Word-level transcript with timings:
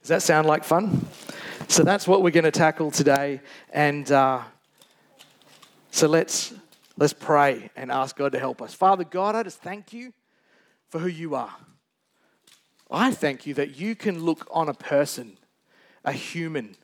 Does 0.00 0.08
that 0.08 0.22
sound 0.22 0.46
like 0.46 0.64
fun? 0.64 1.06
So 1.68 1.82
that's 1.82 2.08
what 2.08 2.22
we're 2.22 2.30
going 2.30 2.44
to 2.44 2.50
tackle 2.50 2.90
today. 2.90 3.40
And 3.72 4.10
uh, 4.10 4.42
so 5.90 6.08
let's, 6.08 6.54
let's 6.96 7.12
pray 7.12 7.70
and 7.76 7.92
ask 7.92 8.16
God 8.16 8.32
to 8.32 8.38
help 8.38 8.62
us. 8.62 8.72
Father 8.72 9.04
God, 9.04 9.34
I 9.34 9.42
just 9.42 9.60
thank 9.60 9.92
you 9.92 10.12
for 10.88 10.98
who 10.98 11.08
you 11.08 11.34
are. 11.34 11.54
I 12.90 13.12
thank 13.12 13.46
you 13.46 13.54
that 13.54 13.78
you 13.78 13.94
can 13.94 14.24
look 14.24 14.48
on 14.50 14.68
a 14.68 14.74
person, 14.74 15.36
a 16.04 16.12
human, 16.12 16.76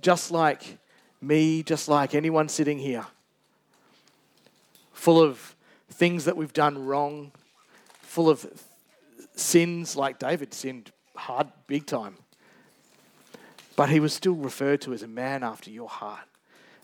just 0.00 0.30
like 0.30 0.78
me, 1.22 1.62
just 1.62 1.88
like 1.88 2.14
anyone 2.14 2.48
sitting 2.48 2.78
here, 2.78 3.06
full 4.92 5.22
of 5.22 5.56
things 5.90 6.26
that 6.26 6.36
we've 6.36 6.52
done 6.52 6.84
wrong, 6.84 7.32
full 8.02 8.28
of 8.28 8.46
sins 9.34 9.96
like 9.96 10.18
David 10.18 10.52
sinned 10.52 10.92
hard, 11.16 11.48
big 11.66 11.86
time. 11.86 12.16
But 13.78 13.90
he 13.90 14.00
was 14.00 14.12
still 14.12 14.34
referred 14.34 14.80
to 14.80 14.92
as 14.92 15.04
a 15.04 15.06
man 15.06 15.44
after 15.44 15.70
your 15.70 15.88
heart. 15.88 16.26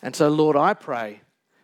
And 0.01 0.15
so, 0.15 0.29
Lord, 0.29 0.55
I 0.55 0.75
pray 0.75 1.23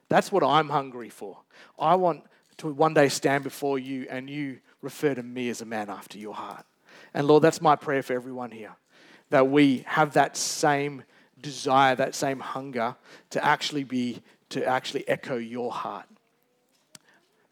that's 0.08 0.32
what 0.32 0.42
I'm 0.42 0.70
hungry 0.70 1.08
for. 1.08 1.38
I 1.78 1.94
want 1.94 2.24
to 2.56 2.72
one 2.72 2.94
day 2.94 3.08
stand 3.08 3.44
before 3.44 3.78
you 3.78 4.08
and 4.10 4.28
you 4.28 4.58
refer 4.82 5.14
to 5.14 5.22
me 5.22 5.48
as 5.48 5.60
a 5.60 5.64
man 5.64 5.88
after 5.88 6.18
your 6.18 6.34
heart. 6.34 6.66
And 7.14 7.28
Lord, 7.28 7.44
that's 7.44 7.60
my 7.60 7.76
prayer 7.76 8.02
for 8.02 8.12
everyone 8.12 8.50
here 8.50 8.74
that 9.28 9.46
we 9.46 9.84
have 9.86 10.14
that 10.14 10.36
same 10.36 11.04
desire, 11.40 11.94
that 11.94 12.16
same 12.16 12.40
hunger 12.40 12.96
to 13.30 13.44
actually 13.44 13.84
be, 13.84 14.22
to 14.48 14.66
actually 14.66 15.08
echo 15.08 15.36
your 15.36 15.70
heart. 15.70 16.06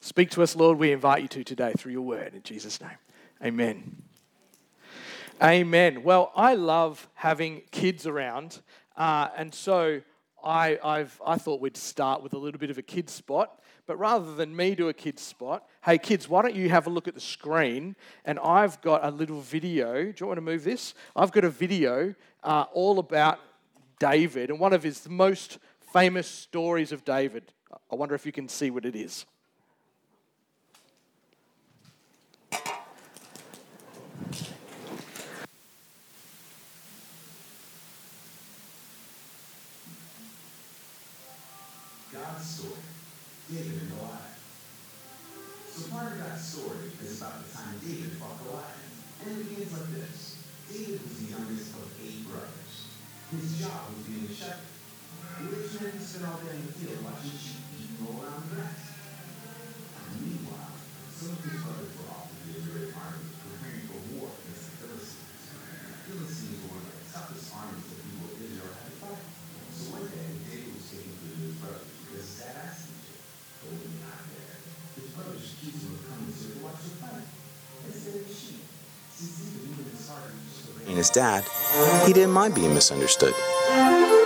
Speak 0.00 0.30
to 0.30 0.42
us, 0.42 0.56
Lord. 0.56 0.80
We 0.80 0.90
invite 0.90 1.22
you 1.22 1.28
to 1.28 1.44
today 1.44 1.74
through 1.78 1.92
your 1.92 2.02
word. 2.02 2.34
In 2.34 2.42
Jesus' 2.42 2.80
name, 2.80 2.98
amen. 3.40 4.07
Amen. 5.40 6.02
Well, 6.02 6.32
I 6.34 6.56
love 6.56 7.08
having 7.14 7.62
kids 7.70 8.08
around. 8.08 8.60
Uh, 8.96 9.28
and 9.36 9.54
so 9.54 10.00
I, 10.42 10.80
I've, 10.82 11.20
I 11.24 11.38
thought 11.38 11.60
we'd 11.60 11.76
start 11.76 12.24
with 12.24 12.32
a 12.32 12.38
little 12.38 12.58
bit 12.58 12.70
of 12.70 12.78
a 12.78 12.82
kid 12.82 13.08
spot. 13.08 13.60
But 13.86 13.98
rather 14.00 14.34
than 14.34 14.54
me 14.54 14.74
do 14.74 14.88
a 14.88 14.92
kid's 14.92 15.22
spot, 15.22 15.64
hey 15.84 15.96
kids, 15.96 16.28
why 16.28 16.42
don't 16.42 16.56
you 16.56 16.68
have 16.70 16.88
a 16.88 16.90
look 16.90 17.06
at 17.06 17.14
the 17.14 17.20
screen? 17.20 17.94
And 18.24 18.40
I've 18.40 18.80
got 18.80 19.04
a 19.04 19.12
little 19.12 19.40
video. 19.40 20.02
Do 20.06 20.14
you 20.18 20.26
want 20.26 20.38
to 20.38 20.42
move 20.42 20.64
this? 20.64 20.94
I've 21.14 21.30
got 21.30 21.44
a 21.44 21.50
video 21.50 22.16
uh, 22.42 22.64
all 22.72 22.98
about 22.98 23.38
David 24.00 24.50
and 24.50 24.58
one 24.58 24.72
of 24.72 24.82
his 24.82 25.08
most 25.08 25.58
famous 25.92 26.26
stories 26.26 26.90
of 26.90 27.04
David. 27.04 27.52
I 27.92 27.94
wonder 27.94 28.16
if 28.16 28.26
you 28.26 28.32
can 28.32 28.48
see 28.48 28.70
what 28.70 28.84
it 28.84 28.96
is. 28.96 29.24
God's 42.38 42.50
story, 42.50 42.87
dad, 81.18 81.44
he 82.06 82.12
didn't 82.12 82.30
mind 82.30 82.54
being 82.54 82.72
misunderstood. 82.72 83.34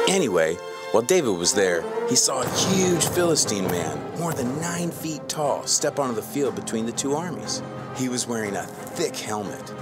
Anyway, 0.08 0.56
while 0.90 1.02
David 1.02 1.30
was 1.30 1.54
there, 1.54 1.82
he 2.06 2.14
saw 2.14 2.42
a 2.42 2.48
huge 2.50 3.06
Philistine 3.06 3.64
man, 3.64 4.18
more 4.18 4.34
than 4.34 4.60
nine 4.60 4.90
feet 4.90 5.26
tall, 5.26 5.66
step 5.66 5.98
onto 5.98 6.14
the 6.14 6.20
field 6.20 6.54
between 6.54 6.84
the 6.84 6.92
two 6.92 7.14
armies. 7.14 7.62
He 7.96 8.10
was 8.10 8.28
wearing 8.28 8.56
a 8.56 8.64
thick 8.64 9.16
helmet 9.16 9.72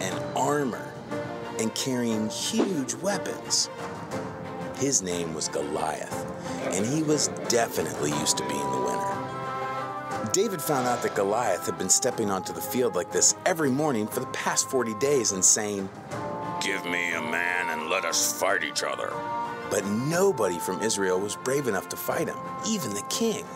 and 0.00 0.20
armor 0.36 0.92
and 1.60 1.72
carrying 1.76 2.28
huge 2.28 2.92
weapons. 2.94 3.70
His 4.78 5.00
name 5.00 5.34
was 5.34 5.46
Goliath, 5.46 6.26
and 6.74 6.84
he 6.84 7.04
was 7.04 7.28
definitely 7.46 8.10
used 8.10 8.36
to 8.38 8.48
being 8.48 8.70
the 8.72 8.80
winner. 8.80 9.28
David 10.32 10.60
found 10.60 10.88
out 10.88 11.02
that 11.02 11.14
Goliath 11.14 11.66
had 11.66 11.78
been 11.78 11.88
stepping 11.88 12.32
onto 12.32 12.52
the 12.52 12.60
field 12.60 12.96
like 12.96 13.12
this 13.12 13.36
every 13.46 13.70
morning 13.70 14.08
for 14.08 14.18
the 14.18 14.26
past 14.26 14.68
40 14.68 14.94
days 14.94 15.30
and 15.30 15.44
saying, 15.44 15.88
Give 16.68 16.84
me 16.84 17.14
a 17.14 17.22
man 17.22 17.70
and 17.70 17.88
let 17.88 18.04
us 18.04 18.38
fight 18.38 18.62
each 18.62 18.82
other. 18.82 19.10
But 19.70 19.86
nobody 19.86 20.58
from 20.58 20.82
Israel 20.82 21.18
was 21.18 21.34
brave 21.34 21.66
enough 21.66 21.88
to 21.88 21.96
fight 21.96 22.28
him, 22.28 22.36
even 22.68 22.90
the 22.90 23.06
king. 23.08 23.46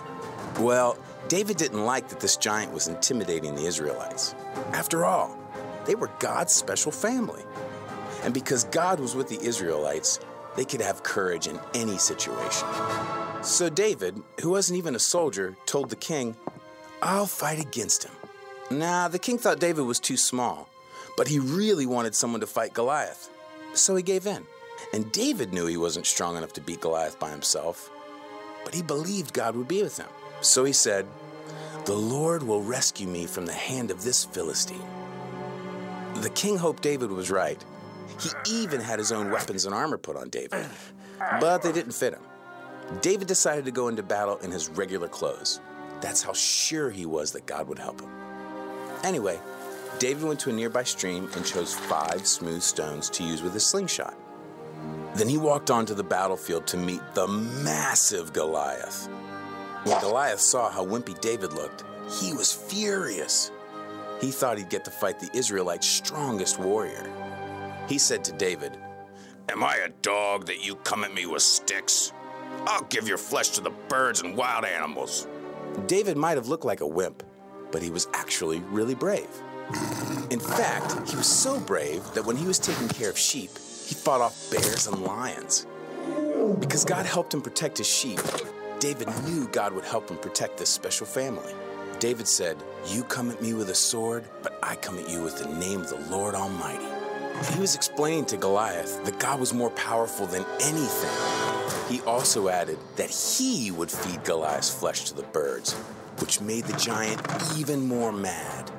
Well, 0.59 0.97
David 1.29 1.59
didn't 1.59 1.85
like 1.85 2.09
that 2.09 2.21
this 2.21 2.39
giant 2.39 2.73
was 2.73 2.89
intimidating 2.89 3.55
the 3.55 3.67
Israelites. 3.67 4.35
After 4.73 5.05
all, 5.05 5.37
they 5.85 5.95
were 5.95 6.11
God's 6.21 6.55
special 6.55 6.91
family. 6.91 7.43
And 8.23 8.33
because 8.33 8.65
God 8.65 8.99
was 8.99 9.15
with 9.15 9.29
the 9.29 9.43
Israelites, 9.43 10.19
they 10.57 10.65
could 10.65 10.81
have 10.81 11.03
courage 11.03 11.47
in 11.47 11.61
any 11.75 11.99
situation. 11.99 12.67
So 13.43 13.69
David, 13.69 14.23
who 14.41 14.49
wasn't 14.49 14.79
even 14.79 14.95
a 14.95 14.99
soldier, 14.99 15.55
told 15.67 15.91
the 15.91 15.97
king, 15.97 16.35
I'll 17.03 17.27
fight 17.27 17.61
against 17.61 18.05
him. 18.05 18.13
Nah, 18.71 19.09
the 19.09 19.19
king 19.19 19.37
thought 19.37 19.61
David 19.61 19.85
was 19.85 20.01
too 20.01 20.17
small, 20.17 20.71
but 21.17 21.29
he 21.29 21.39
really 21.39 21.87
wanted 21.87 22.15
someone 22.15 22.41
to 22.41 22.47
fight 22.47 22.75
Goliath. 22.75 23.29
So 23.75 23.97
he 23.97 24.03
gave 24.03 24.27
in. 24.27 24.47
And 24.93 25.11
David 25.13 25.53
knew 25.53 25.67
he 25.67 25.77
wasn't 25.77 26.07
strong 26.07 26.37
enough 26.37 26.53
to 26.55 26.61
beat 26.61 26.81
Goliath 26.81 27.19
by 27.19 27.31
himself, 27.31 27.91
but 28.65 28.75
he 28.75 28.83
believed 28.83 29.33
God 29.33 29.57
would 29.57 29.69
be 29.69 29.83
with 29.83 29.97
him. 29.97 30.09
So 30.41 30.65
he 30.65 30.73
said, 30.73 31.07
The 31.85 31.95
Lord 31.95 32.43
will 32.43 32.63
rescue 32.63 33.07
me 33.07 33.27
from 33.27 33.47
the 33.47 33.53
hand 33.53 33.91
of 33.91 34.03
this 34.03 34.25
Philistine. 34.25 34.83
The 36.17 36.31
king 36.31 36.57
hoped 36.57 36.83
David 36.83 37.11
was 37.11 37.31
right. 37.31 37.63
He 38.21 38.31
even 38.47 38.81
had 38.81 38.99
his 38.99 39.13
own 39.13 39.31
weapons 39.31 39.65
and 39.65 39.75
armor 39.75 39.99
put 39.99 40.17
on 40.17 40.29
David, 40.29 40.67
but 41.41 41.63
they 41.63 41.73
didn't 41.73 41.93
fit 41.93 42.15
him. 42.15 42.23
David 43.01 43.27
decided 43.27 43.65
to 43.65 43.71
go 43.71 43.89
into 43.89 44.03
battle 44.03 44.37
in 44.39 44.51
his 44.51 44.69
regular 44.69 45.09
clothes. 45.09 45.61
That's 46.01 46.23
how 46.23 46.33
sure 46.33 46.91
he 46.91 47.07
was 47.07 47.33
that 47.33 47.47
God 47.47 47.69
would 47.69 47.79
help 47.79 48.01
him. 48.01 48.11
Anyway, 49.03 49.41
David 50.03 50.25
went 50.25 50.41
to 50.41 50.51
a 50.51 50.53
nearby 50.53 50.83
stream 50.83 51.31
and 51.37 51.47
chose 51.47 51.77
five 51.77 52.27
smooth 52.27 52.61
stones 52.61 53.09
to 53.11 53.23
use 53.23 53.41
with 53.41 53.55
his 53.55 53.65
slingshot. 53.65 54.19
Then 55.15 55.29
he 55.29 55.39
walked 55.39 55.71
onto 55.71 55.95
the 55.95 56.03
battlefield 56.03 56.67
to 56.67 56.77
meet 56.77 57.01
the 57.15 57.29
massive 57.29 58.33
Goliath. 58.33 59.09
When 59.85 60.01
Goliath 60.01 60.41
saw 60.41 60.71
how 60.71 60.85
wimpy 60.85 61.21
David 61.21 61.53
looked, 61.53 61.85
he 62.21 62.33
was 62.33 62.53
furious. 62.53 63.53
He 64.21 64.33
thought 64.33 64.59
he'd 64.59 64.71
get 64.71 64.85
to 64.87 64.91
fight 64.91 65.21
the 65.21 65.31
Israelites' 65.39 65.87
strongest 65.87 66.59
warrior. 66.59 67.09
He 67.89 67.97
said 67.97 68.25
to 68.25 68.33
David, 68.33 68.77
Am 69.51 69.63
I 69.63 69.77
a 69.77 69.91
dog 70.03 70.47
that 70.47 70.67
you 70.67 70.75
come 70.75 71.05
at 71.05 71.15
me 71.15 71.27
with 71.27 71.43
sticks? 71.43 72.13
I'll 72.67 72.87
give 72.87 73.07
your 73.07 73.19
flesh 73.19 73.51
to 73.51 73.61
the 73.61 73.71
birds 73.89 74.21
and 74.21 74.37
wild 74.37 74.65
animals. 74.65 75.29
David 75.87 76.17
might 76.17 76.39
have 76.39 76.49
looked 76.49 76.65
like 76.65 76.81
a 76.81 76.87
wimp, 76.89 77.23
but 77.71 77.83
he 77.83 77.91
was 77.91 78.09
actually 78.15 78.59
really 78.73 78.97
brave. 78.97 79.31
In 80.31 80.41
fact, 80.41 81.09
he 81.09 81.17
was 81.17 81.27
so 81.27 81.61
brave 81.61 82.03
that 82.15 82.25
when 82.25 82.37
he 82.37 82.47
was 82.47 82.59
taking 82.59 82.89
care 82.89 83.11
of 83.11 83.19
sheep, 83.19 83.51
he 83.87 83.95
fought 83.95 84.21
off 84.21 84.51
bears 84.51 84.87
and 84.87 85.03
lions. 85.03 85.67
Because 86.59 86.85
God 86.85 87.07
helped 87.07 87.35
him 87.35 87.43
protect 87.43 87.79
his 87.79 87.87
sheep, 87.87 88.19
David 88.81 89.09
knew 89.25 89.47
God 89.49 89.73
would 89.75 89.85
help 89.85 90.11
him 90.11 90.17
protect 90.19 90.57
this 90.57 90.71
special 90.71 91.07
family. 91.07 91.55
David 92.01 92.27
said, 92.27 92.57
You 92.89 93.05
come 93.05 93.31
at 93.31 93.41
me 93.41 93.55
with 93.55 93.71
a 93.71 93.77
sword, 93.77 94.25
but 94.43 94.59
I 94.61 94.75
come 94.75 94.99
at 94.99 95.09
you 95.09 95.23
with 95.23 95.39
the 95.39 95.49
name 95.55 95.83
of 95.83 95.89
the 95.89 96.01
Lord 96.11 96.35
Almighty. 96.35 96.85
He 97.53 97.61
was 97.61 97.77
explaining 97.77 98.25
to 98.25 98.37
Goliath 98.37 99.05
that 99.05 99.21
God 99.21 99.39
was 99.39 99.55
more 99.55 99.71
powerful 99.71 100.27
than 100.27 100.45
anything. 100.61 101.89
He 101.89 102.01
also 102.03 102.49
added 102.49 102.79
that 102.97 103.11
he 103.11 103.71
would 103.71 103.91
feed 103.91 104.25
Goliath's 104.25 104.75
flesh 104.75 105.05
to 105.05 105.15
the 105.15 105.23
birds, 105.23 105.75
which 106.19 106.41
made 106.41 106.65
the 106.65 106.77
giant 106.77 107.21
even 107.57 107.87
more 107.87 108.11
mad. 108.11 108.72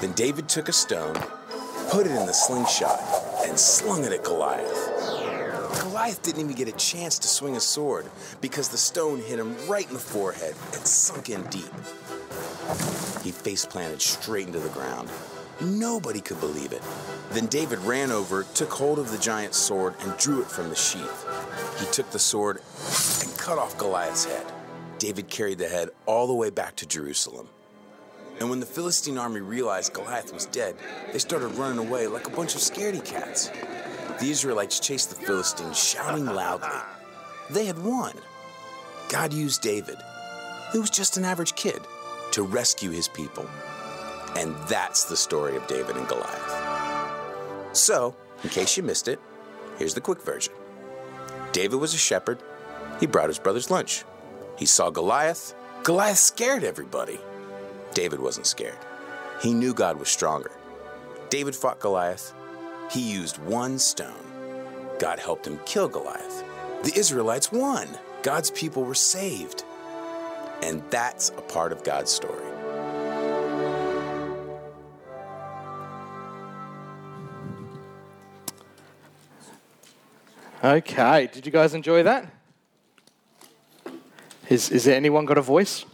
Then 0.00 0.12
David 0.12 0.48
took 0.48 0.68
a 0.68 0.72
stone, 0.72 1.14
put 1.90 2.06
it 2.06 2.12
in 2.12 2.26
the 2.26 2.32
slingshot, 2.32 3.00
and 3.46 3.58
slung 3.58 4.04
it 4.04 4.12
at 4.12 4.24
Goliath. 4.24 5.82
Goliath 5.82 6.22
didn't 6.22 6.40
even 6.40 6.54
get 6.54 6.68
a 6.68 6.72
chance 6.72 7.18
to 7.18 7.28
swing 7.28 7.56
a 7.56 7.60
sword 7.60 8.06
because 8.40 8.68
the 8.68 8.78
stone 8.78 9.18
hit 9.20 9.38
him 9.38 9.54
right 9.68 9.86
in 9.86 9.92
the 9.92 10.00
forehead 10.00 10.54
and 10.72 10.86
sunk 10.86 11.28
in 11.28 11.42
deep. 11.44 11.70
He 13.22 13.30
face 13.30 13.66
planted 13.66 14.00
straight 14.00 14.46
into 14.46 14.60
the 14.60 14.70
ground. 14.70 15.10
Nobody 15.60 16.22
could 16.22 16.40
believe 16.40 16.72
it. 16.72 16.82
Then 17.32 17.46
David 17.46 17.80
ran 17.80 18.10
over, 18.10 18.44
took 18.54 18.72
hold 18.72 18.98
of 18.98 19.10
the 19.10 19.18
giant's 19.18 19.58
sword, 19.58 19.94
and 20.00 20.16
drew 20.16 20.40
it 20.40 20.50
from 20.50 20.70
the 20.70 20.74
sheath. 20.74 21.26
He 21.78 21.84
took 21.92 22.10
the 22.10 22.18
sword 22.18 22.62
and 23.22 23.36
cut 23.38 23.58
off 23.58 23.76
Goliath's 23.76 24.24
head. 24.24 24.46
David 24.98 25.28
carried 25.28 25.58
the 25.58 25.68
head 25.68 25.90
all 26.06 26.26
the 26.26 26.32
way 26.32 26.48
back 26.48 26.76
to 26.76 26.86
Jerusalem. 26.86 27.50
And 28.40 28.48
when 28.48 28.58
the 28.58 28.66
Philistine 28.66 29.18
army 29.18 29.40
realized 29.40 29.92
Goliath 29.92 30.32
was 30.32 30.46
dead, 30.46 30.74
they 31.12 31.18
started 31.18 31.48
running 31.48 31.78
away 31.78 32.06
like 32.06 32.26
a 32.26 32.30
bunch 32.30 32.54
of 32.54 32.62
scaredy 32.62 33.04
cats. 33.04 33.50
The 34.18 34.30
Israelites 34.30 34.80
chased 34.80 35.10
the 35.10 35.26
Philistines, 35.26 35.78
shouting 35.78 36.24
loudly. 36.24 36.68
They 37.50 37.66
had 37.66 37.82
won. 37.84 38.14
God 39.10 39.34
used 39.34 39.60
David, 39.60 39.96
who 40.72 40.80
was 40.80 40.88
just 40.88 41.18
an 41.18 41.24
average 41.24 41.54
kid, 41.54 41.80
to 42.32 42.42
rescue 42.42 42.90
his 42.90 43.08
people. 43.08 43.46
And 44.36 44.56
that's 44.68 45.04
the 45.04 45.16
story 45.16 45.56
of 45.56 45.66
David 45.66 45.96
and 45.96 46.08
Goliath. 46.08 47.76
So, 47.76 48.16
in 48.42 48.48
case 48.48 48.74
you 48.74 48.82
missed 48.82 49.08
it, 49.08 49.20
here's 49.78 49.94
the 49.94 50.00
quick 50.00 50.22
version 50.22 50.54
David 51.52 51.78
was 51.78 51.92
a 51.92 51.98
shepherd. 51.98 52.42
He 53.00 53.06
brought 53.06 53.28
his 53.28 53.38
brothers 53.38 53.70
lunch. 53.70 54.04
He 54.56 54.64
saw 54.64 54.88
Goliath. 54.88 55.54
Goliath 55.82 56.18
scared 56.18 56.64
everybody. 56.64 57.18
David 58.00 58.20
wasn't 58.20 58.46
scared. 58.46 58.78
He 59.42 59.52
knew 59.52 59.74
God 59.74 59.98
was 59.98 60.08
stronger. 60.08 60.52
David 61.28 61.54
fought 61.54 61.80
Goliath. 61.80 62.32
He 62.90 63.12
used 63.12 63.36
one 63.36 63.78
stone. 63.78 64.24
God 64.98 65.18
helped 65.18 65.46
him 65.46 65.60
kill 65.66 65.86
Goliath. 65.86 66.42
The 66.82 66.98
Israelites 66.98 67.52
won. 67.52 67.86
God's 68.22 68.50
people 68.52 68.84
were 68.84 68.94
saved. 68.94 69.64
And 70.62 70.82
that's 70.88 71.28
a 71.28 71.42
part 71.42 71.72
of 71.72 71.84
God's 71.84 72.10
story. 72.10 72.42
Okay, 80.64 81.28
did 81.30 81.44
you 81.44 81.52
guys 81.52 81.74
enjoy 81.74 82.04
that? 82.04 82.32
Is, 84.48 84.70
is 84.70 84.84
there 84.86 84.96
anyone 84.96 85.26
got 85.26 85.36
a 85.36 85.42
voice? 85.42 85.84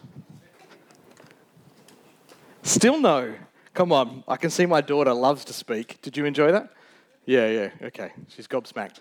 Still 2.76 3.00
no. 3.00 3.34
Come 3.72 3.90
on, 3.90 4.22
I 4.28 4.36
can 4.36 4.50
see 4.50 4.66
my 4.66 4.82
daughter 4.82 5.14
loves 5.14 5.46
to 5.46 5.54
speak. 5.54 5.98
Did 6.02 6.14
you 6.14 6.26
enjoy 6.26 6.52
that? 6.52 6.74
Yeah, 7.24 7.48
yeah, 7.48 7.70
okay. 7.84 8.12
She's 8.28 8.46
gobsmacked. 8.46 9.00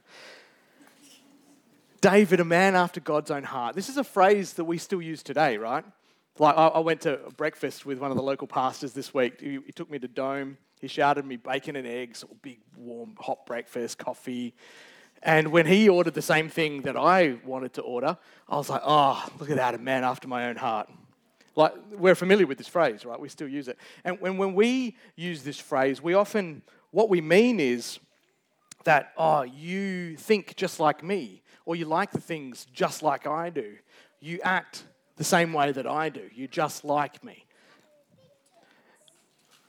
David, 1.99 2.39
a 2.39 2.45
man 2.45 2.77
after 2.77 3.01
God's 3.01 3.31
own 3.31 3.43
heart. 3.43 3.75
This 3.75 3.89
is 3.89 3.97
a 3.97 4.03
phrase 4.05 4.53
that 4.53 4.63
we 4.63 4.77
still 4.77 5.01
use 5.01 5.23
today, 5.23 5.57
right? 5.57 5.83
Like, 6.39 6.55
I, 6.55 6.79
went 6.79 7.01
to 7.01 7.19
breakfast 7.35 7.85
with 7.85 7.99
one 7.99 8.11
of 8.11 8.17
the 8.17 8.23
local 8.23 8.47
pastors 8.47 8.93
this 8.93 9.13
week. 9.13 9.41
He, 9.41 9.59
he 9.65 9.73
took 9.73 9.91
me 9.91 9.99
to 9.99 10.07
Dome. 10.07 10.57
He 10.79 10.87
shouted 10.87 11.25
me 11.25 11.35
bacon 11.35 11.75
and 11.75 11.85
eggs, 11.85 12.23
big, 12.41 12.59
warm, 12.77 13.15
hot 13.19 13.45
breakfast, 13.45 13.97
coffee. 13.97 14.55
And 15.21 15.49
when 15.49 15.65
he 15.65 15.89
ordered 15.89 16.13
the 16.13 16.21
same 16.21 16.47
thing 16.47 16.83
that 16.83 16.95
I 16.95 17.39
wanted 17.43 17.73
to 17.73 17.81
order, 17.81 18.17
I 18.47 18.55
was 18.55 18.69
like, 18.69 18.83
oh, 18.85 19.27
look 19.37 19.49
at 19.49 19.57
that, 19.57 19.75
a 19.75 19.79
man 19.79 20.05
after 20.05 20.29
my 20.29 20.47
own 20.47 20.55
heart. 20.55 20.89
Like, 21.55 21.73
we're 21.91 22.15
familiar 22.15 22.45
with 22.45 22.57
this 22.57 22.67
phrase, 22.67 23.05
right? 23.05 23.19
We 23.19 23.29
still 23.29 23.47
use 23.47 23.67
it. 23.67 23.77
And 24.03 24.19
when, 24.19 24.37
when 24.37 24.53
we 24.53 24.97
use 25.15 25.43
this 25.43 25.59
phrase, 25.59 26.01
we 26.01 26.13
often, 26.13 26.61
what 26.91 27.09
we 27.09 27.21
mean 27.21 27.59
is 27.59 27.99
that, 28.83 29.13
oh, 29.17 29.43
you 29.43 30.17
think 30.17 30.55
just 30.55 30.79
like 30.79 31.03
me, 31.03 31.41
or 31.65 31.75
you 31.75 31.85
like 31.85 32.11
the 32.11 32.21
things 32.21 32.67
just 32.73 33.01
like 33.01 33.25
I 33.25 33.49
do. 33.49 33.75
You 34.19 34.39
act 34.43 34.83
the 35.15 35.23
same 35.23 35.53
way 35.53 35.71
that 35.71 35.87
I 35.87 36.09
do. 36.09 36.29
You're 36.33 36.47
just 36.47 36.83
like 36.83 37.23
me. 37.23 37.45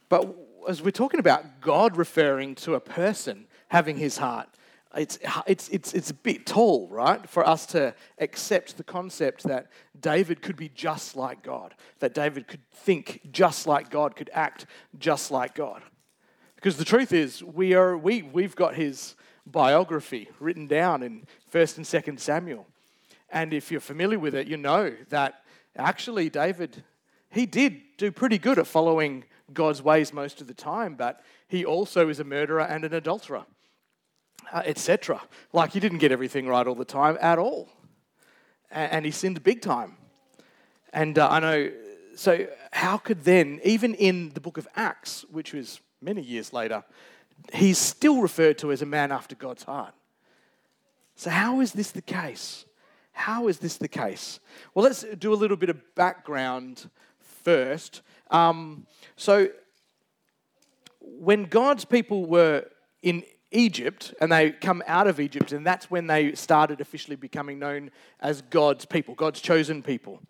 But 0.08 0.36
as 0.68 0.82
we're 0.82 0.90
talking 0.90 1.20
about 1.20 1.60
God 1.60 1.96
referring 1.96 2.54
to 2.56 2.74
a 2.74 2.80
person 2.80 3.46
having 3.68 3.96
his 3.96 4.18
heart, 4.18 4.48
it's, 4.96 5.18
it's, 5.46 5.68
it's, 5.68 5.92
it's 5.92 6.10
a 6.10 6.14
bit 6.14 6.46
tall, 6.46 6.88
right, 6.88 7.28
for 7.28 7.46
us 7.46 7.66
to 7.66 7.94
accept 8.18 8.76
the 8.76 8.84
concept 8.84 9.42
that 9.44 9.68
David 9.98 10.42
could 10.42 10.56
be 10.56 10.68
just 10.68 11.16
like 11.16 11.42
God, 11.42 11.74
that 12.00 12.14
David 12.14 12.48
could 12.48 12.60
think 12.72 13.20
just 13.30 13.66
like 13.66 13.90
God, 13.90 14.16
could 14.16 14.30
act 14.32 14.66
just 14.98 15.30
like 15.30 15.54
God. 15.54 15.82
Because 16.54 16.76
the 16.76 16.84
truth 16.84 17.12
is, 17.12 17.42
we 17.42 17.74
are, 17.74 17.96
we, 17.96 18.22
we've 18.22 18.56
got 18.56 18.74
his 18.74 19.14
biography 19.46 20.28
written 20.40 20.66
down 20.66 21.02
in 21.02 21.26
1st 21.52 21.76
and 21.76 21.86
2nd 21.86 22.20
Samuel. 22.20 22.66
And 23.30 23.52
if 23.52 23.70
you're 23.70 23.80
familiar 23.80 24.18
with 24.18 24.34
it, 24.34 24.46
you 24.46 24.56
know 24.56 24.94
that 25.10 25.42
actually 25.76 26.30
David, 26.30 26.82
he 27.30 27.46
did 27.46 27.80
do 27.98 28.10
pretty 28.10 28.38
good 28.38 28.58
at 28.58 28.66
following 28.66 29.24
God's 29.52 29.82
ways 29.82 30.12
most 30.12 30.40
of 30.40 30.46
the 30.46 30.54
time, 30.54 30.94
but 30.94 31.22
he 31.48 31.64
also 31.64 32.08
is 32.08 32.18
a 32.18 32.24
murderer 32.24 32.62
and 32.62 32.84
an 32.84 32.94
adulterer 32.94 33.44
etc. 34.52 35.20
Like 35.52 35.72
he 35.72 35.80
didn't 35.80 35.98
get 35.98 36.12
everything 36.12 36.46
right 36.46 36.66
all 36.66 36.74
the 36.74 36.84
time 36.84 37.18
at 37.20 37.38
all. 37.38 37.68
And, 38.70 38.92
and 38.92 39.04
he 39.04 39.10
sinned 39.10 39.42
big 39.42 39.60
time. 39.60 39.96
And 40.92 41.18
uh, 41.18 41.28
I 41.28 41.40
know, 41.40 41.70
so 42.14 42.46
how 42.72 42.96
could 42.96 43.24
then, 43.24 43.60
even 43.64 43.94
in 43.94 44.30
the 44.30 44.40
book 44.40 44.58
of 44.58 44.66
Acts, 44.76 45.24
which 45.30 45.52
was 45.52 45.80
many 46.00 46.22
years 46.22 46.52
later, 46.52 46.84
he's 47.52 47.78
still 47.78 48.20
referred 48.20 48.58
to 48.58 48.72
as 48.72 48.82
a 48.82 48.86
man 48.86 49.12
after 49.12 49.34
God's 49.34 49.64
heart? 49.64 49.94
So, 51.14 51.30
how 51.30 51.60
is 51.60 51.72
this 51.72 51.90
the 51.90 52.02
case? 52.02 52.64
How 53.12 53.48
is 53.48 53.58
this 53.58 53.78
the 53.78 53.88
case? 53.88 54.40
Well, 54.74 54.84
let's 54.84 55.04
do 55.18 55.32
a 55.32 55.34
little 55.34 55.56
bit 55.56 55.70
of 55.70 55.94
background 55.94 56.90
first. 57.18 58.02
Um, 58.30 58.86
so, 59.16 59.48
when 61.00 61.44
God's 61.44 61.84
people 61.84 62.26
were 62.26 62.66
in 63.02 63.22
Egypt 63.52 64.14
and 64.20 64.30
they 64.30 64.50
come 64.50 64.82
out 64.86 65.06
of 65.06 65.20
Egypt, 65.20 65.52
and 65.52 65.66
that's 65.66 65.90
when 65.90 66.06
they 66.06 66.34
started 66.34 66.80
officially 66.80 67.16
becoming 67.16 67.58
known 67.58 67.90
as 68.20 68.42
God's 68.42 68.84
people, 68.84 69.14
God's 69.14 69.40
chosen 69.40 69.82
people. 69.82 70.20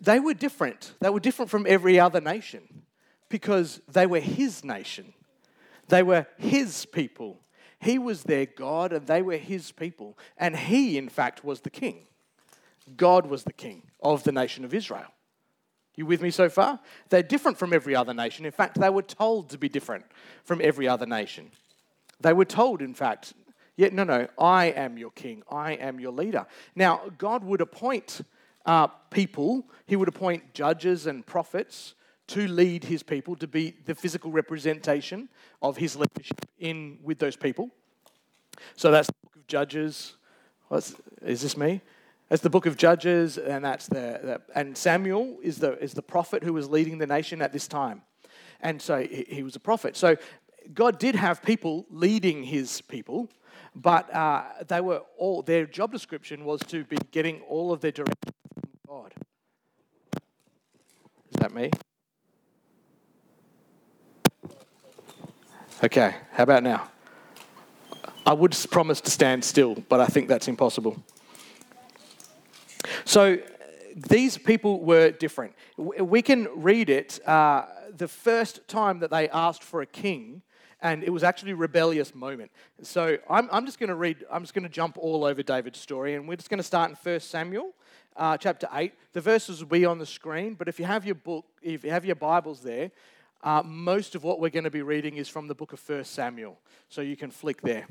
They 0.00 0.20
were 0.20 0.34
different. 0.34 0.94
They 1.00 1.10
were 1.10 1.20
different 1.20 1.50
from 1.50 1.66
every 1.68 1.98
other 2.00 2.20
nation 2.20 2.82
because 3.28 3.80
they 3.90 4.06
were 4.06 4.20
His 4.20 4.64
nation. 4.64 5.12
They 5.88 6.02
were 6.02 6.26
His 6.36 6.86
people. 6.86 7.40
He 7.80 7.98
was 7.98 8.24
their 8.24 8.46
God 8.46 8.92
and 8.92 9.06
they 9.06 9.22
were 9.22 9.36
His 9.36 9.72
people. 9.72 10.18
And 10.36 10.56
He, 10.56 10.98
in 10.98 11.08
fact, 11.08 11.44
was 11.44 11.60
the 11.60 11.70
king. 11.70 12.06
God 12.96 13.26
was 13.26 13.44
the 13.44 13.52
king 13.52 13.82
of 14.02 14.24
the 14.24 14.32
nation 14.32 14.64
of 14.64 14.74
Israel. 14.74 15.12
You 15.94 16.06
with 16.06 16.22
me 16.22 16.30
so 16.30 16.48
far? 16.48 16.78
They're 17.08 17.22
different 17.22 17.58
from 17.58 17.72
every 17.72 17.94
other 17.94 18.14
nation. 18.14 18.46
In 18.46 18.52
fact, 18.52 18.78
they 18.80 18.90
were 18.90 19.02
told 19.02 19.50
to 19.50 19.58
be 19.58 19.68
different 19.68 20.04
from 20.44 20.60
every 20.62 20.86
other 20.86 21.06
nation. 21.06 21.50
They 22.20 22.32
were 22.32 22.44
told, 22.44 22.82
in 22.82 22.94
fact, 22.94 23.34
yeah, 23.76 23.90
no, 23.92 24.04
no, 24.04 24.26
I 24.38 24.66
am 24.66 24.98
your 24.98 25.12
king, 25.12 25.42
I 25.50 25.72
am 25.74 26.00
your 26.00 26.12
leader. 26.12 26.46
Now, 26.74 27.02
God 27.16 27.44
would 27.44 27.60
appoint 27.60 28.22
uh, 28.66 28.88
people, 29.10 29.68
He 29.86 29.96
would 29.96 30.08
appoint 30.08 30.52
judges 30.52 31.06
and 31.06 31.24
prophets 31.24 31.94
to 32.28 32.48
lead 32.48 32.84
His 32.84 33.02
people, 33.02 33.36
to 33.36 33.46
be 33.46 33.74
the 33.84 33.94
physical 33.94 34.32
representation 34.32 35.28
of 35.62 35.76
His 35.76 35.94
leadership 35.96 36.44
in 36.58 36.98
with 37.02 37.18
those 37.18 37.36
people. 37.36 37.70
So 38.74 38.90
that's 38.90 39.06
the 39.06 39.14
book 39.22 39.36
of 39.36 39.46
Judges. 39.46 40.16
What's, 40.66 40.96
is 41.22 41.42
this 41.42 41.56
me? 41.56 41.80
That's 42.28 42.42
the 42.42 42.50
book 42.50 42.66
of 42.66 42.76
Judges, 42.76 43.38
and 43.38 43.64
that's 43.64 43.86
the, 43.86 44.20
the, 44.22 44.42
and 44.54 44.76
Samuel 44.76 45.38
is 45.42 45.58
the 45.58 45.78
is 45.78 45.94
the 45.94 46.02
prophet 46.02 46.42
who 46.42 46.52
was 46.52 46.68
leading 46.68 46.98
the 46.98 47.06
nation 47.06 47.40
at 47.40 47.52
this 47.52 47.66
time, 47.66 48.02
and 48.60 48.82
so 48.82 49.00
he, 49.00 49.24
he 49.28 49.42
was 49.42 49.56
a 49.56 49.60
prophet. 49.60 49.96
So 49.96 50.16
God 50.74 50.98
did 50.98 51.14
have 51.14 51.42
people 51.42 51.86
leading 51.90 52.42
his 52.42 52.80
people, 52.82 53.28
but 53.74 54.12
uh, 54.14 54.44
they 54.66 54.80
were 54.80 55.02
all, 55.16 55.42
their 55.42 55.66
job 55.66 55.92
description 55.92 56.44
was 56.44 56.60
to 56.68 56.84
be 56.84 56.98
getting 57.10 57.40
all 57.42 57.72
of 57.72 57.80
their 57.80 57.92
direction 57.92 58.14
from 58.52 58.70
God. 58.86 59.14
Is 61.30 61.40
that 61.40 61.54
me? 61.54 61.70
Okay, 65.82 66.14
how 66.32 66.42
about 66.42 66.62
now? 66.62 66.90
I 68.26 68.32
would 68.32 68.54
promise 68.70 69.00
to 69.02 69.10
stand 69.10 69.44
still, 69.44 69.76
but 69.88 70.00
I 70.00 70.06
think 70.06 70.28
that's 70.28 70.48
impossible. 70.48 71.02
So 73.04 73.38
these 73.96 74.36
people 74.36 74.80
were 74.80 75.10
different. 75.10 75.54
We 75.76 76.20
can 76.20 76.48
read 76.54 76.90
it 76.90 77.26
uh, 77.26 77.66
the 77.96 78.08
first 78.08 78.66
time 78.68 78.98
that 78.98 79.10
they 79.10 79.28
asked 79.30 79.62
for 79.62 79.80
a 79.80 79.86
king 79.86 80.42
and 80.80 81.02
it 81.02 81.10
was 81.10 81.24
actually 81.24 81.52
a 81.52 81.56
rebellious 81.56 82.14
moment. 82.14 82.50
So 82.82 83.18
I'm, 83.28 83.48
I'm 83.50 83.66
just 83.66 83.78
going 83.78 83.88
to 83.88 83.94
read, 83.94 84.24
I'm 84.30 84.42
just 84.42 84.54
going 84.54 84.62
to 84.62 84.68
jump 84.68 84.96
all 84.98 85.24
over 85.24 85.42
David's 85.42 85.80
story, 85.80 86.14
and 86.14 86.28
we're 86.28 86.36
just 86.36 86.50
going 86.50 86.58
to 86.58 86.64
start 86.64 86.90
in 86.90 86.96
1 86.96 87.20
Samuel 87.20 87.72
uh, 88.16 88.36
chapter 88.36 88.68
8. 88.72 88.92
The 89.12 89.20
verses 89.20 89.60
will 89.60 89.70
be 89.70 89.84
on 89.84 89.98
the 89.98 90.06
screen, 90.06 90.54
but 90.54 90.68
if 90.68 90.78
you 90.78 90.84
have 90.84 91.04
your 91.04 91.16
book, 91.16 91.46
if 91.62 91.84
you 91.84 91.90
have 91.90 92.04
your 92.04 92.16
Bibles 92.16 92.60
there, 92.60 92.90
uh, 93.42 93.62
most 93.64 94.14
of 94.14 94.24
what 94.24 94.40
we're 94.40 94.50
going 94.50 94.64
to 94.64 94.70
be 94.70 94.82
reading 94.82 95.16
is 95.16 95.28
from 95.28 95.48
the 95.48 95.54
book 95.54 95.72
of 95.72 95.88
1 95.88 96.04
Samuel. 96.04 96.58
So 96.88 97.00
you 97.00 97.16
can 97.16 97.30
flick 97.30 97.60
there. 97.62 97.86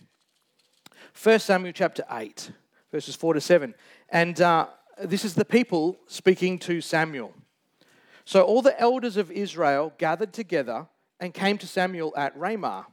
1 1.22 1.40
Samuel 1.40 1.74
chapter 1.74 2.04
8, 2.10 2.52
verses 2.92 3.16
4 3.16 3.36
to 3.36 3.42
7. 3.42 3.74
And 4.10 4.42
uh, 4.42 4.68
this 5.04 5.24
is 5.24 5.36
the 5.36 5.46
people 5.46 5.98
speaking 6.08 6.60
to 6.60 6.82
Samuel. 6.82 7.34
So 8.26 8.44
all 8.44 8.62
the 8.62 8.80
elders 8.80 9.16
of 9.16 9.32
Israel 9.32 9.94
gathered 9.98 10.34
together 10.34 10.88
and 11.20 11.34
came 11.34 11.58
to 11.58 11.68
Samuel 11.68 12.14
at 12.16 12.38
Ramah. 12.38 12.88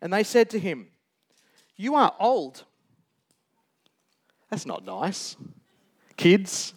And 0.00 0.12
they 0.12 0.24
said 0.24 0.50
to 0.50 0.58
him, 0.58 0.88
You 1.76 1.94
are 1.94 2.14
old. 2.18 2.64
That's 4.50 4.66
not 4.66 4.84
nice. 4.84 5.36
Kids, 6.16 6.74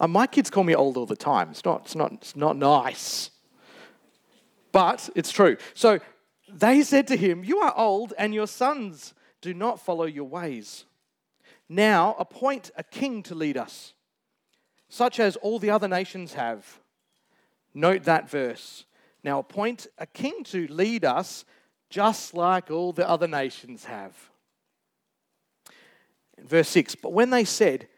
uh, 0.00 0.08
my 0.08 0.26
kids 0.26 0.50
call 0.50 0.64
me 0.64 0.74
old 0.74 0.96
all 0.96 1.06
the 1.06 1.16
time. 1.16 1.50
It's 1.50 1.64
not, 1.64 1.82
it's, 1.84 1.94
not, 1.94 2.12
it's 2.12 2.36
not 2.36 2.56
nice. 2.56 3.30
But 4.72 5.08
it's 5.14 5.30
true. 5.30 5.56
So 5.74 6.00
they 6.48 6.82
said 6.82 7.06
to 7.08 7.16
him, 7.16 7.44
You 7.44 7.58
are 7.58 7.72
old, 7.76 8.12
and 8.18 8.34
your 8.34 8.46
sons 8.46 9.14
do 9.40 9.54
not 9.54 9.80
follow 9.80 10.04
your 10.04 10.24
ways. 10.24 10.84
Now 11.68 12.16
appoint 12.18 12.70
a 12.76 12.82
king 12.82 13.22
to 13.24 13.34
lead 13.34 13.56
us, 13.56 13.94
such 14.88 15.20
as 15.20 15.36
all 15.36 15.58
the 15.58 15.70
other 15.70 15.88
nations 15.88 16.34
have. 16.34 16.80
Note 17.72 18.04
that 18.04 18.28
verse. 18.28 18.84
Now 19.24 19.38
appoint 19.38 19.86
a 19.98 20.06
king 20.06 20.44
to 20.44 20.68
lead 20.68 21.04
us, 21.04 21.46
just 21.88 22.34
like 22.34 22.70
all 22.70 22.92
the 22.92 23.08
other 23.08 23.26
nations 23.26 23.86
have. 23.86 24.14
Verse 26.38 26.68
6 26.68 26.94
But 26.94 27.12
when 27.12 27.30
they 27.30 27.44
said, 27.44 27.88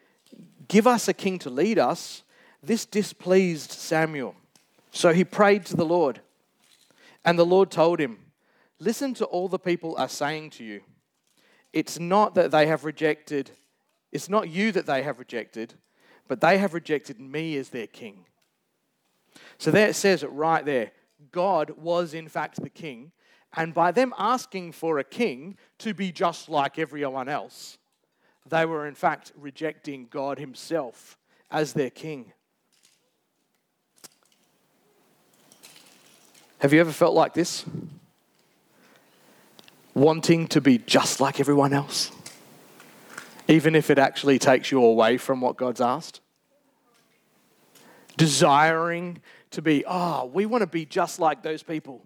Give 0.67 0.87
us 0.87 1.07
a 1.07 1.13
king 1.13 1.37
to 1.39 1.49
lead 1.49 1.77
us, 1.77 2.23
this 2.63 2.85
displeased 2.85 3.71
Samuel. 3.71 4.35
So 4.91 5.13
he 5.13 5.23
prayed 5.23 5.65
to 5.67 5.75
the 5.75 5.85
Lord. 5.85 6.21
And 7.23 7.37
the 7.37 7.45
Lord 7.45 7.71
told 7.71 7.99
him, 7.99 8.19
Listen 8.79 9.13
to 9.15 9.25
all 9.25 9.47
the 9.47 9.59
people 9.59 9.95
are 9.97 10.09
saying 10.09 10.51
to 10.51 10.63
you. 10.63 10.81
It's 11.73 11.99
not 11.99 12.35
that 12.35 12.51
they 12.51 12.67
have 12.67 12.85
rejected, 12.85 13.51
it's 14.11 14.29
not 14.29 14.49
you 14.49 14.71
that 14.71 14.85
they 14.85 15.03
have 15.03 15.19
rejected, 15.19 15.73
but 16.27 16.39
they 16.39 16.57
have 16.57 16.73
rejected 16.73 17.19
me 17.19 17.57
as 17.57 17.69
their 17.69 17.87
king. 17.87 18.25
So 19.57 19.71
there 19.71 19.89
it 19.89 19.95
says 19.95 20.23
it 20.23 20.31
right 20.31 20.63
there. 20.63 20.91
God 21.31 21.71
was 21.71 22.13
in 22.13 22.27
fact 22.27 22.61
the 22.61 22.69
king, 22.69 23.11
and 23.55 23.73
by 23.73 23.91
them 23.91 24.13
asking 24.17 24.73
for 24.73 24.99
a 24.99 25.03
king 25.03 25.57
to 25.79 25.93
be 25.93 26.11
just 26.11 26.49
like 26.49 26.77
everyone 26.77 27.29
else, 27.29 27.77
they 28.47 28.65
were 28.65 28.87
in 28.87 28.95
fact 28.95 29.31
rejecting 29.35 30.07
God 30.09 30.39
Himself 30.39 31.17
as 31.49 31.73
their 31.73 31.89
king. 31.89 32.33
Have 36.59 36.73
you 36.73 36.79
ever 36.79 36.91
felt 36.91 37.13
like 37.13 37.33
this? 37.33 37.65
Wanting 39.93 40.47
to 40.47 40.61
be 40.61 40.77
just 40.79 41.19
like 41.19 41.39
everyone 41.39 41.73
else? 41.73 42.11
Even 43.47 43.75
if 43.75 43.89
it 43.89 43.97
actually 43.97 44.39
takes 44.39 44.71
you 44.71 44.83
away 44.83 45.17
from 45.17 45.41
what 45.41 45.55
God's 45.55 45.81
asked? 45.81 46.21
Desiring 48.17 49.21
to 49.51 49.61
be, 49.61 49.85
oh, 49.87 50.25
we 50.25 50.45
want 50.45 50.61
to 50.61 50.67
be 50.67 50.85
just 50.85 51.19
like 51.19 51.43
those 51.43 51.63
people. 51.63 52.05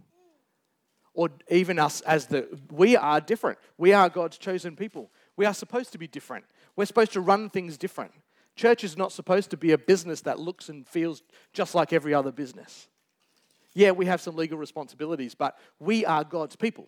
Or 1.13 1.29
even 1.49 1.79
us 1.79 2.01
as 2.01 2.27
the, 2.27 2.47
we 2.69 2.95
are 2.95 3.19
different. 3.19 3.57
We 3.77 3.93
are 3.93 4.09
God's 4.09 4.37
chosen 4.37 4.75
people. 4.75 5.09
We 5.35 5.45
are 5.45 5.53
supposed 5.53 5.91
to 5.93 5.97
be 5.97 6.07
different. 6.07 6.45
We're 6.75 6.85
supposed 6.85 7.13
to 7.13 7.21
run 7.21 7.49
things 7.49 7.77
different. 7.77 8.11
Church 8.55 8.83
is 8.83 8.97
not 8.97 9.11
supposed 9.11 9.49
to 9.51 9.57
be 9.57 9.71
a 9.71 9.77
business 9.77 10.21
that 10.21 10.39
looks 10.39 10.69
and 10.69 10.87
feels 10.87 11.23
just 11.53 11.73
like 11.73 11.93
every 11.93 12.13
other 12.13 12.31
business. 12.31 12.87
Yeah, 13.73 13.91
we 13.91 14.05
have 14.05 14.21
some 14.21 14.35
legal 14.35 14.57
responsibilities, 14.57 15.33
but 15.35 15.57
we 15.79 16.05
are 16.05 16.23
God's 16.23 16.55
people. 16.55 16.87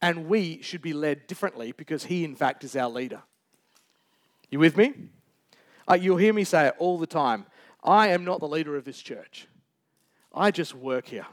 And 0.00 0.26
we 0.26 0.62
should 0.62 0.80
be 0.80 0.92
led 0.92 1.26
differently 1.26 1.72
because 1.72 2.04
He, 2.04 2.24
in 2.24 2.34
fact, 2.34 2.64
is 2.64 2.76
our 2.76 2.88
leader. 2.88 3.22
You 4.50 4.58
with 4.58 4.76
me? 4.76 4.94
Uh, 5.90 5.94
you'll 5.94 6.16
hear 6.16 6.32
me 6.32 6.44
say 6.44 6.68
it 6.68 6.74
all 6.78 6.98
the 6.98 7.06
time. 7.06 7.46
I 7.82 8.08
am 8.08 8.24
not 8.24 8.40
the 8.40 8.48
leader 8.48 8.76
of 8.76 8.84
this 8.84 9.00
church. 9.00 9.46
I 10.34 10.50
just 10.50 10.74
work 10.74 11.08
here. 11.08 11.26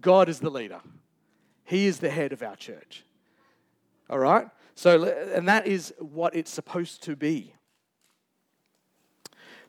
God 0.00 0.28
is 0.28 0.40
the 0.40 0.50
leader. 0.50 0.80
He 1.64 1.86
is 1.86 1.98
the 1.98 2.10
head 2.10 2.32
of 2.32 2.42
our 2.42 2.56
church. 2.56 3.04
All 4.08 4.18
right? 4.18 4.48
So, 4.74 5.04
and 5.04 5.48
that 5.48 5.66
is 5.66 5.92
what 5.98 6.34
it's 6.34 6.50
supposed 6.50 7.02
to 7.04 7.16
be. 7.16 7.52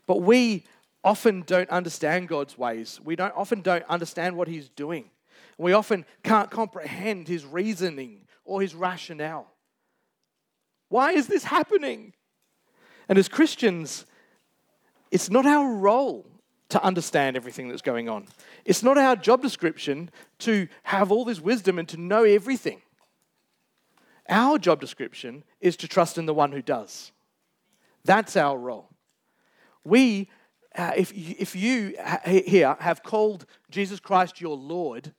But 0.06 0.22
we 0.22 0.64
often 1.04 1.42
don't 1.42 1.70
understand 1.70 2.28
God's 2.28 2.56
ways. 2.56 3.00
We 3.02 3.16
don't, 3.16 3.34
often 3.36 3.60
don't 3.60 3.84
understand 3.88 4.36
what 4.36 4.48
He's 4.48 4.68
doing. 4.68 5.10
We 5.58 5.72
often 5.72 6.04
can't 6.22 6.50
comprehend 6.50 7.28
His 7.28 7.44
reasoning 7.44 8.26
or 8.44 8.60
His 8.60 8.74
rationale. 8.74 9.52
Why 10.88 11.12
is 11.12 11.26
this 11.26 11.44
happening? 11.44 12.14
And 13.08 13.18
as 13.18 13.28
Christians, 13.28 14.06
it's 15.10 15.30
not 15.30 15.46
our 15.46 15.74
role 15.74 16.26
to 16.70 16.82
understand 16.82 17.36
everything 17.36 17.68
that's 17.68 17.82
going 17.82 18.08
on. 18.08 18.26
It's 18.64 18.82
not 18.82 18.96
our 18.96 19.16
job 19.16 19.42
description 19.42 20.10
to 20.40 20.68
have 20.84 21.10
all 21.10 21.24
this 21.24 21.40
wisdom 21.40 21.78
and 21.78 21.88
to 21.88 21.96
know 21.96 22.24
everything. 22.24 22.80
Our 24.28 24.58
job 24.58 24.80
description 24.80 25.42
is 25.60 25.76
to 25.78 25.88
trust 25.88 26.16
in 26.16 26.26
the 26.26 26.34
one 26.34 26.52
who 26.52 26.62
does. 26.62 27.10
That's 28.04 28.36
our 28.36 28.56
role. 28.56 28.88
We, 29.82 30.28
uh, 30.76 30.92
if, 30.96 31.12
if 31.12 31.56
you 31.56 31.96
here 32.24 32.76
have 32.78 33.02
called 33.02 33.46
Jesus 33.70 33.98
Christ 33.98 34.40
your 34.40 34.56
Lord, 34.56 35.12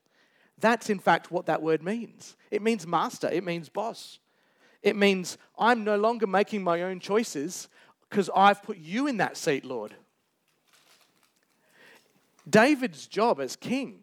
that's 0.57 0.89
in 0.89 0.99
fact 0.99 1.31
what 1.31 1.47
that 1.47 1.61
word 1.61 1.83
means. 1.83 2.37
It 2.49 2.61
means 2.61 2.87
master, 2.87 3.27
it 3.27 3.43
means 3.43 3.67
boss. 3.67 4.19
It 4.81 4.95
means 4.95 5.37
I'm 5.59 5.83
no 5.83 5.95
longer 5.97 6.25
making 6.25 6.63
my 6.63 6.81
own 6.81 6.99
choices 6.99 7.67
because 8.11 8.29
I've 8.35 8.61
put 8.61 8.77
you 8.77 9.07
in 9.07 9.17
that 9.17 9.37
seat, 9.37 9.63
Lord. 9.63 9.95
David's 12.47 13.07
job 13.07 13.39
as 13.39 13.55
king, 13.55 13.99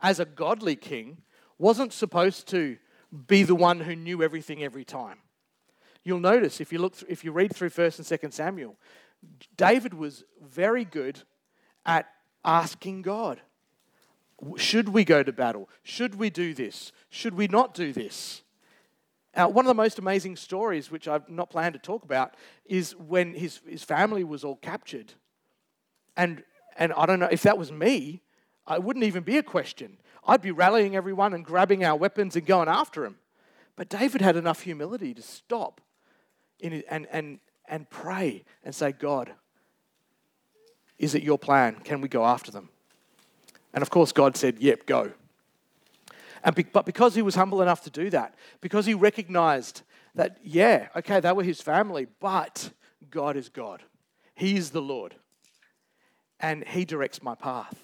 as 0.00 0.18
a 0.18 0.24
godly 0.24 0.76
king, 0.76 1.18
wasn't 1.58 1.92
supposed 1.92 2.48
to 2.48 2.78
be 3.26 3.42
the 3.42 3.54
one 3.54 3.80
who 3.80 3.94
knew 3.94 4.22
everything 4.22 4.64
every 4.64 4.84
time. 4.84 5.18
You'll 6.04 6.20
notice 6.20 6.58
if 6.60 6.72
you 6.72 6.78
look, 6.78 6.94
if 7.06 7.22
you 7.22 7.32
read 7.32 7.54
through 7.54 7.68
First 7.68 7.98
and 7.98 8.06
Second 8.06 8.32
Samuel, 8.32 8.76
David 9.58 9.92
was 9.92 10.24
very 10.42 10.86
good 10.86 11.20
at 11.84 12.06
asking 12.42 13.02
God, 13.02 13.42
should 14.56 14.88
we 14.88 15.04
go 15.04 15.22
to 15.22 15.32
battle? 15.32 15.68
Should 15.82 16.14
we 16.14 16.30
do 16.30 16.54
this? 16.54 16.92
Should 17.10 17.34
we 17.34 17.46
not 17.46 17.74
do 17.74 17.92
this? 17.92 18.40
Now, 19.36 19.48
one 19.48 19.64
of 19.64 19.68
the 19.68 19.74
most 19.74 19.98
amazing 19.98 20.36
stories, 20.36 20.90
which 20.90 21.06
I've 21.06 21.28
not 21.28 21.50
planned 21.50 21.74
to 21.74 21.78
talk 21.78 22.02
about, 22.02 22.34
is 22.64 22.96
when 22.96 23.34
his, 23.34 23.60
his 23.66 23.84
family 23.84 24.24
was 24.24 24.44
all 24.44 24.56
captured. 24.56 25.14
And, 26.16 26.42
and 26.76 26.92
I 26.94 27.06
don't 27.06 27.20
know 27.20 27.28
if 27.30 27.42
that 27.42 27.56
was 27.56 27.70
me, 27.70 28.22
it 28.68 28.82
wouldn't 28.82 29.04
even 29.04 29.22
be 29.22 29.36
a 29.36 29.42
question. 29.42 29.98
I'd 30.26 30.42
be 30.42 30.50
rallying 30.50 30.96
everyone 30.96 31.32
and 31.32 31.44
grabbing 31.44 31.84
our 31.84 31.96
weapons 31.96 32.36
and 32.36 32.44
going 32.44 32.68
after 32.68 33.04
him. 33.04 33.16
But 33.76 33.88
David 33.88 34.20
had 34.20 34.36
enough 34.36 34.60
humility 34.60 35.14
to 35.14 35.22
stop 35.22 35.80
it, 36.58 36.84
and, 36.90 37.06
and, 37.10 37.40
and 37.68 37.88
pray 37.88 38.44
and 38.64 38.74
say, 38.74 38.92
God, 38.92 39.32
is 40.98 41.14
it 41.14 41.22
your 41.22 41.38
plan? 41.38 41.76
Can 41.82 42.00
we 42.00 42.08
go 42.08 42.24
after 42.26 42.50
them? 42.50 42.68
And 43.72 43.82
of 43.82 43.90
course, 43.90 44.12
God 44.12 44.36
said, 44.36 44.58
Yep, 44.58 44.86
go. 44.86 45.12
And 46.42 46.54
be, 46.54 46.62
but 46.62 46.86
because 46.86 47.14
he 47.14 47.22
was 47.22 47.34
humble 47.34 47.62
enough 47.62 47.82
to 47.84 47.90
do 47.90 48.10
that, 48.10 48.34
because 48.60 48.86
he 48.86 48.94
recognized 48.94 49.82
that, 50.14 50.38
yeah, 50.42 50.88
okay, 50.96 51.20
they 51.20 51.32
were 51.32 51.42
his 51.42 51.60
family, 51.60 52.06
but 52.20 52.70
God 53.10 53.36
is 53.36 53.48
God. 53.48 53.82
He 54.34 54.56
is 54.56 54.70
the 54.70 54.82
Lord. 54.82 55.14
And 56.40 56.66
he 56.66 56.84
directs 56.84 57.22
my 57.22 57.34
path. 57.34 57.78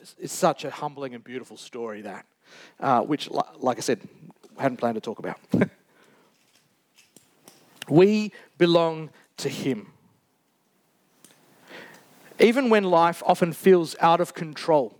It's, 0.00 0.14
it's 0.18 0.32
such 0.32 0.64
a 0.64 0.70
humbling 0.70 1.14
and 1.14 1.24
beautiful 1.24 1.56
story, 1.56 2.02
that, 2.02 2.26
uh, 2.78 3.00
which, 3.00 3.30
like 3.30 3.78
I 3.78 3.80
said, 3.80 4.00
hadn't 4.58 4.76
planned 4.76 4.96
to 4.96 5.00
talk 5.00 5.18
about. 5.18 5.38
we 7.88 8.32
belong 8.58 9.10
to 9.38 9.48
him. 9.48 9.92
Even 12.38 12.70
when 12.70 12.84
life 12.84 13.22
often 13.26 13.52
feels 13.52 13.96
out 14.00 14.20
of 14.20 14.34
control, 14.34 14.99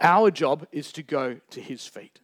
our 0.00 0.30
job 0.30 0.66
is 0.72 0.92
to 0.92 1.02
go 1.02 1.38
to 1.50 1.60
his 1.60 1.86
feet. 1.86 2.20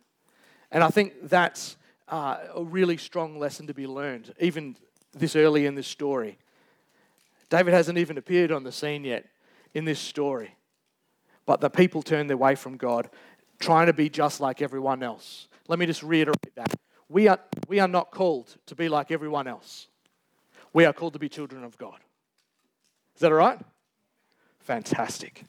And 0.71 0.83
I 0.85 0.89
think 0.89 1.15
that's 1.29 1.77
uh, 2.09 2.39
a 2.55 2.63
really 2.63 2.97
strong 2.97 3.39
lesson 3.39 3.67
to 3.67 3.75
be 3.75 3.87
learned, 3.87 4.35
even 4.41 4.77
this 5.13 5.37
early 5.37 5.67
in 5.67 5.75
this 5.75 5.87
story. 5.87 6.39
David 7.49 7.73
hasn't 7.73 7.99
even 7.99 8.19
appeared 8.19 8.53
on 8.53 8.65
the 8.65 8.73
scene 8.73 9.05
yet 9.05 9.27
in 9.75 9.85
this 9.85 9.99
story. 9.99 10.55
But 11.47 11.61
the 11.61 11.71
people 11.71 12.03
turn 12.03 12.27
their 12.27 12.37
way 12.37 12.55
from 12.55 12.77
God, 12.77 13.09
trying 13.59 13.87
to 13.87 13.93
be 13.93 14.11
just 14.11 14.41
like 14.41 14.61
everyone 14.61 15.03
else. 15.03 15.49
Let 15.67 15.79
me 15.79 15.87
just 15.87 16.03
reiterate 16.03 16.55
that. 16.57 16.75
We 17.09 17.29
are, 17.29 17.41
we 17.69 17.81
are 17.81 17.89
not 17.89 18.11
called 18.11 18.55
to 18.67 18.75
be 18.75 18.89
like 18.89 19.11
everyone 19.11 19.47
else. 19.47 19.89
We 20.75 20.85
are 20.85 20.93
called 20.93 21.15
to 21.15 21.19
be 21.19 21.29
children 21.29 21.65
of 21.65 21.79
God. 21.79 22.01
Is 23.15 23.23
that 23.23 23.33
all 23.33 23.39
right? 23.39 23.59
Fantastic. 24.61 25.45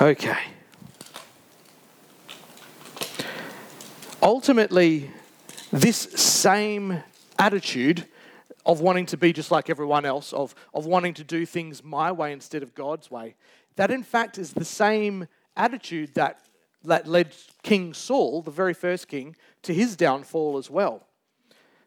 Okay. 0.00 0.38
Ultimately, 4.22 5.10
this 5.72 5.96
same 5.96 7.02
attitude 7.38 8.06
of 8.64 8.80
wanting 8.80 9.06
to 9.06 9.16
be 9.16 9.32
just 9.32 9.50
like 9.50 9.68
everyone 9.68 10.04
else, 10.04 10.32
of, 10.32 10.54
of 10.72 10.86
wanting 10.86 11.14
to 11.14 11.24
do 11.24 11.44
things 11.44 11.82
my 11.82 12.12
way 12.12 12.32
instead 12.32 12.62
of 12.62 12.74
God's 12.74 13.10
way, 13.10 13.34
that 13.76 13.90
in 13.90 14.02
fact 14.02 14.38
is 14.38 14.52
the 14.52 14.64
same 14.64 15.26
attitude 15.56 16.14
that 16.14 16.40
that 16.84 17.06
led 17.06 17.32
King 17.62 17.94
Saul, 17.94 18.42
the 18.42 18.50
very 18.50 18.74
first 18.74 19.06
king, 19.06 19.36
to 19.62 19.72
his 19.72 19.94
downfall 19.94 20.58
as 20.58 20.68
well. 20.68 21.06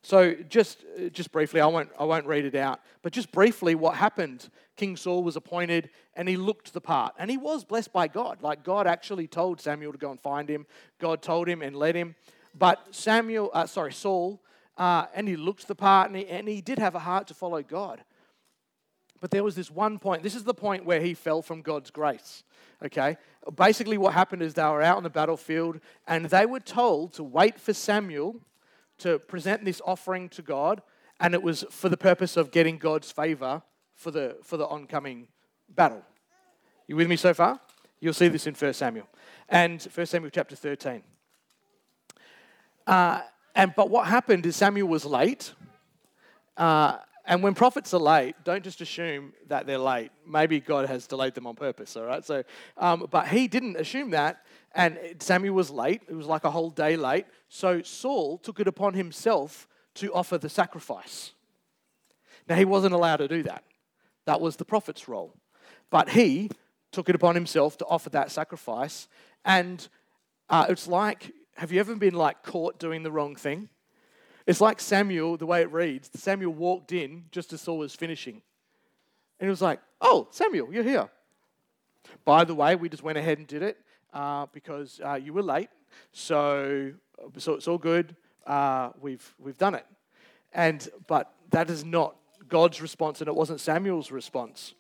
So 0.02 0.36
just 0.48 0.84
just 1.12 1.32
briefly, 1.32 1.62
I 1.62 1.66
won't 1.66 1.90
I 2.00 2.04
won't 2.04 2.28
read 2.28 2.46
it 2.46 2.56
out, 2.56 2.80
but 3.02 3.12
just 3.12 3.32
briefly, 3.32 3.76
what 3.76 3.96
happened? 3.96 4.50
King 4.76 4.98
Saul 4.98 5.24
was 5.24 5.36
appointed, 5.36 5.90
and 6.16 6.28
he 6.28 6.38
looked 6.38 6.74
the 6.74 6.82
part, 6.82 7.14
and 7.18 7.30
he 7.32 7.38
was 7.38 7.64
blessed 7.64 7.94
by 7.94 8.08
God. 8.08 8.42
Like 8.42 8.64
God 8.64 8.88
actually 8.88 9.28
told 9.28 9.62
Samuel 9.62 9.92
to 9.92 9.98
go 9.98 10.12
and 10.12 10.20
find 10.20 10.50
him. 10.50 10.66
God 11.00 11.22
told 11.22 11.48
him 11.48 11.62
and 11.62 11.76
led 11.76 11.96
him. 11.96 12.16
But 12.58 12.94
Samuel, 12.94 13.52
uh, 13.54 13.68
sorry, 13.68 13.94
Saul, 13.94 14.42
uh, 14.78 15.06
and 15.14 15.28
he 15.28 15.36
looked 15.36 15.68
the 15.68 15.76
part, 15.76 16.10
and 16.10 16.18
he, 16.18 16.28
and 16.28 16.48
he 16.48 16.62
did 16.62 16.80
have 16.80 16.96
a 16.96 17.00
heart 17.00 17.28
to 17.28 17.34
follow 17.34 17.62
God. 17.62 18.04
But 19.22 19.32
there 19.32 19.44
was 19.44 19.56
this 19.56 19.72
one 19.72 19.98
point. 19.98 20.24
This 20.24 20.36
is 20.36 20.44
the 20.44 20.54
point 20.54 20.86
where 20.86 21.02
he 21.02 21.14
fell 21.14 21.42
from 21.42 21.62
God's 21.62 21.90
grace. 21.90 22.44
Okay? 22.84 23.18
Basically, 23.56 23.98
what 23.98 24.14
happened 24.14 24.42
is 24.42 24.54
they 24.54 24.64
were 24.64 24.84
out 24.84 24.98
on 24.98 25.04
the 25.04 25.10
battlefield 25.10 25.80
and 26.08 26.26
they 26.26 26.46
were 26.46 26.60
told 26.60 27.14
to 27.14 27.24
wait 27.24 27.60
for 27.60 27.74
Samuel 27.74 28.36
to 29.00 29.20
present 29.20 29.66
this 29.66 29.82
offering 29.86 30.30
to 30.30 30.42
God, 30.42 30.82
and 31.20 31.34
it 31.34 31.42
was 31.42 31.66
for 31.70 31.90
the 31.90 31.98
purpose 31.98 32.38
of 32.38 32.52
getting 32.52 32.78
God's 32.78 33.12
favor 33.12 33.62
for 33.96 34.12
the, 34.12 34.38
for 34.44 34.58
the 34.58 34.68
oncoming 34.68 35.28
battle. 35.70 36.04
You 36.88 36.96
with 36.96 37.08
me 37.08 37.16
so 37.16 37.34
far? 37.34 37.60
You'll 38.00 38.14
see 38.14 38.28
this 38.28 38.46
in 38.46 38.54
1 38.54 38.74
Samuel. 38.74 39.08
And 39.50 39.82
1 39.82 40.06
Samuel 40.06 40.30
chapter 40.30 40.56
13. 40.56 41.02
Uh, 42.86 43.22
and, 43.56 43.74
but 43.76 43.90
what 43.90 44.08
happened 44.08 44.46
is 44.46 44.56
Samuel 44.56 44.88
was 44.88 45.06
late. 45.06 45.54
Uh, 46.58 46.98
and 47.26 47.42
when 47.42 47.56
prophets 47.56 47.94
are 47.94 48.00
late, 48.00 48.36
don't 48.44 48.64
just 48.64 48.82
assume 48.82 49.34
that 49.48 49.66
they're 49.66 49.80
late. 49.80 50.12
Maybe 50.28 50.60
God 50.60 50.88
has 50.88 51.08
delayed 51.08 51.34
them 51.34 51.48
on 51.48 51.56
purpose, 51.56 51.96
all 51.96 52.04
right? 52.04 52.24
So, 52.24 52.44
um, 52.78 53.08
but 53.10 53.28
he 53.28 53.48
didn't 53.48 53.78
assume 53.78 54.12
that, 54.12 54.46
and 54.76 55.00
Samuel 55.20 55.56
was 55.56 55.72
late. 55.72 56.04
It 56.08 56.14
was 56.14 56.28
like 56.28 56.44
a 56.44 56.52
whole 56.52 56.70
day 56.70 56.96
late. 56.98 57.26
So 57.50 57.82
Saul 57.82 58.38
took 58.38 58.60
it 58.60 58.68
upon 58.68 58.94
himself 58.94 59.68
to 59.96 60.14
offer 60.14 60.38
the 60.38 60.50
sacrifice. 60.50 61.32
Now, 62.48 62.56
he 62.56 62.66
wasn't 62.66 62.94
allowed 62.94 63.18
to 63.18 63.28
do 63.28 63.42
that. 63.44 63.64
That 64.26 64.42
was 64.42 64.56
the 64.56 64.66
prophet's 64.66 65.08
role. 65.08 65.34
But 65.90 66.10
he 66.10 66.50
took 66.92 67.10
it 67.10 67.16
upon 67.16 67.36
himself 67.36 67.78
to 67.78 67.86
offer 67.86 68.10
that 68.12 68.32
sacrifice. 68.32 69.08
And 69.44 69.88
uh, 70.50 70.68
it's 70.70 70.88
like, 70.88 71.32
have 71.56 71.72
you 71.72 71.80
ever 71.80 71.96
been 71.96 72.14
like 72.14 72.44
caught 72.44 72.80
doing 72.80 73.04
the 73.04 73.12
wrong 73.12 73.36
thing? 73.36 73.70
It's 74.48 74.62
like 74.62 74.80
Samuel, 74.80 75.38
the 75.38 75.46
way 75.46 75.62
it 75.62 75.72
reads. 75.72 76.10
Samuel 76.16 76.54
walked 76.54 76.92
in 76.92 77.26
just 77.32 77.52
as 77.54 77.62
Saul 77.62 77.80
was 77.80 77.96
finishing. 77.96 78.42
And 79.40 79.48
he 79.48 79.50
was 79.50 79.62
like, 79.62 79.80
Oh, 80.02 80.28
Samuel, 80.32 80.72
you're 80.72 80.84
here. 80.84 81.10
By 82.26 82.44
the 82.44 82.54
way, 82.54 82.76
we 82.76 82.90
just 82.90 83.04
went 83.04 83.18
ahead 83.18 83.40
and 83.40 83.48
did 83.48 83.64
it 83.64 83.78
uh, 84.14 84.46
because 84.54 85.02
uh, 85.04 85.16
you 85.16 85.34
were 85.34 85.42
late. 85.42 85.70
So, 86.12 86.94
so 87.38 87.54
it's 87.54 87.68
all 87.68 87.78
good. 87.78 88.16
Uh, 88.46 88.92
we've, 89.02 89.34
we've 89.40 89.58
done 89.58 89.76
it. 89.76 89.86
And, 90.54 90.88
but 91.08 91.34
that 91.50 91.70
is 91.70 91.84
not 91.84 92.16
God's 92.48 92.82
response, 92.82 93.22
and 93.22 93.28
it 93.28 93.36
wasn't 93.36 93.60
Samuel's 93.60 94.12
response. 94.12 94.74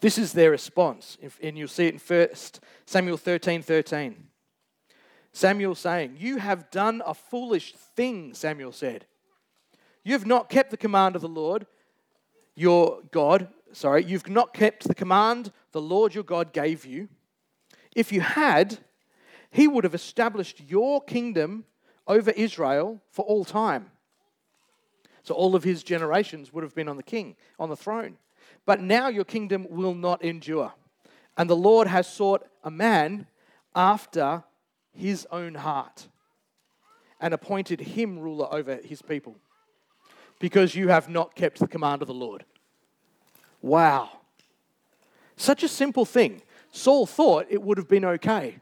This 0.00 0.18
is 0.18 0.32
their 0.32 0.50
response, 0.50 1.16
and 1.42 1.56
you'll 1.56 1.68
see 1.68 1.86
it 1.86 1.94
in 1.94 1.98
First 1.98 2.60
Samuel 2.86 3.16
13 3.16 3.62
13. 3.62 4.26
Samuel 5.32 5.74
saying, 5.74 6.16
You 6.18 6.38
have 6.38 6.70
done 6.70 7.02
a 7.06 7.14
foolish 7.14 7.74
thing, 7.74 8.34
Samuel 8.34 8.72
said. 8.72 9.06
You 10.02 10.12
have 10.14 10.26
not 10.26 10.48
kept 10.48 10.70
the 10.70 10.76
command 10.76 11.14
of 11.14 11.22
the 11.22 11.28
Lord, 11.28 11.66
your 12.54 13.00
God. 13.10 13.48
Sorry, 13.72 14.04
you've 14.04 14.28
not 14.28 14.52
kept 14.52 14.88
the 14.88 14.94
command 14.94 15.52
the 15.72 15.80
Lord 15.80 16.14
your 16.14 16.24
God 16.24 16.52
gave 16.52 16.84
you. 16.84 17.08
If 17.94 18.12
you 18.12 18.20
had, 18.20 18.78
he 19.50 19.68
would 19.68 19.84
have 19.84 19.94
established 19.94 20.60
your 20.68 21.00
kingdom 21.00 21.64
over 22.06 22.30
Israel 22.32 23.00
for 23.10 23.24
all 23.24 23.44
time. 23.44 23.90
So 25.22 25.34
all 25.34 25.54
of 25.54 25.64
his 25.64 25.82
generations 25.82 26.52
would 26.52 26.64
have 26.64 26.74
been 26.74 26.88
on 26.88 26.96
the 26.96 27.02
king, 27.02 27.36
on 27.58 27.68
the 27.68 27.76
throne. 27.76 28.16
But 28.66 28.80
now 28.80 29.08
your 29.08 29.24
kingdom 29.24 29.66
will 29.70 29.94
not 29.94 30.22
endure. 30.22 30.72
And 31.36 31.48
the 31.48 31.56
Lord 31.56 31.86
has 31.86 32.06
sought 32.06 32.46
a 32.64 32.70
man 32.70 33.26
after 33.74 34.44
his 34.92 35.26
own 35.30 35.54
heart 35.54 36.08
and 37.20 37.34
appointed 37.34 37.80
him 37.80 38.18
ruler 38.18 38.48
over 38.52 38.76
his 38.76 39.02
people 39.02 39.36
because 40.38 40.74
you 40.74 40.88
have 40.88 41.08
not 41.08 41.34
kept 41.34 41.58
the 41.58 41.68
command 41.68 42.02
of 42.02 42.08
the 42.08 42.14
Lord. 42.14 42.44
Wow. 43.62 44.20
Such 45.36 45.62
a 45.62 45.68
simple 45.68 46.04
thing. 46.04 46.42
Saul 46.72 47.06
thought 47.06 47.46
it 47.50 47.62
would 47.62 47.78
have 47.78 47.88
been 47.88 48.04
okay. 48.04 48.58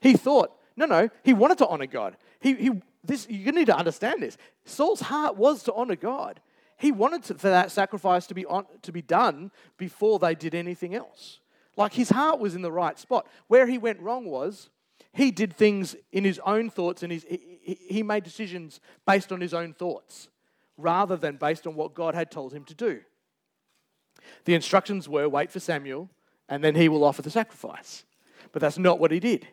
He 0.00 0.14
thought, 0.14 0.52
no, 0.76 0.86
no, 0.86 1.10
he 1.22 1.34
wanted 1.34 1.58
to 1.58 1.66
honor 1.66 1.86
God. 1.86 2.16
He, 2.40 2.54
he, 2.54 2.70
this, 3.02 3.26
you 3.28 3.52
need 3.52 3.66
to 3.66 3.76
understand 3.76 4.22
this. 4.22 4.36
Saul's 4.64 5.00
heart 5.00 5.36
was 5.36 5.62
to 5.64 5.74
honor 5.74 5.96
God. 5.96 6.40
He 6.76 6.92
wanted 6.92 7.24
to, 7.24 7.34
for 7.34 7.48
that 7.48 7.70
sacrifice 7.70 8.26
to 8.28 8.34
be, 8.34 8.46
on, 8.46 8.66
to 8.82 8.92
be 8.92 9.02
done 9.02 9.50
before 9.76 10.18
they 10.18 10.34
did 10.34 10.54
anything 10.54 10.94
else. 10.94 11.40
Like 11.76 11.92
his 11.94 12.10
heart 12.10 12.40
was 12.40 12.54
in 12.54 12.62
the 12.62 12.72
right 12.72 12.98
spot. 12.98 13.26
Where 13.48 13.66
he 13.66 13.78
went 13.78 14.00
wrong 14.00 14.26
was 14.26 14.70
he 15.12 15.30
did 15.30 15.54
things 15.54 15.96
in 16.12 16.24
his 16.24 16.40
own 16.44 16.70
thoughts 16.70 17.02
and 17.02 17.12
his, 17.12 17.24
he, 17.28 17.78
he 17.88 18.02
made 18.02 18.24
decisions 18.24 18.80
based 19.06 19.32
on 19.32 19.40
his 19.40 19.54
own 19.54 19.72
thoughts 19.72 20.28
rather 20.76 21.16
than 21.16 21.36
based 21.36 21.66
on 21.66 21.74
what 21.74 21.94
God 21.94 22.14
had 22.14 22.30
told 22.30 22.52
him 22.52 22.64
to 22.64 22.74
do. 22.74 23.00
The 24.44 24.54
instructions 24.54 25.08
were 25.08 25.28
wait 25.28 25.50
for 25.50 25.60
Samuel 25.60 26.08
and 26.48 26.62
then 26.62 26.74
he 26.74 26.88
will 26.88 27.04
offer 27.04 27.22
the 27.22 27.30
sacrifice. 27.30 28.04
But 28.52 28.60
that's 28.60 28.78
not 28.78 28.98
what 28.98 29.10
he 29.10 29.20
did. 29.20 29.46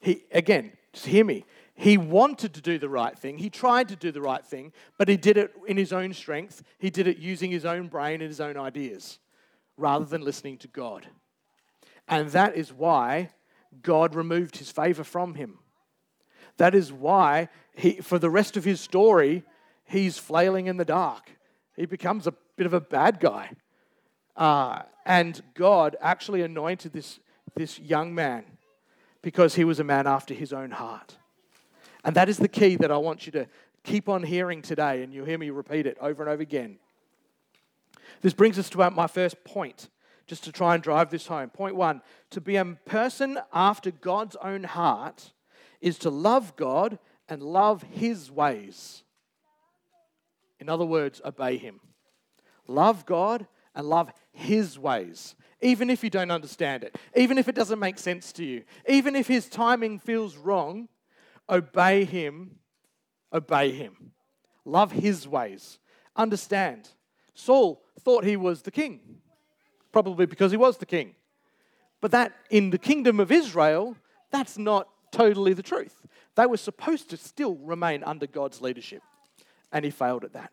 He, 0.00 0.24
again, 0.32 0.72
just 0.92 1.06
hear 1.06 1.24
me. 1.24 1.44
He 1.74 1.96
wanted 1.96 2.54
to 2.54 2.60
do 2.60 2.78
the 2.78 2.88
right 2.88 3.18
thing. 3.18 3.38
He 3.38 3.50
tried 3.50 3.88
to 3.88 3.96
do 3.96 4.12
the 4.12 4.20
right 4.20 4.44
thing, 4.44 4.72
but 4.98 5.08
he 5.08 5.16
did 5.16 5.36
it 5.36 5.52
in 5.66 5.76
his 5.76 5.92
own 5.92 6.12
strength. 6.12 6.62
He 6.78 6.90
did 6.90 7.08
it 7.08 7.18
using 7.18 7.50
his 7.50 7.64
own 7.64 7.88
brain 7.88 8.20
and 8.20 8.28
his 8.28 8.40
own 8.40 8.56
ideas 8.56 9.18
rather 9.76 10.04
than 10.04 10.22
listening 10.22 10.58
to 10.58 10.68
God. 10.68 11.06
And 12.06 12.28
that 12.30 12.56
is 12.56 12.72
why 12.72 13.30
God 13.82 14.14
removed 14.14 14.58
his 14.58 14.70
favor 14.70 15.04
from 15.04 15.34
him. 15.34 15.58
That 16.58 16.74
is 16.74 16.92
why, 16.92 17.48
he, 17.74 17.94
for 18.00 18.18
the 18.18 18.30
rest 18.30 18.56
of 18.56 18.64
his 18.64 18.80
story, 18.80 19.44
he's 19.84 20.18
flailing 20.18 20.66
in 20.66 20.76
the 20.76 20.84
dark. 20.84 21.30
He 21.74 21.86
becomes 21.86 22.26
a 22.26 22.34
bit 22.56 22.66
of 22.66 22.74
a 22.74 22.80
bad 22.80 23.18
guy. 23.18 23.52
Uh, 24.36 24.82
and 25.06 25.42
God 25.54 25.96
actually 26.00 26.42
anointed 26.42 26.92
this, 26.92 27.18
this 27.54 27.78
young 27.78 28.14
man 28.14 28.44
because 29.22 29.54
he 29.54 29.64
was 29.64 29.80
a 29.80 29.84
man 29.84 30.06
after 30.06 30.34
his 30.34 30.52
own 30.52 30.72
heart. 30.72 31.16
And 32.04 32.16
that 32.16 32.28
is 32.28 32.38
the 32.38 32.48
key 32.48 32.76
that 32.76 32.90
I 32.90 32.96
want 32.96 33.26
you 33.26 33.32
to 33.32 33.46
keep 33.84 34.08
on 34.08 34.22
hearing 34.22 34.62
today, 34.62 35.02
and 35.02 35.12
you'll 35.12 35.26
hear 35.26 35.38
me 35.38 35.50
repeat 35.50 35.86
it 35.86 35.96
over 36.00 36.22
and 36.22 36.30
over 36.30 36.42
again. 36.42 36.78
This 38.20 38.34
brings 38.34 38.58
us 38.58 38.70
to 38.70 38.90
my 38.90 39.06
first 39.06 39.42
point 39.44 39.88
just 40.26 40.44
to 40.44 40.52
try 40.52 40.74
and 40.74 40.82
drive 40.82 41.10
this 41.10 41.26
home. 41.26 41.50
Point 41.50 41.76
one 41.76 42.02
to 42.30 42.40
be 42.40 42.56
a 42.56 42.64
person 42.64 43.38
after 43.52 43.90
God's 43.90 44.36
own 44.36 44.64
heart 44.64 45.32
is 45.80 45.98
to 45.98 46.10
love 46.10 46.56
God 46.56 46.98
and 47.28 47.42
love 47.42 47.82
His 47.82 48.30
ways. 48.30 49.02
In 50.60 50.68
other 50.68 50.84
words, 50.84 51.20
obey 51.24 51.56
Him. 51.56 51.80
Love 52.68 53.04
God 53.04 53.46
and 53.74 53.88
love 53.88 54.12
His 54.30 54.78
ways, 54.78 55.34
even 55.60 55.90
if 55.90 56.04
you 56.04 56.10
don't 56.10 56.30
understand 56.30 56.84
it, 56.84 56.96
even 57.16 57.36
if 57.36 57.48
it 57.48 57.54
doesn't 57.54 57.78
make 57.80 57.98
sense 57.98 58.32
to 58.34 58.44
you, 58.44 58.62
even 58.88 59.16
if 59.16 59.26
His 59.26 59.48
timing 59.48 59.98
feels 59.98 60.36
wrong, 60.36 60.88
obey 61.48 62.04
Him, 62.04 62.56
obey 63.32 63.72
Him. 63.72 64.12
Love 64.64 64.92
His 64.92 65.26
ways. 65.26 65.78
Understand. 66.16 66.88
Saul 67.34 67.82
thought 68.00 68.24
he 68.24 68.36
was 68.36 68.62
the 68.62 68.70
king 68.70 69.00
probably 69.92 70.26
because 70.26 70.50
he 70.50 70.56
was 70.56 70.78
the 70.78 70.86
king. 70.86 71.14
But 72.00 72.10
that 72.10 72.32
in 72.50 72.70
the 72.70 72.78
kingdom 72.78 73.20
of 73.20 73.30
Israel, 73.30 73.96
that's 74.30 74.58
not 74.58 74.88
totally 75.12 75.52
the 75.52 75.62
truth. 75.62 75.94
They 76.34 76.46
were 76.46 76.56
supposed 76.56 77.10
to 77.10 77.16
still 77.16 77.56
remain 77.56 78.02
under 78.02 78.26
God's 78.26 78.60
leadership, 78.60 79.02
and 79.70 79.84
he 79.84 79.90
failed 79.90 80.24
at 80.24 80.32
that. 80.32 80.50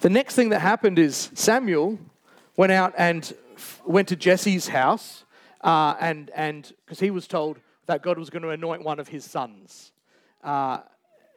The 0.00 0.10
next 0.10 0.34
thing 0.34 0.50
that 0.50 0.60
happened 0.60 0.98
is 0.98 1.30
Samuel 1.34 1.98
went 2.56 2.72
out 2.72 2.92
and 2.98 3.32
went 3.86 4.08
to 4.08 4.16
Jesse's 4.16 4.68
house, 4.68 5.24
uh, 5.66 5.96
and 5.98 6.30
and 6.34 6.72
because 6.84 7.00
he 7.00 7.10
was 7.10 7.26
told 7.26 7.58
that 7.86 8.00
God 8.00 8.18
was 8.18 8.30
going 8.30 8.42
to 8.42 8.50
anoint 8.50 8.84
one 8.84 9.00
of 9.00 9.08
his 9.08 9.24
sons, 9.24 9.90
uh, 10.44 10.78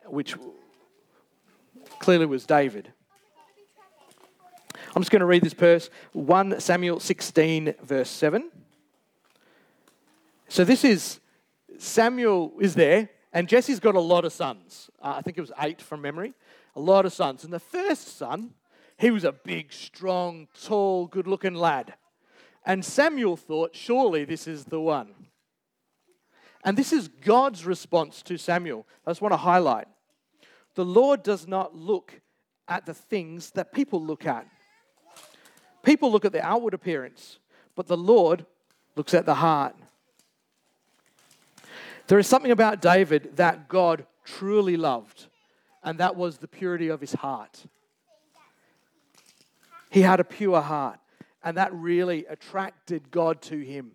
which 0.05 0.35
clearly 1.97 2.27
was 2.27 2.45
David. 2.45 2.93
I'm 4.95 5.01
just 5.01 5.11
going 5.11 5.21
to 5.21 5.25
read 5.25 5.43
this 5.43 5.53
verse 5.53 5.89
1 6.13 6.59
Samuel 6.59 6.99
16, 6.99 7.73
verse 7.83 8.09
7. 8.09 8.51
So 10.47 10.63
this 10.63 10.83
is 10.83 11.19
Samuel 11.79 12.53
is 12.59 12.75
there, 12.75 13.09
and 13.33 13.47
Jesse's 13.47 13.79
got 13.79 13.95
a 13.95 13.99
lot 13.99 14.25
of 14.25 14.33
sons. 14.33 14.91
Uh, 15.01 15.15
I 15.17 15.21
think 15.21 15.39
it 15.39 15.41
was 15.41 15.51
eight 15.59 15.81
from 15.81 16.01
memory. 16.01 16.33
A 16.75 16.79
lot 16.79 17.05
of 17.05 17.13
sons. 17.13 17.43
And 17.43 17.51
the 17.51 17.59
first 17.59 18.17
son, 18.17 18.51
he 18.97 19.09
was 19.09 19.23
a 19.23 19.31
big, 19.31 19.73
strong, 19.73 20.47
tall, 20.63 21.07
good 21.07 21.25
looking 21.25 21.55
lad. 21.55 21.95
And 22.65 22.83
Samuel 22.83 23.37
thought, 23.37 23.75
surely 23.75 24.25
this 24.25 24.47
is 24.47 24.65
the 24.65 24.79
one. 24.79 25.13
And 26.63 26.77
this 26.77 26.91
is 26.91 27.07
God's 27.07 27.65
response 27.65 28.21
to 28.23 28.37
Samuel. 28.37 28.85
I 29.05 29.11
just 29.11 29.21
want 29.21 29.31
to 29.33 29.37
highlight. 29.37 29.87
The 30.75 30.85
Lord 30.85 31.23
does 31.23 31.47
not 31.47 31.75
look 31.75 32.21
at 32.67 32.85
the 32.85 32.93
things 32.93 33.51
that 33.51 33.71
people 33.71 34.03
look 34.03 34.25
at. 34.25 34.45
People 35.83 36.11
look 36.11 36.25
at 36.25 36.33
the 36.33 36.45
outward 36.45 36.73
appearance, 36.73 37.39
but 37.75 37.87
the 37.87 37.97
Lord 37.97 38.45
looks 38.95 39.13
at 39.13 39.25
the 39.25 39.35
heart. 39.35 39.75
There 42.07 42.19
is 42.19 42.27
something 42.27 42.51
about 42.51 42.81
David 42.81 43.37
that 43.37 43.69
God 43.69 44.05
truly 44.25 44.77
loved, 44.77 45.27
and 45.83 45.99
that 45.99 46.15
was 46.15 46.37
the 46.37 46.47
purity 46.47 46.89
of 46.89 46.99
his 46.99 47.13
heart. 47.13 47.65
He 49.89 50.01
had 50.01 50.19
a 50.19 50.23
pure 50.23 50.61
heart, 50.61 50.98
and 51.43 51.57
that 51.57 51.73
really 51.73 52.25
attracted 52.25 53.11
God 53.11 53.41
to 53.43 53.59
him, 53.59 53.91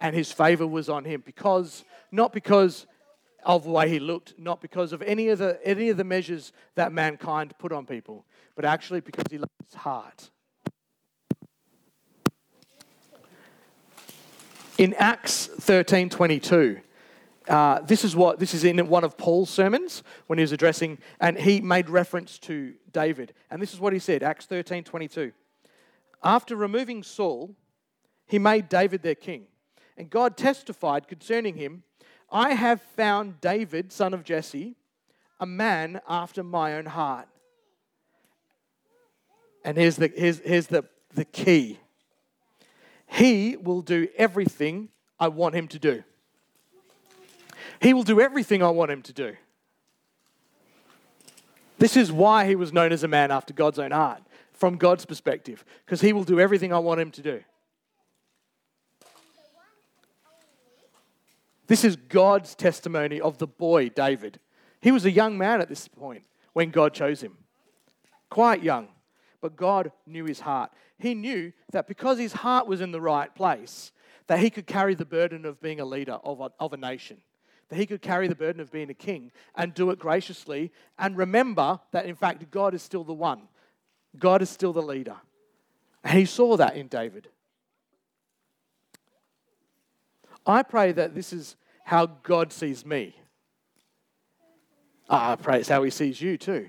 and 0.00 0.14
his 0.14 0.32
favor 0.32 0.66
was 0.66 0.88
on 0.88 1.04
him 1.04 1.22
because 1.24 1.84
not 2.10 2.32
because 2.32 2.86
of 3.44 3.64
the 3.64 3.70
way 3.70 3.88
he 3.88 3.98
looked, 3.98 4.38
not 4.38 4.60
because 4.60 4.92
of 4.92 5.02
any 5.02 5.28
of 5.28 5.38
the 5.38 5.58
any 5.64 5.90
of 5.90 5.96
the 5.96 6.04
measures 6.04 6.52
that 6.74 6.92
mankind 6.92 7.54
put 7.58 7.72
on 7.72 7.86
people, 7.86 8.24
but 8.56 8.64
actually 8.64 9.00
because 9.00 9.24
he 9.30 9.38
loved 9.38 9.52
his 9.64 9.74
heart. 9.74 10.30
In 14.76 14.94
Acts 14.94 15.46
13 15.46 16.08
22, 16.08 16.80
uh, 17.48 17.80
this 17.80 18.04
is 18.04 18.14
what 18.14 18.38
this 18.38 18.54
is 18.54 18.64
in 18.64 18.86
one 18.88 19.04
of 19.04 19.16
Paul's 19.16 19.50
sermons 19.50 20.02
when 20.26 20.38
he 20.38 20.42
was 20.42 20.52
addressing, 20.52 20.98
and 21.20 21.38
he 21.38 21.60
made 21.60 21.88
reference 21.90 22.38
to 22.40 22.74
David. 22.92 23.32
And 23.50 23.60
this 23.60 23.72
is 23.72 23.80
what 23.80 23.92
he 23.92 23.98
said, 23.98 24.22
Acts 24.22 24.46
13 24.46 24.84
22. 24.84 25.32
After 26.22 26.56
removing 26.56 27.02
Saul, 27.02 27.54
he 28.26 28.38
made 28.38 28.68
David 28.68 29.02
their 29.02 29.14
king. 29.14 29.46
And 29.96 30.10
God 30.10 30.36
testified 30.36 31.08
concerning 31.08 31.56
him, 31.56 31.82
I 32.30 32.54
have 32.54 32.80
found 32.80 33.40
David, 33.40 33.92
son 33.92 34.14
of 34.14 34.22
Jesse, 34.22 34.76
a 35.40 35.46
man 35.46 36.00
after 36.08 36.42
my 36.42 36.74
own 36.74 36.86
heart. 36.86 37.28
And 39.64 39.76
here's 39.76 39.96
the, 39.96 40.12
here's, 40.14 40.38
here's 40.40 40.66
the, 40.68 40.84
the 41.14 41.24
key 41.24 41.78
He 43.06 43.56
will 43.56 43.82
do 43.82 44.08
everything 44.16 44.90
I 45.18 45.28
want 45.28 45.54
him 45.54 45.68
to 45.68 45.78
do. 45.78 46.04
He 47.80 47.92
will 47.94 48.02
do 48.02 48.20
everything 48.20 48.62
I 48.62 48.70
want 48.70 48.90
him 48.90 49.02
to 49.02 49.12
do. 49.12 49.36
This 51.78 51.96
is 51.96 52.10
why 52.10 52.46
he 52.46 52.56
was 52.56 52.72
known 52.72 52.92
as 52.92 53.04
a 53.04 53.08
man 53.08 53.30
after 53.30 53.54
God's 53.54 53.78
own 53.78 53.92
heart, 53.92 54.22
from 54.58 54.76
God's 54.76 55.06
perspective, 55.06 55.64
because 55.84 56.00
he 56.00 56.12
will 56.12 56.24
do 56.24 56.40
everything 56.40 56.72
I 56.72 56.78
want 56.80 57.00
him 57.00 57.10
to 57.12 57.22
do. 57.22 57.40
This 61.68 61.84
is 61.84 61.96
God's 61.96 62.54
testimony 62.54 63.20
of 63.20 63.38
the 63.38 63.46
boy, 63.46 63.88
David. 63.90 64.40
He 64.80 64.90
was 64.90 65.04
a 65.04 65.10
young 65.10 65.38
man 65.38 65.60
at 65.60 65.68
this 65.68 65.86
point 65.86 66.24
when 66.54 66.70
God 66.70 66.92
chose 66.92 67.20
him. 67.20 67.36
Quite 68.30 68.62
young, 68.62 68.88
but 69.40 69.56
God 69.56 69.92
knew 70.06 70.24
his 70.24 70.40
heart. 70.40 70.72
He 70.98 71.14
knew 71.14 71.52
that 71.70 71.86
because 71.86 72.18
his 72.18 72.32
heart 72.32 72.66
was 72.66 72.80
in 72.80 72.90
the 72.90 73.00
right 73.00 73.32
place, 73.34 73.92
that 74.26 74.40
he 74.40 74.50
could 74.50 74.66
carry 74.66 74.94
the 74.94 75.04
burden 75.04 75.44
of 75.44 75.60
being 75.60 75.78
a 75.78 75.84
leader 75.84 76.18
of 76.24 76.40
a, 76.40 76.50
of 76.58 76.72
a 76.72 76.76
nation 76.76 77.18
that 77.68 77.76
he 77.76 77.86
could 77.86 78.02
carry 78.02 78.28
the 78.28 78.34
burden 78.34 78.60
of 78.60 78.72
being 78.72 78.90
a 78.90 78.94
king 78.94 79.30
and 79.54 79.74
do 79.74 79.90
it 79.90 79.98
graciously 79.98 80.72
and 80.98 81.16
remember 81.16 81.78
that, 81.92 82.06
in 82.06 82.14
fact, 82.14 82.50
God 82.50 82.74
is 82.74 82.82
still 82.82 83.04
the 83.04 83.12
one. 83.12 83.42
God 84.16 84.42
is 84.42 84.50
still 84.50 84.72
the 84.72 84.82
leader. 84.82 85.16
And 86.04 86.18
he 86.18 86.24
saw 86.24 86.56
that 86.56 86.76
in 86.76 86.88
David. 86.88 87.28
I 90.46 90.62
pray 90.62 90.92
that 90.92 91.14
this 91.14 91.32
is 91.32 91.56
how 91.84 92.06
God 92.06 92.52
sees 92.52 92.86
me. 92.86 93.14
I 95.10 95.36
pray 95.36 95.60
it's 95.60 95.68
how 95.68 95.82
he 95.82 95.90
sees 95.90 96.20
you 96.20 96.38
too. 96.38 96.68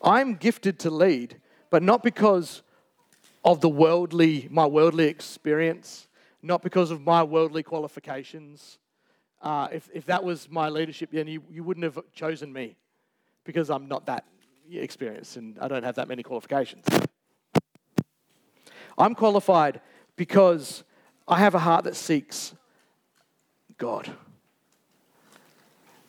I'm 0.00 0.34
gifted 0.34 0.78
to 0.80 0.90
lead, 0.90 1.40
but 1.70 1.82
not 1.82 2.02
because 2.02 2.62
of 3.44 3.60
the 3.60 3.68
worldly, 3.68 4.48
my 4.50 4.66
worldly 4.66 5.06
experience 5.06 6.08
not 6.42 6.62
because 6.62 6.90
of 6.90 7.02
my 7.02 7.22
worldly 7.22 7.62
qualifications. 7.62 8.78
Uh, 9.42 9.68
if, 9.72 9.88
if 9.92 10.06
that 10.06 10.22
was 10.22 10.48
my 10.50 10.68
leadership, 10.68 11.10
then 11.12 11.26
you, 11.26 11.42
you 11.50 11.64
wouldn't 11.64 11.84
have 11.84 11.98
chosen 12.12 12.52
me 12.52 12.76
because 13.44 13.70
I'm 13.70 13.88
not 13.88 14.06
that 14.06 14.24
experienced 14.70 15.36
and 15.36 15.58
I 15.60 15.68
don't 15.68 15.84
have 15.84 15.94
that 15.96 16.08
many 16.08 16.22
qualifications. 16.22 16.84
I'm 18.96 19.14
qualified 19.14 19.80
because 20.16 20.84
I 21.26 21.38
have 21.38 21.54
a 21.54 21.60
heart 21.60 21.84
that 21.84 21.96
seeks 21.96 22.54
God. 23.78 24.10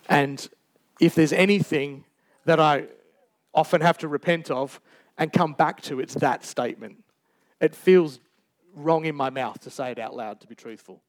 And 0.09 0.47
if 0.99 1.13
there's 1.15 1.33
anything 1.33 2.03
that 2.45 2.59
I 2.59 2.87
often 3.53 3.81
have 3.81 3.97
to 3.99 4.07
repent 4.07 4.49
of 4.49 4.81
and 5.17 5.31
come 5.31 5.53
back 5.53 5.81
to, 5.83 5.99
it's 5.99 6.15
that 6.15 6.43
statement. 6.43 7.03
It 7.61 7.75
feels 7.75 8.19
wrong 8.73 9.05
in 9.05 9.15
my 9.15 9.29
mouth 9.29 9.59
to 9.61 9.69
say 9.69 9.91
it 9.91 9.99
out 9.99 10.15
loud, 10.15 10.41
to 10.41 10.47
be 10.47 10.55
truthful. 10.55 11.01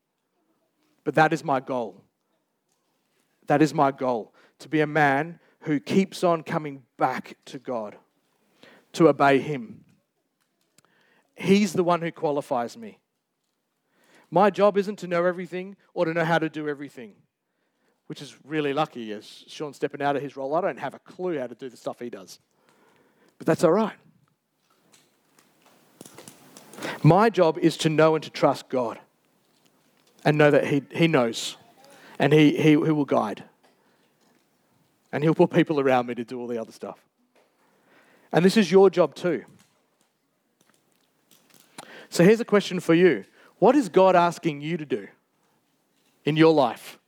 But 1.05 1.15
that 1.15 1.33
is 1.33 1.43
my 1.43 1.61
goal. 1.61 2.03
That 3.47 3.63
is 3.63 3.73
my 3.73 3.91
goal 3.91 4.35
to 4.59 4.69
be 4.69 4.81
a 4.81 4.87
man 4.87 5.41
who 5.61 5.81
keeps 5.81 6.25
on 6.25 6.43
coming 6.43 6.83
back 6.97 7.37
to 7.47 7.59
God, 7.59 7.97
to 8.93 9.09
obey 9.09 9.39
Him. 9.39 9.85
He's 11.35 11.73
the 11.73 11.85
one 11.85 12.03
who 12.03 12.13
qualifies 12.13 12.77
me. 12.77 12.99
My 14.31 14.51
job 14.51 14.79
isn't 14.79 14.97
to 15.01 15.07
know 15.07 15.25
everything 15.25 15.77
or 15.93 16.05
to 16.05 16.15
know 16.15 16.25
how 16.25 16.39
to 16.39 16.49
do 16.49 16.69
everything, 16.69 17.15
which 18.07 18.23
is 18.23 18.37
really 18.45 18.73
lucky 18.73 19.13
as 19.13 19.45
Sean's 19.49 19.77
stepping 19.77 20.03
out 20.03 20.17
of 20.17 20.23
his 20.23 20.37
role. 20.37 20.55
I 20.55 20.61
don't 20.61 20.79
have 20.79 20.95
a 20.95 21.01
clue 21.01 21.39
how 21.39 21.49
to 21.49 21.55
do 21.55 21.69
the 21.69 21.77
stuff 21.77 21.99
he 21.99 22.11
does. 22.11 22.39
But 23.39 23.47
that's 23.47 23.65
all 23.65 23.73
right. 23.73 23.97
My 27.03 27.31
job 27.31 27.59
is 27.59 27.77
to 27.79 27.89
know 27.89 28.15
and 28.15 28.23
to 28.23 28.31
trust 28.31 28.69
God 28.69 29.01
and 30.25 30.37
know 30.39 30.51
that 30.51 30.67
He, 30.67 30.83
he 30.91 31.09
knows 31.09 31.57
and 32.19 32.33
he, 32.35 32.55
he, 32.57 32.71
he 32.73 32.77
will 32.77 33.07
guide. 33.07 33.45
And 35.13 35.23
He'll 35.25 35.35
put 35.35 35.51
people 35.51 35.81
around 35.81 36.07
me 36.07 36.15
to 36.15 36.25
do 36.25 36.39
all 36.41 36.47
the 36.47 36.61
other 36.61 36.73
stuff. 36.73 36.99
And 38.33 38.45
this 38.45 38.57
is 38.57 38.71
your 38.71 38.91
job 38.91 39.15
too. 39.15 39.45
So 42.09 42.25
here's 42.25 42.41
a 42.41 42.45
question 42.45 42.81
for 42.81 42.95
you 42.95 43.25
What 43.59 43.77
is 43.77 43.89
God 43.89 44.17
asking 44.17 44.61
you 44.61 44.77
to 44.77 44.85
do 44.85 45.09
in 46.25 46.37
your 46.37 46.53
life? 46.53 46.99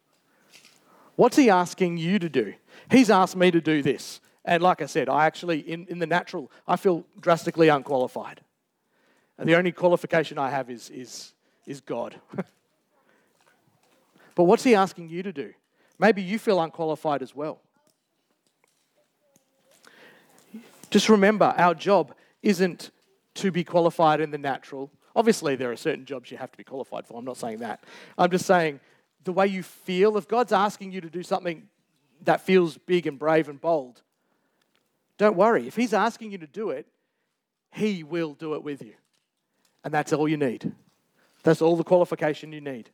What's 1.16 1.36
He 1.36 1.50
asking 1.50 1.98
you 1.98 2.18
to 2.18 2.28
do? 2.28 2.54
He's 2.90 3.10
asked 3.10 3.36
me 3.36 3.50
to 3.50 3.60
do 3.60 3.82
this. 3.82 4.20
And 4.44 4.62
like 4.62 4.82
I 4.82 4.86
said, 4.86 5.08
I 5.08 5.26
actually, 5.26 5.60
in, 5.60 5.86
in 5.88 5.98
the 6.00 6.06
natural, 6.06 6.50
I 6.66 6.76
feel 6.76 7.04
drastically 7.20 7.68
unqualified. 7.68 8.40
And 9.38 9.48
the 9.48 9.56
only 9.56 9.72
qualification 9.72 10.36
I 10.38 10.50
have 10.50 10.68
is, 10.68 10.90
is, 10.90 11.32
is 11.66 11.80
God. 11.80 12.20
but 14.34 14.44
what's 14.44 14.64
He 14.64 14.74
asking 14.74 15.10
you 15.10 15.22
to 15.22 15.32
do? 15.32 15.52
Maybe 15.98 16.22
you 16.22 16.38
feel 16.38 16.60
unqualified 16.60 17.22
as 17.22 17.34
well. 17.36 17.60
Just 20.92 21.08
remember, 21.08 21.54
our 21.56 21.74
job 21.74 22.14
isn't 22.42 22.90
to 23.36 23.50
be 23.50 23.64
qualified 23.64 24.20
in 24.20 24.30
the 24.30 24.36
natural. 24.36 24.90
Obviously, 25.16 25.56
there 25.56 25.72
are 25.72 25.76
certain 25.76 26.04
jobs 26.04 26.30
you 26.30 26.36
have 26.36 26.52
to 26.52 26.58
be 26.58 26.64
qualified 26.64 27.06
for. 27.06 27.18
I'm 27.18 27.24
not 27.24 27.38
saying 27.38 27.60
that. 27.60 27.82
I'm 28.18 28.30
just 28.30 28.44
saying 28.44 28.78
the 29.24 29.32
way 29.32 29.46
you 29.46 29.62
feel, 29.62 30.18
if 30.18 30.28
God's 30.28 30.52
asking 30.52 30.92
you 30.92 31.00
to 31.00 31.08
do 31.08 31.22
something 31.22 31.66
that 32.24 32.42
feels 32.42 32.76
big 32.76 33.06
and 33.06 33.18
brave 33.18 33.48
and 33.48 33.58
bold, 33.58 34.02
don't 35.16 35.34
worry. 35.34 35.66
If 35.66 35.76
He's 35.76 35.94
asking 35.94 36.30
you 36.30 36.36
to 36.36 36.46
do 36.46 36.68
it, 36.68 36.86
He 37.70 38.02
will 38.02 38.34
do 38.34 38.52
it 38.54 38.62
with 38.62 38.82
you. 38.82 38.92
And 39.84 39.94
that's 39.94 40.12
all 40.12 40.28
you 40.28 40.36
need. 40.36 40.72
That's 41.42 41.62
all 41.62 41.76
the 41.76 41.84
qualification 41.84 42.52
you 42.52 42.60
need. 42.60 42.90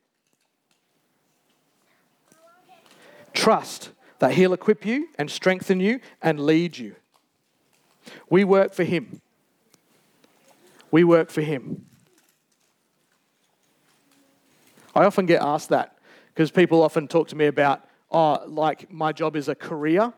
Trust 3.32 3.90
that 4.20 4.34
He'll 4.34 4.52
equip 4.52 4.86
you 4.86 5.08
and 5.18 5.28
strengthen 5.28 5.80
you 5.80 5.98
and 6.22 6.38
lead 6.38 6.78
you. 6.78 6.94
We 8.30 8.44
work 8.44 8.74
for 8.74 8.84
Him. 8.84 9.20
We 10.90 11.04
work 11.04 11.30
for 11.30 11.42
Him. 11.42 11.86
I 14.94 15.04
often 15.04 15.26
get 15.26 15.42
asked 15.42 15.68
that 15.68 15.98
because 16.28 16.50
people 16.50 16.82
often 16.82 17.08
talk 17.08 17.28
to 17.28 17.36
me 17.36 17.46
about, 17.46 17.86
oh, 18.10 18.42
like 18.46 18.90
my 18.92 19.12
job 19.12 19.36
is 19.36 19.48
a 19.48 19.54
career 19.54 20.12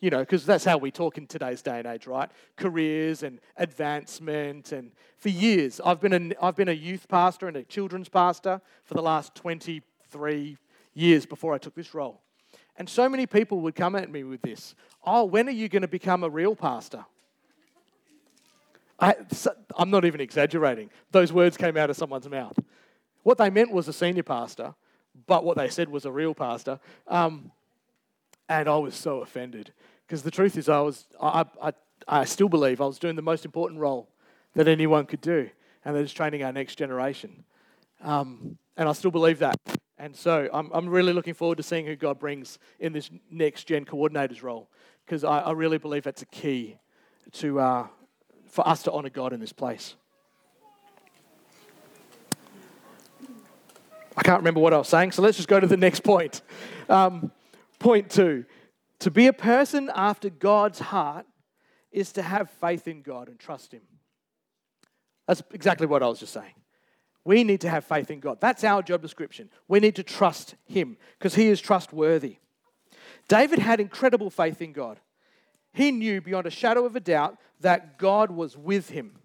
you 0.00 0.10
know, 0.10 0.20
because 0.20 0.44
that's 0.44 0.64
how 0.64 0.76
we 0.76 0.90
talk 0.90 1.16
in 1.16 1.26
today's 1.26 1.62
day 1.62 1.78
and 1.78 1.86
age, 1.86 2.06
right? 2.06 2.30
Careers 2.56 3.22
and 3.22 3.40
advancement. 3.56 4.72
And 4.72 4.92
for 5.16 5.30
years, 5.30 5.80
I've 5.84 6.00
been 6.00 6.12
a, 6.12 6.44
I've 6.44 6.56
been 6.56 6.68
a 6.68 6.72
youth 6.72 7.08
pastor 7.08 7.48
and 7.48 7.56
a 7.56 7.62
children's 7.62 8.08
pastor 8.08 8.60
for 8.84 8.94
the 8.94 9.02
last 9.02 9.34
23 9.34 10.58
years 10.94 11.26
before 11.26 11.54
I 11.54 11.58
took 11.58 11.74
this 11.74 11.94
role. 11.94 12.20
And 12.76 12.88
so 12.88 13.08
many 13.08 13.26
people 13.26 13.60
would 13.60 13.74
come 13.74 13.96
at 13.96 14.10
me 14.10 14.22
with 14.22 14.42
this 14.42 14.74
Oh, 15.04 15.24
when 15.24 15.48
are 15.48 15.52
you 15.52 15.68
going 15.68 15.82
to 15.82 15.88
become 15.88 16.24
a 16.24 16.28
real 16.28 16.54
pastor? 16.54 17.06
I, 18.98 19.14
I'm 19.76 19.90
not 19.90 20.04
even 20.04 20.20
exaggerating. 20.20 20.90
Those 21.10 21.32
words 21.32 21.56
came 21.56 21.76
out 21.76 21.90
of 21.90 21.96
someone's 21.96 22.28
mouth. 22.28 22.58
What 23.22 23.38
they 23.38 23.50
meant 23.50 23.72
was 23.72 23.88
a 23.88 23.92
senior 23.92 24.22
pastor, 24.22 24.74
but 25.26 25.44
what 25.44 25.56
they 25.56 25.68
said 25.68 25.88
was 25.88 26.04
a 26.04 26.12
real 26.12 26.34
pastor. 26.34 26.80
Um, 27.08 27.50
and 28.48 28.68
I 28.68 28.76
was 28.76 28.94
so 28.94 29.20
offended 29.20 29.72
because 30.06 30.22
the 30.22 30.30
truth 30.30 30.56
is, 30.56 30.68
I 30.68 30.80
was, 30.80 31.06
I, 31.20 31.44
I, 31.62 31.72
I 32.06 32.24
still 32.24 32.48
believe 32.48 32.80
I 32.80 32.86
was 32.86 32.98
doing 32.98 33.16
the 33.16 33.22
most 33.22 33.44
important 33.44 33.80
role 33.80 34.08
that 34.54 34.68
anyone 34.68 35.04
could 35.06 35.20
do, 35.20 35.50
and 35.84 35.96
that 35.96 36.00
is 36.00 36.12
training 36.12 36.42
our 36.42 36.52
next 36.52 36.76
generation. 36.76 37.44
Um, 38.02 38.58
and 38.76 38.88
I 38.88 38.92
still 38.92 39.10
believe 39.10 39.40
that. 39.40 39.58
And 39.98 40.14
so 40.14 40.48
I'm, 40.52 40.70
I'm 40.72 40.88
really 40.88 41.12
looking 41.12 41.34
forward 41.34 41.56
to 41.56 41.62
seeing 41.62 41.86
who 41.86 41.96
God 41.96 42.18
brings 42.18 42.58
in 42.78 42.92
this 42.92 43.10
next 43.30 43.64
gen 43.64 43.84
coordinator's 43.84 44.42
role 44.42 44.68
because 45.04 45.24
I, 45.24 45.38
I, 45.38 45.52
really 45.52 45.78
believe 45.78 46.02
that's 46.02 46.20
a 46.20 46.26
key 46.26 46.76
to, 47.32 47.60
uh, 47.60 47.86
for 48.48 48.66
us 48.66 48.82
to 48.84 48.92
honor 48.92 49.10
God 49.10 49.32
in 49.32 49.40
this 49.40 49.52
place. 49.52 49.94
I 54.16 54.22
can't 54.22 54.38
remember 54.38 54.60
what 54.60 54.72
I 54.72 54.78
was 54.78 54.88
saying, 54.88 55.12
so 55.12 55.22
let's 55.22 55.36
just 55.36 55.48
go 55.48 55.60
to 55.60 55.66
the 55.66 55.76
next 55.76 56.00
point. 56.00 56.40
Um, 56.88 57.30
point 57.78 58.10
two 58.10 58.44
to 59.00 59.10
be 59.10 59.26
a 59.26 59.32
person 59.32 59.90
after 59.94 60.30
God's 60.30 60.78
heart 60.78 61.26
is 61.92 62.12
to 62.12 62.22
have 62.22 62.50
faith 62.50 62.88
in 62.88 63.02
God 63.02 63.28
and 63.28 63.38
trust 63.38 63.72
Him. 63.72 63.82
That's 65.26 65.42
exactly 65.52 65.86
what 65.86 66.02
I 66.02 66.06
was 66.06 66.20
just 66.20 66.32
saying. 66.32 66.54
We 67.24 67.44
need 67.44 67.60
to 67.62 67.68
have 67.68 67.84
faith 67.84 68.10
in 68.10 68.20
God. 68.20 68.38
That's 68.40 68.64
our 68.64 68.82
job 68.82 69.02
description. 69.02 69.50
We 69.68 69.80
need 69.80 69.96
to 69.96 70.02
trust 70.02 70.54
Him 70.64 70.96
because 71.18 71.34
He 71.34 71.48
is 71.48 71.60
trustworthy. 71.60 72.36
David 73.28 73.58
had 73.58 73.80
incredible 73.80 74.30
faith 74.30 74.62
in 74.62 74.72
God. 74.72 75.00
He 75.76 75.92
knew 75.92 76.22
beyond 76.22 76.46
a 76.46 76.50
shadow 76.50 76.86
of 76.86 76.96
a 76.96 77.00
doubt 77.00 77.36
that 77.60 77.98
God 77.98 78.30
was 78.30 78.56
with 78.56 78.88
him. 78.88 79.18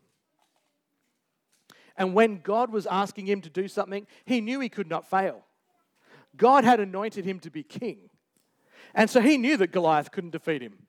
And 1.96 2.14
when 2.14 2.42
God 2.42 2.74
was 2.74 2.86
asking 2.86 3.28
him 3.28 3.40
to 3.40 3.50
do 3.50 3.70
something, 3.70 4.06
he 4.26 4.42
knew 4.42 4.60
he 4.60 4.68
could 4.68 4.90
not 4.90 5.10
fail. 5.10 5.46
God 6.36 6.66
had 6.66 6.82
anointed 6.82 7.24
him 7.24 7.40
to 7.40 7.50
be 7.50 7.64
king. 7.64 8.10
And 8.94 9.10
so 9.10 9.22
he 9.22 9.38
knew 9.38 9.56
that 9.56 9.72
Goliath 9.72 10.12
couldn't 10.12 10.32
defeat 10.32 10.62
him 10.62 10.88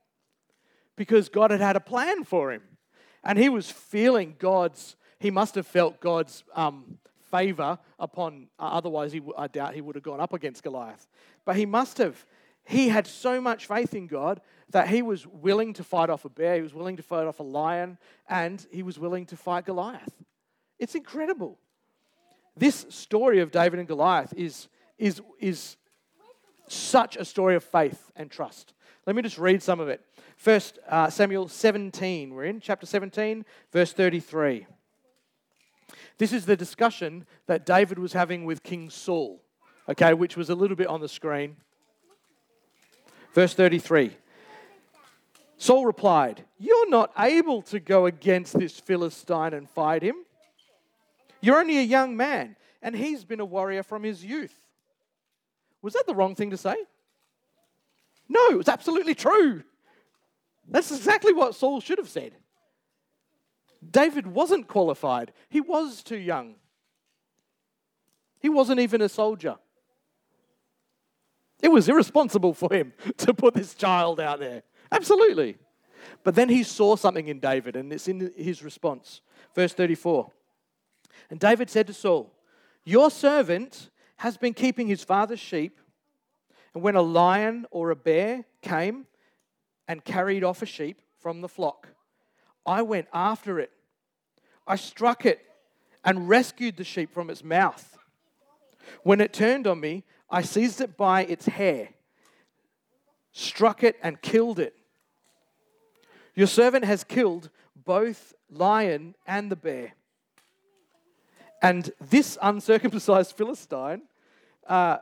because 0.96 1.28
God 1.28 1.52
had 1.52 1.60
had 1.60 1.76
a 1.76 1.80
plan 1.80 2.24
for 2.24 2.50
him. 2.50 2.62
And 3.22 3.38
he 3.38 3.48
was 3.48 3.70
feeling 3.70 4.34
God's, 4.40 4.96
he 5.20 5.30
must 5.30 5.54
have 5.54 5.68
felt 5.68 6.00
God's 6.00 6.42
um, 6.56 6.98
favor 7.30 7.78
upon, 8.00 8.48
uh, 8.58 8.62
otherwise, 8.64 9.12
he, 9.12 9.22
I 9.38 9.46
doubt 9.46 9.76
he 9.76 9.80
would 9.80 9.94
have 9.94 10.02
gone 10.02 10.18
up 10.18 10.32
against 10.32 10.64
Goliath. 10.64 11.06
But 11.44 11.54
he 11.54 11.66
must 11.66 11.98
have, 11.98 12.26
he 12.64 12.88
had 12.88 13.06
so 13.06 13.40
much 13.40 13.68
faith 13.68 13.94
in 13.94 14.08
God 14.08 14.40
that 14.72 14.88
he 14.88 15.02
was 15.02 15.26
willing 15.26 15.72
to 15.74 15.84
fight 15.84 16.10
off 16.10 16.24
a 16.24 16.28
bear, 16.28 16.56
he 16.56 16.62
was 16.62 16.74
willing 16.74 16.96
to 16.96 17.02
fight 17.02 17.26
off 17.26 17.40
a 17.40 17.44
lion, 17.44 17.98
and 18.28 18.66
he 18.70 18.82
was 18.82 18.98
willing 18.98 19.26
to 19.26 19.36
fight 19.36 19.66
Goliath. 19.66 20.14
It's 20.78 20.94
incredible. 20.94 21.58
This 22.56 22.86
story 22.88 23.40
of 23.40 23.50
David 23.50 23.78
and 23.78 23.88
Goliath 23.88 24.34
is, 24.36 24.68
is, 24.98 25.22
is 25.38 25.76
such 26.68 27.16
a 27.16 27.24
story 27.24 27.54
of 27.54 27.62
faith 27.62 28.10
and 28.16 28.30
trust. 28.30 28.74
Let 29.06 29.16
me 29.16 29.22
just 29.22 29.38
read 29.38 29.62
some 29.62 29.80
of 29.80 29.88
it. 29.88 30.00
First, 30.36 30.78
uh, 30.88 31.08
Samuel 31.08 31.48
17. 31.48 32.34
We're 32.34 32.44
in 32.44 32.60
chapter 32.60 32.86
17, 32.86 33.44
verse 33.72 33.92
33. 33.92 34.66
This 36.18 36.32
is 36.32 36.46
the 36.46 36.56
discussion 36.56 37.26
that 37.46 37.66
David 37.66 37.98
was 37.98 38.12
having 38.12 38.44
with 38.44 38.62
King 38.62 38.90
Saul, 38.90 39.42
okay, 39.88 40.14
which 40.14 40.36
was 40.36 40.50
a 40.50 40.54
little 40.54 40.76
bit 40.76 40.86
on 40.86 41.00
the 41.00 41.08
screen. 41.08 41.56
Verse 43.34 43.54
33. 43.54 44.16
Saul 45.62 45.86
replied, 45.86 46.44
You're 46.58 46.90
not 46.90 47.12
able 47.16 47.62
to 47.62 47.78
go 47.78 48.06
against 48.06 48.58
this 48.58 48.80
Philistine 48.80 49.54
and 49.54 49.70
fight 49.70 50.02
him. 50.02 50.16
You're 51.40 51.60
only 51.60 51.78
a 51.78 51.82
young 51.82 52.16
man, 52.16 52.56
and 52.82 52.96
he's 52.96 53.22
been 53.22 53.38
a 53.38 53.44
warrior 53.44 53.84
from 53.84 54.02
his 54.02 54.24
youth. 54.24 54.52
Was 55.80 55.92
that 55.92 56.02
the 56.08 56.16
wrong 56.16 56.34
thing 56.34 56.50
to 56.50 56.56
say? 56.56 56.74
No, 58.28 58.48
it 58.48 58.56
was 58.56 58.66
absolutely 58.66 59.14
true. 59.14 59.62
That's 60.66 60.90
exactly 60.90 61.32
what 61.32 61.54
Saul 61.54 61.80
should 61.80 61.98
have 61.98 62.08
said. 62.08 62.32
David 63.88 64.26
wasn't 64.26 64.66
qualified, 64.66 65.32
he 65.48 65.60
was 65.60 66.02
too 66.02 66.18
young. 66.18 66.56
He 68.40 68.48
wasn't 68.48 68.80
even 68.80 69.00
a 69.00 69.08
soldier. 69.08 69.58
It 71.62 71.70
was 71.70 71.88
irresponsible 71.88 72.52
for 72.52 72.74
him 72.74 72.94
to 73.18 73.32
put 73.32 73.54
this 73.54 73.76
child 73.76 74.18
out 74.18 74.40
there. 74.40 74.64
Absolutely. 74.92 75.56
But 76.22 76.34
then 76.34 76.48
he 76.48 76.62
saw 76.62 76.94
something 76.96 77.26
in 77.26 77.40
David, 77.40 77.74
and 77.74 77.92
it's 77.92 78.06
in 78.06 78.32
his 78.36 78.62
response. 78.62 79.22
Verse 79.54 79.72
34. 79.72 80.30
And 81.30 81.40
David 81.40 81.70
said 81.70 81.86
to 81.88 81.94
Saul, 81.94 82.32
Your 82.84 83.10
servant 83.10 83.90
has 84.16 84.36
been 84.36 84.54
keeping 84.54 84.86
his 84.86 85.02
father's 85.02 85.40
sheep, 85.40 85.80
and 86.74 86.82
when 86.82 86.94
a 86.94 87.02
lion 87.02 87.66
or 87.70 87.90
a 87.90 87.96
bear 87.96 88.44
came 88.60 89.06
and 89.88 90.04
carried 90.04 90.44
off 90.44 90.62
a 90.62 90.66
sheep 90.66 91.00
from 91.18 91.40
the 91.40 91.48
flock, 91.48 91.88
I 92.64 92.82
went 92.82 93.08
after 93.12 93.58
it. 93.58 93.72
I 94.66 94.76
struck 94.76 95.26
it 95.26 95.40
and 96.04 96.28
rescued 96.28 96.76
the 96.76 96.84
sheep 96.84 97.12
from 97.12 97.30
its 97.30 97.42
mouth. 97.42 97.98
When 99.02 99.20
it 99.20 99.32
turned 99.32 99.66
on 99.66 99.80
me, 99.80 100.04
I 100.30 100.42
seized 100.42 100.80
it 100.80 100.96
by 100.96 101.24
its 101.24 101.46
hair, 101.46 101.90
struck 103.32 103.82
it, 103.82 103.96
and 104.02 104.20
killed 104.22 104.58
it. 104.58 104.74
Your 106.34 106.46
servant 106.46 106.84
has 106.84 107.04
killed 107.04 107.50
both 107.76 108.34
lion 108.50 109.14
and 109.26 109.50
the 109.50 109.56
bear. 109.56 109.94
And 111.60 111.90
this 112.00 112.38
uncircumcised 112.42 113.32
Philistine, 113.36 114.02
uh, 114.66 114.98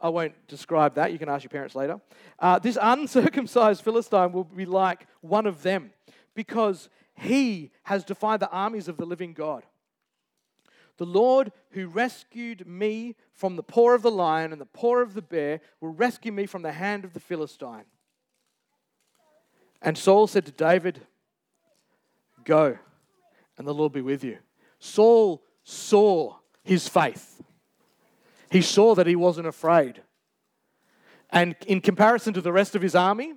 I 0.00 0.08
won't 0.08 0.34
describe 0.46 0.94
that, 0.94 1.12
you 1.12 1.18
can 1.18 1.28
ask 1.28 1.42
your 1.42 1.50
parents 1.50 1.74
later. 1.74 2.00
Uh, 2.38 2.58
this 2.58 2.78
uncircumcised 2.80 3.82
Philistine 3.82 4.32
will 4.32 4.44
be 4.44 4.66
like 4.66 5.06
one 5.20 5.46
of 5.46 5.62
them 5.62 5.90
because 6.34 6.88
he 7.14 7.70
has 7.84 8.04
defied 8.04 8.40
the 8.40 8.50
armies 8.50 8.88
of 8.88 8.96
the 8.96 9.06
living 9.06 9.32
God. 9.32 9.64
The 10.98 11.06
Lord 11.06 11.52
who 11.70 11.86
rescued 11.86 12.66
me 12.66 13.14
from 13.32 13.56
the 13.56 13.62
paw 13.62 13.90
of 13.94 14.02
the 14.02 14.10
lion 14.10 14.52
and 14.52 14.60
the 14.60 14.66
paw 14.66 14.98
of 14.98 15.14
the 15.14 15.22
bear 15.22 15.60
will 15.80 15.92
rescue 15.92 16.32
me 16.32 16.46
from 16.46 16.62
the 16.62 16.72
hand 16.72 17.04
of 17.04 17.12
the 17.12 17.20
Philistine. 17.20 17.84
And 19.80 19.96
Saul 19.96 20.26
said 20.26 20.46
to 20.46 20.52
David, 20.52 21.00
Go, 22.44 22.78
and 23.56 23.66
the 23.66 23.74
Lord 23.74 23.92
be 23.92 24.00
with 24.00 24.24
you. 24.24 24.38
Saul 24.78 25.42
saw 25.62 26.36
his 26.62 26.88
faith. 26.88 27.42
He 28.50 28.62
saw 28.62 28.94
that 28.94 29.06
he 29.06 29.16
wasn't 29.16 29.46
afraid. 29.46 30.02
And 31.30 31.54
in 31.66 31.80
comparison 31.80 32.32
to 32.34 32.40
the 32.40 32.52
rest 32.52 32.74
of 32.74 32.82
his 32.82 32.94
army, 32.94 33.34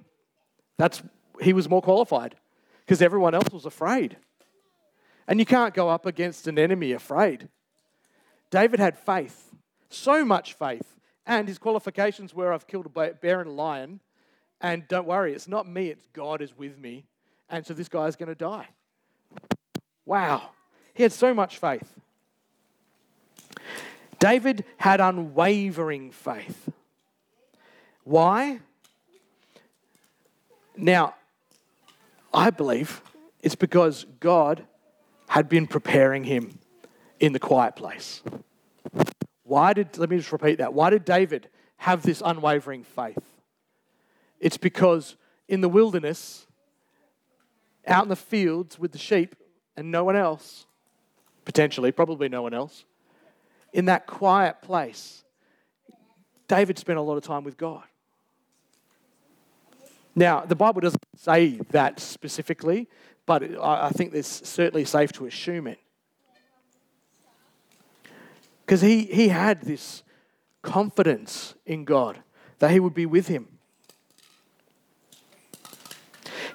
that's 0.78 1.02
he 1.42 1.54
was 1.54 1.70
more 1.70 1.82
qualified 1.82 2.36
because 2.80 3.02
everyone 3.02 3.34
else 3.34 3.52
was 3.52 3.66
afraid. 3.66 4.18
And 5.28 5.40
you 5.40 5.46
can't 5.46 5.74
go 5.74 5.90
up 5.90 6.06
against 6.06 6.48
an 6.48 6.58
enemy 6.58 6.92
afraid. 6.92 7.50
David 8.50 8.80
had 8.80 8.98
faith, 8.98 9.54
so 9.90 10.26
much 10.26 10.54
faith, 10.54 10.98
and 11.26 11.48
his 11.48 11.58
qualifications 11.58 12.34
were 12.34 12.52
I've 12.54 12.68
killed 12.68 12.86
a 12.86 13.14
bear 13.14 13.42
and 13.42 13.50
a 13.50 13.54
lion, 13.54 14.02
and 14.62 14.88
don't 14.88 15.08
worry, 15.08 15.34
it's 15.34 15.48
not 15.48 15.68
me, 15.68 15.90
it's 15.90 16.06
God 16.14 16.42
is 16.42 16.58
with 16.58 16.78
me. 16.78 17.06
And 17.50 17.66
so 17.66 17.74
this 17.74 17.90
guy 17.90 18.08
is 18.08 18.16
going 18.16 18.30
to 18.30 18.36
die. 18.36 18.68
Wow. 20.06 20.52
He 20.94 21.04
had 21.04 21.12
so 21.12 21.34
much 21.34 21.58
faith. 21.58 21.96
David 24.20 24.64
had 24.78 25.02
unwavering 25.02 26.12
faith. 26.12 26.70
Why? 28.04 28.60
Now, 30.78 31.16
I 32.34 32.50
believe 32.52 33.02
it's 33.42 33.56
because 33.56 34.06
God 34.20 34.64
had 35.28 35.50
been 35.50 35.66
preparing 35.66 36.24
him 36.24 36.60
in 37.20 37.34
the 37.34 37.40
quiet 37.40 37.76
place. 37.76 38.22
Why 39.44 39.74
did, 39.74 39.98
let 39.98 40.10
me 40.10 40.18
just 40.18 40.32
repeat 40.32 40.60
that. 40.60 40.74
Why 40.74 40.90
did 40.90 41.04
David 41.04 41.50
have 41.78 42.04
this 42.04 42.22
unwavering 42.24 42.84
faith? 42.84 43.18
It's 44.42 44.58
because 44.58 45.16
in 45.48 45.62
the 45.62 45.70
wilderness, 45.70 46.48
out 47.88 48.04
in 48.04 48.10
the 48.10 48.16
fields 48.16 48.78
with 48.78 48.92
the 48.92 48.98
sheep 48.98 49.36
and 49.78 49.92
no 49.92 50.04
one 50.04 50.16
else, 50.16 50.66
potentially, 51.46 51.92
probably 51.92 52.28
no 52.28 52.42
one 52.42 52.54
else, 52.54 52.84
in 53.72 53.86
that 53.86 54.08
quiet 54.08 54.62
place, 54.62 55.24
David 56.48 56.78
spent 56.78 57.00
a 57.00 57.02
lot 57.02 57.16
of 57.16 57.24
time 57.24 57.44
with 57.44 57.56
God. 57.56 57.84
Now, 60.16 60.42
the 60.42 60.56
Bible 60.56 60.82
doesn't 60.82 61.04
say 61.16 61.60
that 61.70 62.00
specifically, 62.00 62.90
but 63.26 63.44
I 63.62 63.92
think 63.92 64.14
it's 64.14 64.50
certainly 64.50 64.84
safe 64.84 65.14
to 65.14 65.28
assume 65.28 65.68
it. 65.68 65.80
Because 68.66 68.82
he, 68.82 69.04
he 69.04 69.30
had 69.30 69.62
this 69.62 70.04
confidence 70.62 71.54
in 71.66 71.86
God 71.86 72.22
that 72.60 72.72
he 72.72 72.80
would 72.80 72.94
be 72.94 73.06
with 73.06 73.28
him. 73.28 73.51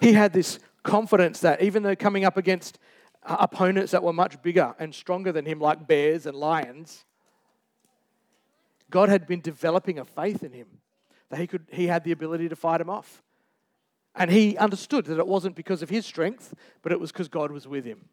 He 0.00 0.12
had 0.12 0.32
this 0.32 0.58
confidence 0.82 1.40
that 1.40 1.62
even 1.62 1.82
though 1.82 1.96
coming 1.96 2.24
up 2.24 2.36
against 2.36 2.78
uh, 3.24 3.36
opponents 3.40 3.92
that 3.92 4.02
were 4.02 4.12
much 4.12 4.40
bigger 4.42 4.74
and 4.78 4.94
stronger 4.94 5.32
than 5.32 5.44
him, 5.44 5.60
like 5.60 5.86
bears 5.86 6.26
and 6.26 6.36
lions, 6.36 7.04
God 8.90 9.08
had 9.08 9.26
been 9.26 9.40
developing 9.40 9.98
a 9.98 10.04
faith 10.04 10.42
in 10.42 10.52
him 10.52 10.68
that 11.30 11.40
he, 11.40 11.46
could, 11.46 11.66
he 11.72 11.86
had 11.86 12.04
the 12.04 12.12
ability 12.12 12.48
to 12.48 12.56
fight 12.56 12.80
him 12.80 12.88
off. 12.88 13.22
And 14.14 14.30
he 14.30 14.56
understood 14.56 15.04
that 15.06 15.18
it 15.18 15.26
wasn't 15.26 15.56
because 15.56 15.82
of 15.82 15.90
his 15.90 16.06
strength, 16.06 16.54
but 16.82 16.92
it 16.92 17.00
was 17.00 17.12
because 17.12 17.28
God 17.28 17.50
was 17.50 17.66
with 17.66 17.84
him. 17.84 18.08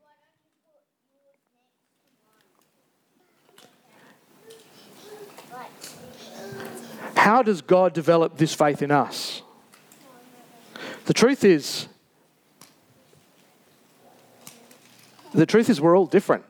How 7.15 7.41
does 7.41 7.61
God 7.61 7.93
develop 7.93 8.37
this 8.37 8.53
faith 8.53 8.81
in 8.81 8.91
us? 8.91 9.43
The 11.05 11.13
truth 11.13 11.43
is, 11.43 11.87
the 15.33 15.45
truth 15.45 15.69
is, 15.69 15.81
we're 15.81 15.97
all 15.97 16.05
different. 16.05 16.45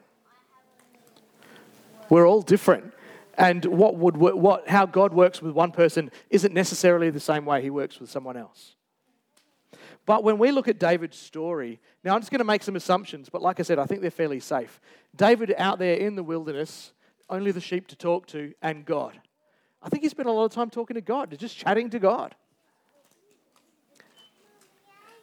We're 2.09 2.27
all 2.27 2.43
different. 2.43 2.93
And 3.35 3.65
what 3.65 3.95
would, 3.95 4.15
what, 4.15 4.67
how 4.69 4.85
God 4.85 5.13
works 5.13 5.41
with 5.41 5.53
one 5.53 5.71
person 5.71 6.11
isn't 6.29 6.53
necessarily 6.53 7.09
the 7.09 7.19
same 7.19 7.45
way 7.45 7.63
he 7.63 7.71
works 7.71 7.99
with 7.99 8.11
someone 8.11 8.37
else. 8.37 8.75
But 10.05 10.23
when 10.23 10.37
we 10.37 10.51
look 10.51 10.67
at 10.67 10.79
David's 10.79 11.17
story, 11.17 11.79
now 12.03 12.13
I'm 12.13 12.21
just 12.21 12.29
going 12.29 12.39
to 12.39 12.45
make 12.45 12.61
some 12.61 12.75
assumptions, 12.75 13.29
but 13.29 13.41
like 13.41 13.59
I 13.59 13.63
said, 13.63 13.79
I 13.79 13.85
think 13.85 14.01
they're 14.01 14.11
fairly 14.11 14.39
safe. 14.39 14.79
David 15.15 15.55
out 15.57 15.79
there 15.79 15.95
in 15.95 16.15
the 16.15 16.23
wilderness, 16.23 16.91
only 17.29 17.51
the 17.51 17.61
sheep 17.61 17.87
to 17.87 17.95
talk 17.95 18.27
to, 18.27 18.53
and 18.61 18.85
God. 18.85 19.19
I 19.81 19.89
think 19.89 20.03
he 20.03 20.09
spent 20.09 20.29
a 20.29 20.31
lot 20.31 20.45
of 20.45 20.51
time 20.51 20.69
talking 20.69 20.95
to 20.95 21.01
God, 21.01 21.35
just 21.39 21.57
chatting 21.57 21.89
to 21.91 21.99
God. 21.99 22.35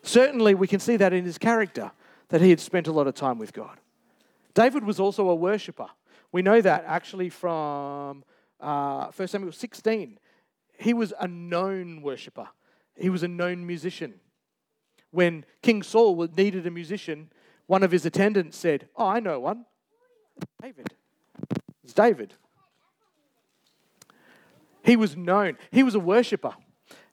Certainly, 0.02 0.54
we 0.54 0.66
can 0.66 0.80
see 0.80 0.96
that 0.96 1.12
in 1.12 1.24
his 1.24 1.38
character, 1.38 1.92
that 2.28 2.40
he 2.40 2.50
had 2.50 2.60
spent 2.60 2.86
a 2.86 2.92
lot 2.92 3.06
of 3.06 3.14
time 3.14 3.38
with 3.38 3.52
God. 3.52 3.78
David 4.54 4.84
was 4.84 4.98
also 4.98 5.28
a 5.28 5.34
worshiper. 5.34 5.88
We 6.32 6.42
know 6.42 6.60
that 6.60 6.84
actually 6.86 7.28
from 7.28 8.24
uh, 8.60 9.10
1 9.14 9.28
Samuel 9.28 9.52
16. 9.52 10.18
He 10.78 10.94
was 10.94 11.12
a 11.20 11.28
known 11.28 12.02
worshiper, 12.02 12.48
he 12.96 13.10
was 13.10 13.22
a 13.22 13.28
known 13.28 13.66
musician. 13.66 14.14
When 15.12 15.44
King 15.60 15.82
Saul 15.82 16.28
needed 16.36 16.66
a 16.66 16.70
musician, 16.70 17.32
one 17.66 17.82
of 17.82 17.90
his 17.90 18.06
attendants 18.06 18.56
said, 18.56 18.88
Oh, 18.96 19.08
I 19.08 19.18
know 19.18 19.40
one. 19.40 19.66
David. 20.62 20.94
It's 21.82 21.92
David. 21.92 22.34
He 24.82 24.96
was 24.96 25.16
known, 25.16 25.58
he 25.70 25.82
was 25.82 25.94
a 25.94 26.00
worshiper. 26.00 26.54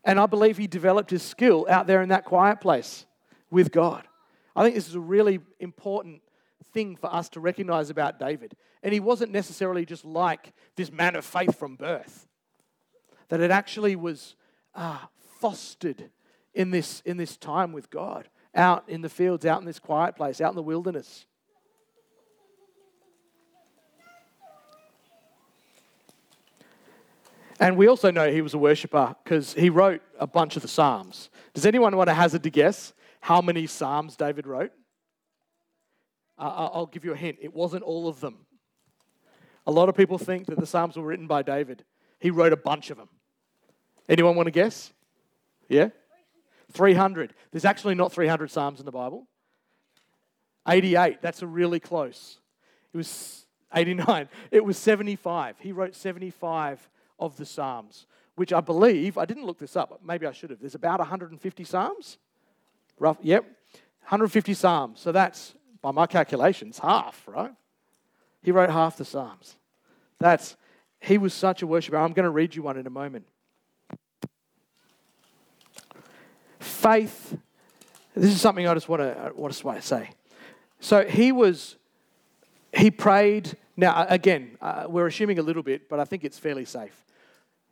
And 0.08 0.22
I 0.22 0.26
believe 0.26 0.58
he 0.58 0.68
developed 0.68 1.10
his 1.10 1.22
skill 1.22 1.68
out 1.70 1.86
there 1.86 2.02
in 2.02 2.10
that 2.10 2.24
quiet 2.24 2.62
place 2.62 3.06
with 3.52 3.74
God. 3.74 4.08
I 4.56 4.64
think 4.64 4.74
this 4.74 4.88
is 4.88 4.96
a 4.96 5.02
really 5.02 5.42
important 5.60 6.22
thing 6.72 6.96
for 6.96 7.14
us 7.14 7.28
to 7.30 7.42
recognize 7.42 7.90
about 7.90 8.18
David. 8.18 8.56
And 8.82 8.94
he 8.94 9.02
wasn't 9.02 9.34
necessarily 9.34 9.86
just 9.86 10.06
like 10.06 10.54
this 10.78 10.94
man 10.94 11.18
of 11.18 11.26
faith 11.26 11.60
from 11.60 11.76
birth, 11.76 12.26
that 13.28 13.42
it 13.42 13.52
actually 13.52 13.98
was 13.98 14.36
uh, 14.74 14.98
fostered 15.42 16.10
in 16.54 16.72
this, 16.72 17.02
in 17.02 17.18
this 17.18 17.36
time 17.36 17.74
with 17.74 17.90
God, 17.90 18.30
out 18.56 18.86
in 18.88 19.02
the 19.02 19.10
fields, 19.10 19.46
out 19.46 19.60
in 19.60 19.66
this 19.66 19.78
quiet 19.78 20.16
place, 20.16 20.40
out 20.40 20.52
in 20.52 20.56
the 20.56 20.64
wilderness. 20.64 21.26
And 27.60 27.76
we 27.76 27.88
also 27.88 28.12
know 28.12 28.32
he 28.32 28.42
was 28.42 28.54
a 28.54 28.58
worshiper 28.58 29.16
because 29.24 29.54
he 29.54 29.70
wrote 29.70 30.02
a 30.20 30.28
bunch 30.28 30.56
of 30.56 30.62
the 30.62 30.68
Psalms. 30.68 31.30
Does 31.54 31.66
anyone 31.66 31.96
want 31.96 32.08
to 32.08 32.14
hazard 32.14 32.44
to 32.44 32.50
guess 32.50 32.94
how 33.20 33.42
many 33.42 33.66
Psalms 33.66 34.16
David 34.16 34.46
wrote? 34.46 34.72
Uh, 36.38 36.70
I'll 36.72 36.86
give 36.86 37.04
you 37.04 37.14
a 37.14 37.16
hint. 37.16 37.38
It 37.42 37.54
wasn't 37.54 37.84
all 37.84 38.08
of 38.08 38.20
them. 38.20 38.46
A 39.66 39.72
lot 39.72 39.90
of 39.90 39.96
people 39.96 40.20
think 40.20 40.46
that 40.48 40.60
the 40.60 40.68
Psalms 40.68 40.98
were 40.98 41.04
written 41.04 41.26
by 41.26 41.42
David. 41.42 41.84
He 42.20 42.30
wrote 42.30 42.54
a 42.54 42.58
bunch 42.58 42.92
of 42.92 42.98
them. 42.98 43.10
Anyone 44.08 44.36
want 44.36 44.48
to 44.48 44.52
guess? 44.52 44.94
Yeah? 45.68 45.90
300. 46.74 47.34
There's 47.52 47.66
actually 47.66 47.96
not 47.96 48.12
300 48.12 48.52
Psalms 48.52 48.80
in 48.80 48.86
the 48.86 48.92
Bible. 48.92 49.28
88. 50.68 51.22
That's 51.22 51.42
a 51.42 51.48
really 51.48 51.80
close. 51.80 52.40
It 52.94 52.98
was 52.98 53.46
89. 53.74 54.30
It 54.52 54.64
was 54.64 54.78
75. 54.78 55.56
He 55.60 55.72
wrote 55.72 55.96
75 55.96 56.88
of 57.20 57.38
the 57.38 57.46
Psalms, 57.46 58.06
which 58.36 58.54
I 58.54 58.62
believe, 58.62 59.18
I 59.18 59.26
didn't 59.26 59.46
look 59.46 59.60
this 59.60 59.76
up, 59.76 60.00
maybe 60.04 60.26
I 60.26 60.32
should 60.32 60.50
have. 60.50 60.60
There's 60.60 60.76
about 60.76 61.00
150 61.00 61.64
Psalms. 61.64 62.18
Rough, 63.00 63.18
yep, 63.22 63.44
150 64.02 64.54
Psalms. 64.54 65.00
So 65.00 65.12
that's, 65.12 65.56
by 65.82 65.92
my 65.92 66.08
calculations, 66.08 66.80
half, 66.80 67.24
right? 67.28 67.54
He 68.42 68.52
wrote 68.52 68.70
half 68.70 68.98
the 68.98 69.06
Psalms. 69.06 69.56
That's, 70.20 70.56
he 71.00 71.18
was 71.18 71.34
such 71.34 71.62
a 71.62 71.68
worshiper. 71.68 71.98
I'm 71.98 72.14
going 72.14 72.24
to 72.26 72.30
read 72.30 72.56
you 72.56 72.64
one 72.64 72.78
in 72.78 72.88
a 72.88 72.92
moment. 72.92 73.26
Faith, 76.60 77.38
this 78.16 78.32
is 78.32 78.42
something 78.42 78.68
I 78.68 78.74
just 78.74 78.90
want 78.90 79.02
to, 79.02 79.18
I 79.18 79.32
want 79.32 79.54
to 79.54 79.82
say. 79.82 80.12
So 80.80 81.06
he 81.06 81.32
was, 81.32 81.76
he 82.74 82.92
prayed. 82.92 83.58
Now, 83.76 84.06
again, 84.10 84.58
uh, 84.62 84.86
we're 84.88 85.08
assuming 85.08 85.40
a 85.40 85.44
little 85.44 85.64
bit, 85.64 85.90
but 85.90 86.00
I 86.00 86.06
think 86.06 86.24
it's 86.24 86.40
fairly 86.40 86.66
safe. 86.66 87.04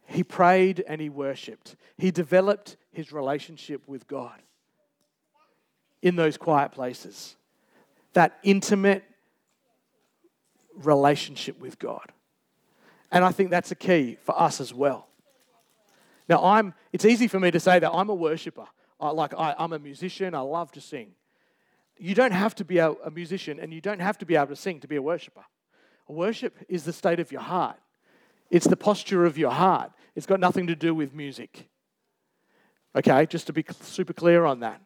He 0.05 0.23
prayed 0.23 0.83
and 0.87 1.01
he 1.01 1.09
worshiped. 1.09 1.75
He 1.97 2.11
developed 2.11 2.77
his 2.91 3.11
relationship 3.11 3.87
with 3.87 4.07
God 4.07 4.41
in 6.01 6.15
those 6.15 6.37
quiet 6.37 6.71
places. 6.71 7.35
That 8.13 8.37
intimate 8.43 9.03
relationship 10.75 11.59
with 11.59 11.79
God. 11.79 12.11
And 13.11 13.23
I 13.23 13.31
think 13.31 13.49
that's 13.49 13.71
a 13.71 13.75
key 13.75 14.17
for 14.21 14.39
us 14.39 14.61
as 14.61 14.73
well. 14.73 15.07
Now, 16.27 16.43
I'm, 16.43 16.73
it's 16.91 17.05
easy 17.05 17.27
for 17.27 17.39
me 17.39 17.51
to 17.51 17.59
say 17.59 17.79
that 17.79 17.91
I'm 17.91 18.09
a 18.09 18.15
worshiper. 18.15 18.67
I, 18.99 19.09
like, 19.09 19.33
I, 19.33 19.55
I'm 19.57 19.73
a 19.73 19.79
musician, 19.79 20.33
I 20.33 20.39
love 20.39 20.71
to 20.73 20.81
sing. 20.81 21.11
You 21.97 22.15
don't 22.15 22.31
have 22.31 22.55
to 22.55 22.65
be 22.65 22.79
a, 22.79 22.91
a 22.91 23.11
musician 23.11 23.59
and 23.59 23.73
you 23.73 23.81
don't 23.81 23.99
have 23.99 24.17
to 24.19 24.25
be 24.25 24.35
able 24.35 24.47
to 24.47 24.55
sing 24.55 24.79
to 24.81 24.87
be 24.87 24.95
a 24.95 25.01
worshiper. 25.01 25.45
Worship 26.07 26.57
is 26.67 26.83
the 26.83 26.93
state 26.93 27.19
of 27.19 27.31
your 27.31 27.41
heart. 27.41 27.77
It's 28.55 28.67
the 28.67 28.77
posture 28.77 29.25
of 29.25 29.37
your 29.37 29.51
heart. 29.51 29.91
It's 30.15 30.25
got 30.25 30.39
nothing 30.39 30.67
to 30.67 30.77
do 30.77 30.95
with 30.95 31.13
music. 31.13 31.67
Okay, 32.95 33.25
just 33.25 33.47
to 33.47 33.53
be 33.53 33.65
super 33.81 34.13
clear 34.13 34.45
on 34.45 34.61
that. 34.61 34.81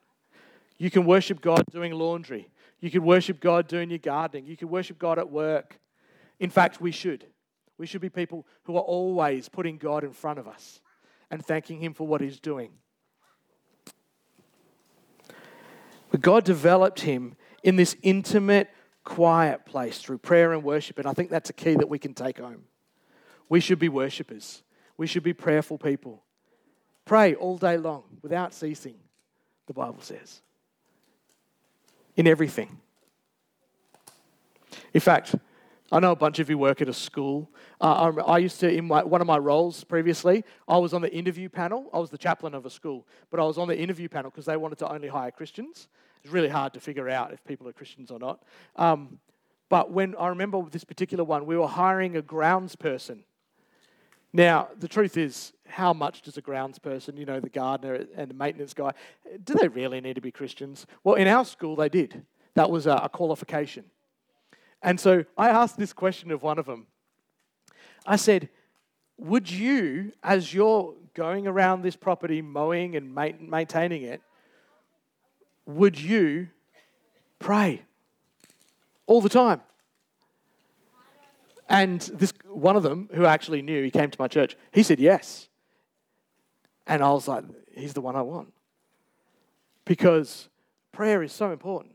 You 0.79 0.89
can 0.89 1.05
worship 1.05 1.39
God 1.39 1.65
doing 1.71 1.93
laundry. 1.93 2.49
You 2.79 2.89
can 2.89 3.03
worship 3.03 3.39
God 3.39 3.67
doing 3.67 3.91
your 3.91 3.99
gardening. 3.99 4.47
You 4.47 4.57
can 4.57 4.69
worship 4.69 4.97
God 4.97 5.19
at 5.19 5.29
work. 5.29 5.79
In 6.39 6.49
fact, 6.49 6.81
we 6.81 6.89
should. 6.91 7.27
We 7.77 7.85
should 7.85 8.01
be 8.01 8.09
people 8.09 8.47
who 8.63 8.75
are 8.75 8.81
always 8.81 9.49
putting 9.49 9.77
God 9.77 10.03
in 10.03 10.13
front 10.13 10.39
of 10.39 10.47
us 10.47 10.81
and 11.29 11.45
thanking 11.45 11.79
Him 11.79 11.93
for 11.93 12.07
what 12.07 12.21
He's 12.21 12.39
doing. 12.39 12.71
But 16.09 16.21
God 16.21 16.43
developed 16.43 17.01
him 17.01 17.35
in 17.61 17.75
this 17.75 17.95
intimate, 18.01 18.71
quiet 19.03 19.67
place 19.67 19.99
through 19.99 20.17
prayer 20.17 20.53
and 20.53 20.63
worship. 20.63 20.97
And 20.97 21.07
I 21.07 21.13
think 21.13 21.29
that's 21.29 21.51
a 21.51 21.53
key 21.53 21.75
that 21.75 21.87
we 21.87 21.99
can 21.99 22.15
take 22.15 22.39
home. 22.39 22.63
We 23.49 23.59
should 23.59 23.79
be 23.79 23.89
worshippers. 23.89 24.63
We 24.95 25.07
should 25.07 25.23
be 25.23 25.33
prayerful 25.33 25.79
people. 25.79 26.23
Pray 27.05 27.33
all 27.33 27.57
day 27.57 27.77
long 27.77 28.03
without 28.21 28.53
ceasing, 28.53 28.95
the 29.65 29.73
Bible 29.73 30.01
says. 30.01 30.41
In 32.15 32.27
everything. 32.27 32.79
In 34.93 35.01
fact, 35.01 35.35
I 35.91 35.99
know 35.99 36.11
a 36.11 36.15
bunch 36.15 36.37
of 36.37 36.49
you 36.49 36.57
work 36.57 36.81
at 36.81 36.89
a 36.89 36.93
school. 36.93 37.49
Uh, 37.81 38.11
I, 38.17 38.33
I, 38.33 38.37
used 38.37 38.59
to, 38.59 38.71
in 38.71 38.85
my, 38.85 39.03
one 39.03 39.21
of 39.21 39.27
my 39.27 39.37
roles 39.37 39.83
previously, 39.83 40.43
I 40.67 40.77
was 40.77 40.93
on 40.93 41.01
the 41.01 41.11
interview 41.11 41.49
panel. 41.49 41.89
I 41.91 41.97
was 41.97 42.11
the 42.11 42.17
chaplain 42.17 42.53
of 42.53 42.65
a 42.65 42.69
school, 42.69 43.07
but 43.31 43.39
I 43.39 43.43
was 43.43 43.57
on 43.57 43.67
the 43.67 43.77
interview 43.77 44.07
panel 44.07 44.29
because 44.29 44.45
they 44.45 44.57
wanted 44.57 44.77
to 44.79 44.91
only 44.91 45.07
hire 45.07 45.31
Christians. 45.31 45.87
It's 46.23 46.31
really 46.31 46.49
hard 46.49 46.73
to 46.73 46.79
figure 46.79 47.09
out 47.09 47.33
if 47.33 47.43
people 47.43 47.67
are 47.67 47.73
Christians 47.73 48.11
or 48.11 48.19
not. 48.19 48.43
Um, 48.75 49.19
but 49.69 49.91
when 49.91 50.15
I 50.15 50.27
remember 50.27 50.61
this 50.69 50.83
particular 50.83 51.23
one, 51.23 51.45
we 51.45 51.57
were 51.57 51.67
hiring 51.67 52.17
a 52.17 52.21
grounds 52.21 52.75
person. 52.75 53.23
Now, 54.31 54.69
the 54.77 54.87
truth 54.87 55.17
is, 55.17 55.53
how 55.67 55.93
much 55.93 56.21
does 56.21 56.37
a 56.37 56.41
grounds 56.41 56.79
person, 56.79 57.17
you 57.17 57.25
know, 57.25 57.39
the 57.39 57.49
gardener 57.49 58.05
and 58.15 58.29
the 58.29 58.35
maintenance 58.35 58.73
guy, 58.73 58.91
do 59.43 59.53
they 59.53 59.67
really 59.67 60.01
need 60.01 60.15
to 60.15 60.21
be 60.21 60.31
Christians? 60.31 60.85
Well, 61.03 61.15
in 61.15 61.27
our 61.27 61.45
school, 61.45 61.75
they 61.75 61.89
did. 61.89 62.23
That 62.55 62.69
was 62.69 62.87
a, 62.87 63.09
qualification. 63.11 63.85
And 64.81 64.99
so 64.99 65.25
I 65.37 65.49
asked 65.49 65.77
this 65.77 65.93
question 65.93 66.31
of 66.31 66.43
one 66.43 66.59
of 66.59 66.65
them. 66.65 66.87
I 68.05 68.15
said, 68.15 68.49
Would 69.17 69.49
you, 69.49 70.13
as 70.23 70.53
you're 70.53 70.93
going 71.13 71.47
around 71.47 71.81
this 71.81 71.95
property, 71.95 72.41
mowing 72.41 72.95
and 72.95 73.13
maintaining 73.13 74.03
it, 74.03 74.21
would 75.65 75.99
you 75.99 76.47
pray 77.39 77.83
all 79.05 79.21
the 79.21 79.29
time? 79.29 79.61
And 81.67 82.01
this 82.01 82.33
one 82.49 82.75
of 82.75 82.83
them, 82.83 83.09
who 83.13 83.25
actually 83.25 83.61
knew, 83.61 83.83
he 83.83 83.91
came 83.91 84.09
to 84.09 84.19
my 84.19 84.27
church. 84.27 84.57
He 84.71 84.83
said 84.83 84.99
yes, 84.99 85.47
and 86.87 87.03
I 87.03 87.11
was 87.11 87.27
like, 87.27 87.43
he's 87.75 87.93
the 87.93 88.01
one 88.01 88.15
I 88.15 88.21
want, 88.21 88.53
because 89.85 90.49
prayer 90.91 91.23
is 91.23 91.31
so 91.31 91.51
important. 91.51 91.93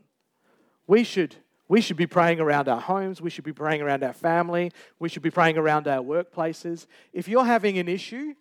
We 0.87 1.03
should, 1.03 1.35
we 1.67 1.81
should 1.81 1.97
be 1.97 2.07
praying 2.07 2.39
around 2.39 2.67
our 2.69 2.79
homes. 2.79 3.21
We 3.21 3.29
should 3.29 3.43
be 3.43 3.53
praying 3.53 3.81
around 3.81 4.03
our 4.03 4.13
family. 4.13 4.71
We 4.99 5.09
should 5.09 5.23
be 5.23 5.31
praying 5.31 5.57
around 5.57 5.87
our 5.87 6.03
workplaces. 6.03 6.85
If 7.11 7.27
you're 7.27 7.45
having 7.45 7.77
an 7.77 7.87
issue, 7.87 8.35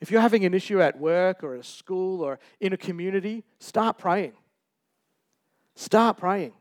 if 0.00 0.10
you're 0.10 0.20
having 0.20 0.44
an 0.44 0.52
issue 0.52 0.82
at 0.82 0.98
work 0.98 1.42
or 1.42 1.54
at 1.54 1.64
school 1.64 2.20
or 2.20 2.38
in 2.60 2.74
a 2.74 2.76
community, 2.76 3.42
start 3.58 3.96
praying. 3.96 4.34
Start 5.76 6.18
praying. 6.18 6.52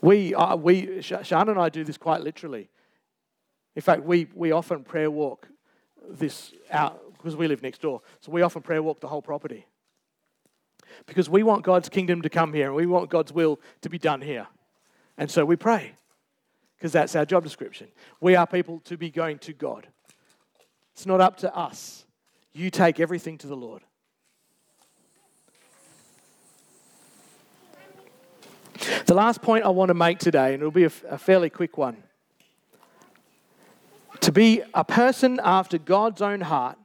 We, 0.00 0.34
we, 0.58 1.02
Sean 1.02 1.48
and 1.48 1.58
I 1.58 1.68
do 1.68 1.84
this 1.84 1.98
quite 1.98 2.22
literally. 2.22 2.70
In 3.76 3.82
fact, 3.82 4.02
we, 4.02 4.28
we 4.34 4.52
often 4.52 4.82
prayer 4.82 5.10
walk 5.10 5.48
this 6.08 6.52
out 6.70 7.00
because 7.16 7.36
we 7.36 7.46
live 7.46 7.62
next 7.62 7.82
door. 7.82 8.00
So 8.20 8.32
we 8.32 8.42
often 8.42 8.62
prayer 8.62 8.82
walk 8.82 9.00
the 9.00 9.08
whole 9.08 9.22
property. 9.22 9.66
Because 11.06 11.28
we 11.28 11.42
want 11.42 11.62
God's 11.62 11.88
kingdom 11.88 12.22
to 12.22 12.30
come 12.30 12.52
here 12.52 12.66
and 12.66 12.74
we 12.74 12.86
want 12.86 13.10
God's 13.10 13.32
will 13.32 13.60
to 13.82 13.88
be 13.88 13.98
done 13.98 14.20
here. 14.20 14.46
And 15.16 15.30
so 15.30 15.44
we 15.44 15.56
pray 15.56 15.92
because 16.76 16.92
that's 16.92 17.14
our 17.14 17.26
job 17.26 17.44
description. 17.44 17.88
We 18.20 18.34
are 18.34 18.46
people 18.46 18.80
to 18.80 18.96
be 18.96 19.10
going 19.10 19.38
to 19.40 19.52
God. 19.52 19.86
It's 20.94 21.06
not 21.06 21.20
up 21.20 21.36
to 21.38 21.54
us. 21.54 22.06
You 22.52 22.70
take 22.70 22.98
everything 22.98 23.38
to 23.38 23.46
the 23.46 23.56
Lord. 23.56 23.82
The 29.06 29.14
last 29.14 29.42
point 29.42 29.64
I 29.64 29.68
want 29.68 29.88
to 29.88 29.94
make 29.94 30.18
today, 30.18 30.54
and 30.54 30.62
it'll 30.62 30.70
be 30.70 30.84
a, 30.84 30.92
a 31.08 31.18
fairly 31.18 31.50
quick 31.50 31.76
one. 31.76 32.02
To 34.20 34.32
be 34.32 34.62
a 34.74 34.84
person 34.84 35.40
after 35.42 35.78
God's 35.78 36.22
own 36.22 36.42
heart 36.42 36.78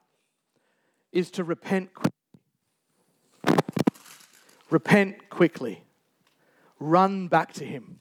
is 1.11 1.31
to 1.31 1.43
repent 1.43 1.93
quickly. 1.93 2.11
Repent 4.69 5.29
quickly. 5.29 5.83
Run 6.79 7.27
back 7.27 7.53
to 7.53 7.65
Him. 7.65 7.99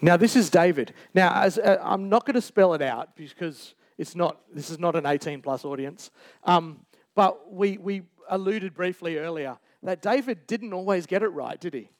Now, 0.00 0.16
this 0.16 0.36
is 0.36 0.50
David. 0.50 0.94
Now, 1.14 1.42
as, 1.42 1.58
uh, 1.58 1.78
I'm 1.82 2.08
not 2.08 2.24
going 2.24 2.34
to 2.34 2.40
spell 2.40 2.74
it 2.74 2.82
out 2.82 3.16
because 3.16 3.74
it's 3.96 4.14
not, 4.14 4.38
this 4.54 4.70
is 4.70 4.78
not 4.78 4.94
an 4.94 5.06
18 5.06 5.42
plus 5.42 5.64
audience. 5.64 6.10
Um, 6.44 6.86
but 7.16 7.52
we, 7.52 7.78
we 7.78 8.02
alluded 8.28 8.74
briefly 8.74 9.18
earlier 9.18 9.58
that 9.82 10.02
David 10.02 10.46
didn't 10.46 10.72
always 10.72 11.06
get 11.06 11.22
it 11.22 11.28
right, 11.28 11.60
did 11.60 11.74
he? 11.74 11.90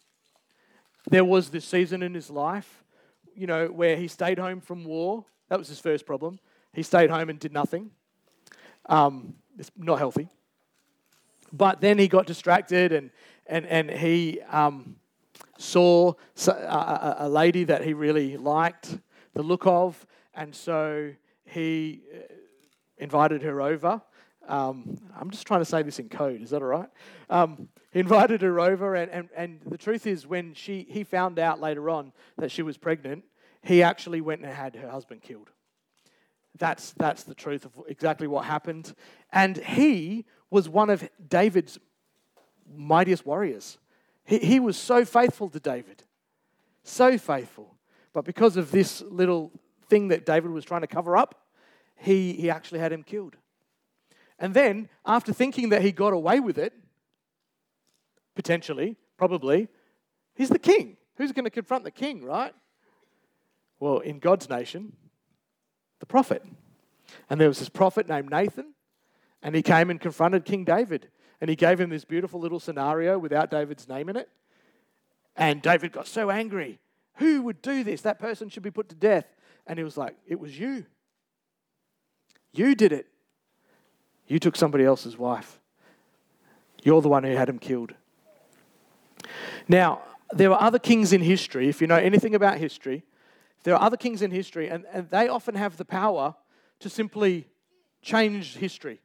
There 1.11 1.25
was 1.25 1.51
this 1.51 1.65
season 1.65 2.03
in 2.03 2.15
his 2.15 2.31
life, 2.31 2.85
you 3.35 3.47
know, 3.47 3.69
where 3.69 3.97
he 3.97 4.09
stayed 4.09 4.39
home 4.39 4.61
from 4.61 4.85
war. 4.85 5.25
That 5.49 5.59
was 5.59 5.69
his 5.69 5.79
first 5.79 6.05
problem. 6.05 6.39
He 6.73 6.83
stayed 6.83 7.11
home 7.11 7.31
and 7.31 7.39
did 7.39 7.53
nothing. 7.53 7.91
Um, 8.87 9.35
it's 9.59 9.71
not 9.77 9.99
healthy. 9.99 10.29
But 11.53 11.81
then 11.81 11.99
he 11.99 12.09
got 12.09 12.27
distracted 12.27 12.93
and, 12.93 13.11
and, 13.47 13.65
and 13.67 13.91
he 13.91 14.41
um, 14.43 14.97
saw 15.57 16.13
a, 16.47 17.17
a 17.21 17.29
lady 17.29 17.65
that 17.65 17.85
he 17.85 17.95
really 17.95 18.37
liked 18.37 18.99
the 19.35 19.43
look 19.43 19.67
of. 19.67 20.07
And 20.35 20.55
so 20.55 21.13
he 21.45 22.03
uh, 22.15 22.35
invited 22.99 23.43
her 23.43 23.63
over 23.63 24.03
um, 24.49 24.97
I'm 25.19 25.31
just 25.31 25.47
trying 25.47 25.61
to 25.61 25.67
say 25.67 25.83
this 25.83 25.99
in 25.99 26.09
code. 26.09 26.43
Is 26.43 26.51
that 26.51 26.63
all 26.63 26.69
right? 26.69 26.89
Um, 27.31 27.69
he 27.93 28.01
invited 28.01 28.43
her 28.43 28.59
over, 28.59 28.95
and, 28.95 29.11
and, 29.11 29.29
and 29.37 29.61
the 29.67 29.79
truth 29.79 30.07
is, 30.07 30.27
when 30.27 30.55
she, 30.55 30.87
he 30.89 31.05
found 31.05 31.39
out 31.39 31.61
later 31.61 31.89
on 31.91 32.13
that 32.39 32.51
she 32.51 32.63
was 32.63 32.77
pregnant, 32.77 33.25
he 33.63 33.83
actually 33.83 34.21
went 34.21 34.43
and 34.43 34.53
had 34.53 34.75
her 34.77 34.89
husband 34.89 35.23
killed. 35.23 35.51
That's, 36.59 36.93
that's 36.93 37.23
the 37.23 37.35
truth 37.35 37.65
of 37.65 37.73
exactly 37.89 38.27
what 38.27 38.45
happened. 38.45 38.95
And 39.33 39.57
he 39.57 40.25
was 40.51 40.69
one 40.69 40.91
of 40.91 41.09
David's 41.29 41.79
mightiest 42.75 43.27
warriors. 43.27 43.79
He, 44.25 44.39
he 44.39 44.61
was 44.61 44.77
so 44.77 45.05
faithful 45.05 45.49
to 45.51 45.61
David, 45.61 46.05
so 46.83 47.19
faithful. 47.19 47.77
But 48.13 48.25
because 48.25 48.57
of 48.57 48.71
this 48.71 49.03
little 49.03 49.53
thing 49.89 50.09
that 50.09 50.27
David 50.27 50.51
was 50.51 50.65
trying 50.65 50.81
to 50.81 50.87
cover 50.87 51.17
up, 51.17 51.47
he, 51.97 52.33
he 52.33 52.51
actually 52.51 52.81
had 52.81 52.93
him 52.93 53.03
killed. 53.03 53.37
And 54.39 54.55
then, 54.55 54.89
after 55.05 55.33
thinking 55.33 55.71
that 55.71 55.83
he 55.83 55.93
got 55.93 56.13
away 56.13 56.41
with 56.41 56.59
it, 56.59 56.73
potentially, 58.35 58.97
probably, 59.17 59.69
he's 60.35 60.49
the 60.49 60.59
king. 60.59 60.97
Who's 61.17 61.33
going 61.33 61.45
to 61.45 61.51
confront 61.51 61.85
the 61.85 61.91
king, 61.91 62.25
right? 62.25 62.55
Well, 63.81 63.99
in 63.99 64.21
God's 64.21 64.49
nation, 64.49 64.97
the 65.99 66.07
prophet. 66.07 66.43
And 67.29 67.41
there 67.41 67.49
was 67.49 67.59
this 67.59 67.69
prophet 67.69 68.09
named 68.09 68.31
Nathan, 68.31 68.75
and 69.43 69.55
he 69.55 69.63
came 69.63 69.91
and 69.91 70.01
confronted 70.01 70.45
King 70.45 70.65
David. 70.65 71.09
And 71.41 71.49
he 71.49 71.57
gave 71.57 71.81
him 71.81 71.91
this 71.91 72.05
beautiful 72.05 72.41
little 72.41 72.61
scenario 72.61 73.19
without 73.19 73.51
David's 73.51 73.89
name 73.89 74.09
in 74.09 74.17
it. 74.17 74.29
And 75.37 75.63
David 75.63 75.93
got 75.93 76.09
so 76.09 76.31
angry. 76.31 76.81
Who 77.15 77.43
would 77.43 77.63
do 77.63 77.85
this? 77.85 78.03
That 78.03 78.19
person 78.19 78.49
should 78.49 78.65
be 78.65 78.71
put 78.71 78.89
to 78.89 78.97
death. 78.97 79.27
And 79.67 79.79
he 79.79 79.85
was 79.85 79.97
like, 79.97 80.17
It 80.27 80.41
was 80.41 80.59
you. 80.59 80.87
You 82.53 82.75
did 82.75 82.93
it. 82.93 83.07
You 84.29 84.39
took 84.39 84.57
somebody 84.57 84.85
else's 84.85 85.17
wife. 85.17 85.59
You're 86.85 87.03
the 87.03 87.09
one 87.09 87.25
who 87.25 87.35
had 87.35 87.49
him 87.49 87.59
killed. 87.59 87.95
Now, 89.67 90.03
there 90.31 90.51
were 90.51 90.61
other 90.61 90.79
kings 90.79 91.13
in 91.13 91.23
history. 91.23 91.69
If 91.69 91.81
you 91.81 91.87
know 91.87 91.97
anything 91.97 92.35
about 92.35 92.59
history, 92.59 93.05
there 93.65 93.75
are 93.75 93.83
other 93.83 93.97
kings 93.97 94.23
in 94.23 94.31
history, 94.31 94.69
and, 94.69 94.85
and 94.93 95.09
they 95.11 95.29
often 95.29 95.55
have 95.55 95.77
the 95.79 95.85
power 95.85 96.35
to 96.81 96.89
simply 96.89 97.49
change 98.03 98.57
history, 98.57 99.01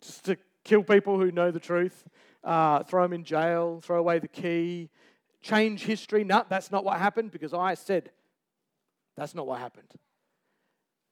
just 0.00 0.24
to 0.24 0.36
kill 0.64 0.82
people 0.82 1.18
who 1.18 1.30
know 1.30 1.50
the 1.50 1.60
truth, 1.60 2.04
uh, 2.42 2.82
throw 2.82 3.02
them 3.02 3.12
in 3.12 3.24
jail, 3.24 3.80
throw 3.82 3.98
away 3.98 4.18
the 4.18 4.28
key, 4.28 4.90
change 5.42 5.84
history. 5.84 6.24
No, 6.24 6.44
that's 6.48 6.72
not 6.72 6.84
what 6.84 6.98
happened 6.98 7.30
because 7.30 7.54
I 7.54 7.74
said 7.74 8.10
that's 9.16 9.34
not 9.34 9.46
what 9.46 9.60
happened. 9.60 9.92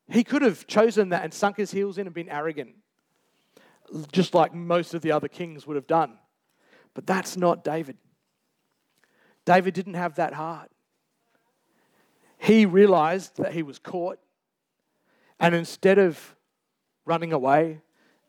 He 0.08 0.24
could 0.24 0.42
have 0.42 0.66
chosen 0.66 1.10
that 1.10 1.22
and 1.22 1.32
sunk 1.32 1.56
his 1.56 1.70
heels 1.70 1.98
in 1.98 2.06
and 2.06 2.14
been 2.14 2.28
arrogant 2.28 2.74
just 4.12 4.34
like 4.34 4.54
most 4.54 4.94
of 4.94 5.02
the 5.02 5.12
other 5.12 5.28
kings 5.28 5.66
would 5.66 5.76
have 5.76 5.86
done. 5.86 6.18
But 6.94 7.06
that's 7.06 7.36
not 7.36 7.64
David. 7.64 7.96
David 9.44 9.74
didn't 9.74 9.94
have 9.94 10.16
that 10.16 10.34
heart. 10.34 10.70
He 12.38 12.66
realized 12.66 13.36
that 13.36 13.52
he 13.52 13.62
was 13.62 13.78
caught, 13.78 14.18
and 15.38 15.54
instead 15.54 15.98
of 15.98 16.36
running 17.04 17.32
away, 17.32 17.80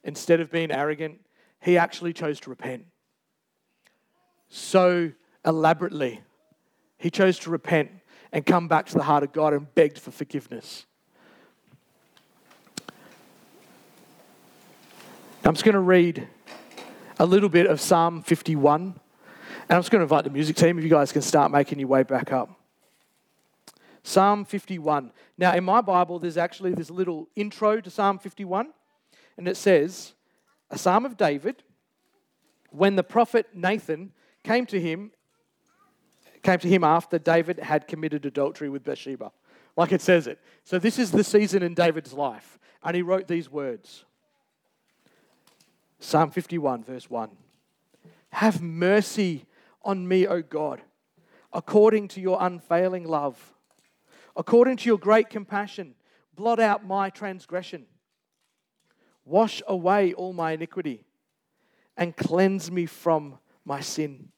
instead 0.03 0.39
of 0.39 0.51
being 0.51 0.71
arrogant, 0.71 1.21
he 1.61 1.77
actually 1.77 2.13
chose 2.13 2.39
to 2.41 2.49
repent. 2.49 2.85
So 4.49 5.11
elaborately, 5.45 6.21
he 6.97 7.09
chose 7.09 7.39
to 7.39 7.49
repent 7.49 7.91
and 8.31 8.45
come 8.45 8.67
back 8.67 8.85
to 8.87 8.95
the 8.95 9.03
heart 9.03 9.23
of 9.23 9.31
God 9.31 9.53
and 9.53 9.73
begged 9.75 9.97
for 9.97 10.11
forgiveness. 10.11 10.85
I'm 15.43 15.55
just 15.55 15.65
going 15.65 15.73
to 15.73 15.79
read 15.79 16.27
a 17.17 17.25
little 17.25 17.49
bit 17.49 17.65
of 17.65 17.81
Psalm 17.81 18.21
51. 18.21 18.81
And 18.83 18.93
I'm 19.69 19.79
just 19.79 19.89
going 19.89 20.01
to 20.01 20.03
invite 20.03 20.23
the 20.23 20.29
music 20.29 20.55
team 20.55 20.77
if 20.77 20.83
you 20.83 20.89
guys 20.89 21.11
can 21.11 21.23
start 21.23 21.51
making 21.51 21.79
your 21.79 21.87
way 21.87 22.03
back 22.03 22.31
up. 22.31 22.51
Psalm 24.03 24.45
51. 24.45 25.11
Now, 25.39 25.55
in 25.55 25.63
my 25.63 25.81
Bible, 25.81 26.19
there's 26.19 26.37
actually 26.37 26.75
this 26.75 26.91
little 26.91 27.27
intro 27.35 27.81
to 27.81 27.89
Psalm 27.89 28.19
51, 28.19 28.71
and 29.35 29.47
it 29.47 29.57
says, 29.57 30.13
A 30.69 30.77
psalm 30.77 31.05
of 31.07 31.17
David, 31.17 31.63
when 32.69 32.95
the 32.95 33.03
prophet 33.03 33.47
Nathan 33.51 34.11
came 34.43 34.67
to 34.67 34.79
him, 34.79 35.11
came 36.43 36.59
to 36.59 36.67
him 36.67 36.83
after 36.83 37.17
David 37.17 37.57
had 37.57 37.87
committed 37.87 38.27
adultery 38.27 38.69
with 38.69 38.83
Bathsheba. 38.83 39.31
Like 39.75 39.91
it 39.91 40.01
says 40.01 40.27
it. 40.27 40.37
So, 40.63 40.77
this 40.77 40.99
is 40.99 41.09
the 41.09 41.23
season 41.23 41.63
in 41.63 41.73
David's 41.73 42.13
life. 42.13 42.59
And 42.83 42.95
he 42.95 43.01
wrote 43.01 43.27
these 43.27 43.49
words 43.49 44.05
Psalm 46.11 46.29
51, 46.29 46.83
verse 46.83 47.09
1. 47.09 47.29
Have 48.31 48.61
mercy 48.61 49.45
on 49.81 50.05
me, 50.05 50.27
O 50.27 50.41
God, 50.41 50.81
according 51.53 52.09
to 52.09 52.19
your 52.19 52.37
unfailing 52.41 53.05
love. 53.05 53.53
According 54.35 54.75
to 54.75 54.89
your 54.89 54.97
great 54.97 55.29
compassion, 55.29 55.95
blot 56.35 56.59
out 56.59 56.85
my 56.85 57.09
transgression. 57.09 57.85
Wash 59.23 59.61
away 59.65 60.11
all 60.11 60.33
my 60.33 60.51
iniquity 60.51 61.05
and 61.95 62.17
cleanse 62.17 62.69
me 62.69 62.87
from 62.87 63.37
my 63.63 63.79
sin. 63.79 64.33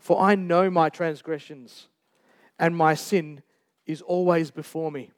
For 0.00 0.20
I 0.20 0.34
know 0.34 0.68
my 0.68 0.88
transgressions, 0.88 1.86
and 2.58 2.76
my 2.76 2.94
sin 2.94 3.44
is 3.86 4.02
always 4.02 4.50
before 4.50 4.90
me. 4.90 5.12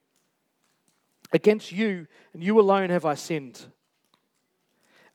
Against 1.32 1.72
you 1.72 2.06
and 2.34 2.44
you 2.44 2.60
alone 2.60 2.90
have 2.90 3.06
I 3.06 3.14
sinned 3.14 3.64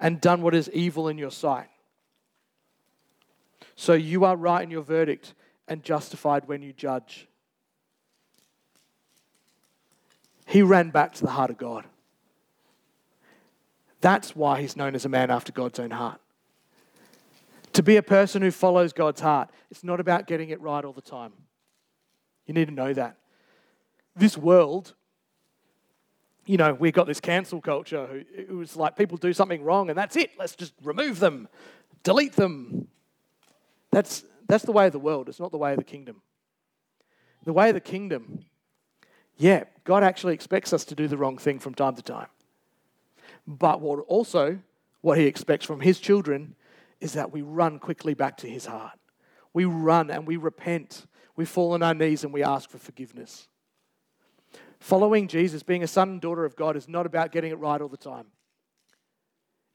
and 0.03 0.19
done 0.19 0.41
what 0.41 0.53
is 0.53 0.69
evil 0.73 1.07
in 1.07 1.17
your 1.17 1.31
sight. 1.31 1.69
So 3.77 3.93
you 3.93 4.25
are 4.25 4.35
right 4.35 4.61
in 4.61 4.69
your 4.69 4.83
verdict 4.83 5.33
and 5.67 5.81
justified 5.81 6.45
when 6.45 6.61
you 6.61 6.73
judge. 6.73 7.27
He 10.45 10.61
ran 10.61 10.89
back 10.89 11.13
to 11.13 11.23
the 11.23 11.31
heart 11.31 11.49
of 11.49 11.57
God. 11.57 11.85
That's 14.01 14.35
why 14.35 14.59
he's 14.59 14.75
known 14.75 14.93
as 14.93 15.05
a 15.05 15.09
man 15.09 15.31
after 15.31 15.53
God's 15.53 15.79
own 15.79 15.91
heart. 15.91 16.19
To 17.71 17.81
be 17.81 17.95
a 17.95 18.03
person 18.03 18.41
who 18.41 18.51
follows 18.51 18.91
God's 18.91 19.21
heart, 19.21 19.49
it's 19.71 19.85
not 19.85 20.01
about 20.01 20.27
getting 20.27 20.49
it 20.49 20.59
right 20.59 20.83
all 20.83 20.91
the 20.91 21.01
time. 21.01 21.31
You 22.45 22.53
need 22.53 22.67
to 22.67 22.73
know 22.73 22.93
that. 22.93 23.15
This 24.17 24.37
world, 24.37 24.95
you 26.45 26.57
know, 26.57 26.73
we've 26.73 26.93
got 26.93 27.07
this 27.07 27.19
cancel 27.19 27.61
culture 27.61 28.23
it 28.35 28.51
was 28.51 28.75
like 28.75 28.95
people 28.97 29.17
do 29.17 29.33
something 29.33 29.63
wrong 29.63 29.89
and 29.89 29.97
that's 29.97 30.15
it. 30.15 30.31
Let's 30.37 30.55
just 30.55 30.73
remove 30.83 31.19
them, 31.19 31.47
delete 32.03 32.33
them. 32.33 32.87
That's, 33.91 34.23
that's 34.47 34.65
the 34.65 34.71
way 34.71 34.87
of 34.87 34.91
the 34.91 34.99
world. 34.99 35.29
It's 35.29 35.39
not 35.39 35.51
the 35.51 35.57
way 35.57 35.71
of 35.71 35.77
the 35.77 35.83
kingdom. 35.83 36.21
The 37.45 37.53
way 37.53 37.69
of 37.69 37.75
the 37.75 37.81
kingdom, 37.81 38.45
yeah, 39.37 39.65
God 39.83 40.03
actually 40.03 40.33
expects 40.33 40.73
us 40.73 40.85
to 40.85 40.95
do 40.95 41.07
the 41.07 41.17
wrong 41.17 41.37
thing 41.37 41.59
from 41.59 41.73
time 41.73 41.95
to 41.95 42.01
time. 42.01 42.27
But 43.45 43.81
what 43.81 43.99
also, 44.07 44.59
what 45.01 45.17
He 45.17 45.25
expects 45.25 45.65
from 45.65 45.81
His 45.81 45.99
children 45.99 46.55
is 47.01 47.13
that 47.13 47.31
we 47.31 47.41
run 47.41 47.79
quickly 47.79 48.13
back 48.13 48.37
to 48.37 48.47
His 48.47 48.65
heart. 48.65 48.97
We 49.53 49.65
run 49.65 50.09
and 50.09 50.25
we 50.25 50.37
repent. 50.37 51.05
We 51.35 51.45
fall 51.45 51.73
on 51.73 51.83
our 51.83 51.93
knees 51.93 52.23
and 52.23 52.33
we 52.33 52.43
ask 52.43 52.69
for 52.69 52.77
forgiveness. 52.77 53.47
Following 54.83 55.29
Jesus, 55.29 55.63
being 55.63 55.81
a 55.81 55.87
son 55.87 56.09
and 56.09 56.21
daughter 56.21 56.43
of 56.43 56.57
God, 56.57 56.75
is 56.75 56.89
not 56.89 57.05
about 57.05 57.31
getting 57.31 57.51
it 57.51 57.57
right 57.57 57.79
all 57.79 57.87
the 57.87 57.95
time. 57.95 58.25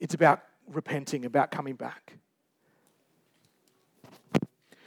It's 0.00 0.12
about 0.12 0.42
repenting, 0.70 1.24
about 1.24 1.50
coming 1.50 1.76
back. 1.76 2.18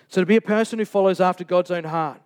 So, 0.09 0.21
to 0.21 0.27
be 0.27 0.35
a 0.35 0.41
person 0.41 0.77
who 0.77 0.85
follows 0.85 1.19
after 1.19 1.43
God's 1.43 1.71
own 1.71 1.85
heart 1.85 2.21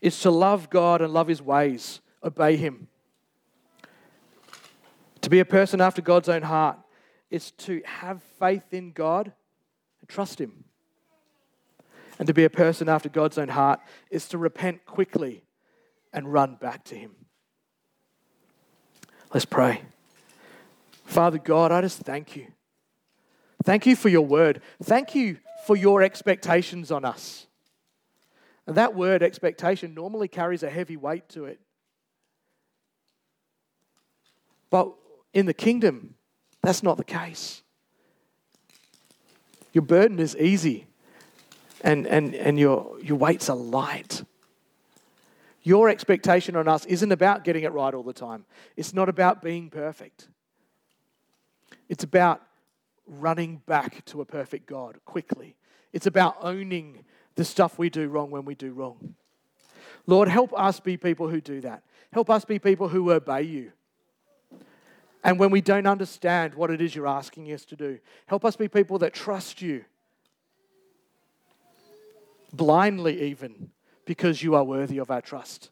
is 0.00 0.20
to 0.20 0.30
love 0.30 0.70
God 0.70 1.02
and 1.02 1.12
love 1.12 1.26
his 1.26 1.42
ways, 1.42 1.98
obey 2.22 2.54
him. 2.54 2.86
To 5.22 5.28
be 5.28 5.40
a 5.40 5.44
person 5.44 5.80
after 5.80 6.00
God's 6.00 6.28
own 6.28 6.42
heart 6.42 6.78
is 7.32 7.50
to 7.52 7.82
have 7.84 8.22
faith 8.38 8.72
in 8.72 8.92
God 8.92 9.32
and 10.00 10.08
trust 10.08 10.40
him. 10.40 10.62
And 12.16 12.28
to 12.28 12.32
be 12.32 12.44
a 12.44 12.50
person 12.50 12.88
after 12.88 13.08
God's 13.08 13.38
own 13.38 13.48
heart 13.48 13.80
is 14.08 14.28
to 14.28 14.38
repent 14.38 14.86
quickly 14.86 15.42
and 16.12 16.32
run 16.32 16.54
back 16.54 16.84
to 16.84 16.94
him. 16.94 17.16
Let's 19.32 19.44
pray. 19.44 19.82
Father 21.04 21.38
God, 21.38 21.72
I 21.72 21.80
just 21.80 21.98
thank 22.00 22.36
you. 22.36 22.46
Thank 23.64 23.86
you 23.86 23.94
for 23.94 24.08
your 24.08 24.26
word. 24.26 24.62
Thank 24.82 25.14
you 25.14 25.38
for 25.66 25.76
your 25.76 26.02
expectations 26.02 26.90
on 26.90 27.04
us. 27.04 27.46
And 28.66 28.76
that 28.76 28.94
word, 28.94 29.22
expectation, 29.22 29.94
normally 29.94 30.28
carries 30.28 30.62
a 30.62 30.70
heavy 30.70 30.96
weight 30.96 31.28
to 31.30 31.44
it. 31.44 31.60
But 34.70 34.92
in 35.32 35.46
the 35.46 35.54
kingdom, 35.54 36.14
that's 36.62 36.82
not 36.82 36.96
the 36.96 37.04
case. 37.04 37.62
Your 39.72 39.82
burden 39.82 40.18
is 40.18 40.36
easy 40.36 40.86
and, 41.82 42.06
and, 42.06 42.34
and 42.34 42.58
your, 42.58 42.98
your 43.00 43.16
weights 43.16 43.48
are 43.48 43.56
light. 43.56 44.24
Your 45.62 45.88
expectation 45.88 46.56
on 46.56 46.68
us 46.68 46.86
isn't 46.86 47.12
about 47.12 47.44
getting 47.44 47.64
it 47.64 47.72
right 47.72 47.92
all 47.92 48.02
the 48.02 48.12
time, 48.12 48.44
it's 48.76 48.94
not 48.94 49.08
about 49.08 49.42
being 49.42 49.70
perfect. 49.70 50.28
It's 51.88 52.04
about 52.04 52.40
running 53.06 53.62
back 53.66 54.04
to 54.06 54.20
a 54.20 54.24
perfect 54.24 54.66
God 54.66 54.98
quickly. 55.04 55.56
It's 55.92 56.06
about 56.06 56.36
owning 56.40 57.04
the 57.34 57.44
stuff 57.44 57.78
we 57.78 57.90
do 57.90 58.08
wrong 58.08 58.30
when 58.30 58.44
we 58.44 58.54
do 58.54 58.72
wrong. 58.72 59.16
Lord, 60.06 60.28
help 60.28 60.52
us 60.58 60.78
be 60.78 60.96
people 60.96 61.28
who 61.28 61.40
do 61.40 61.60
that. 61.62 61.82
Help 62.12 62.30
us 62.30 62.44
be 62.44 62.58
people 62.58 62.88
who 62.88 63.10
obey 63.10 63.42
you. 63.42 63.72
And 65.22 65.38
when 65.38 65.50
we 65.50 65.60
don't 65.60 65.86
understand 65.86 66.54
what 66.54 66.70
it 66.70 66.80
is 66.80 66.94
you're 66.94 67.06
asking 67.06 67.52
us 67.52 67.64
to 67.66 67.76
do, 67.76 67.98
help 68.26 68.44
us 68.44 68.56
be 68.56 68.68
people 68.68 68.98
that 69.00 69.12
trust 69.12 69.60
you 69.60 69.84
blindly, 72.52 73.22
even 73.22 73.70
because 74.10 74.42
you 74.42 74.56
are 74.56 74.64
worthy 74.64 74.98
of 74.98 75.08
our 75.08 75.20
trust. 75.20 75.70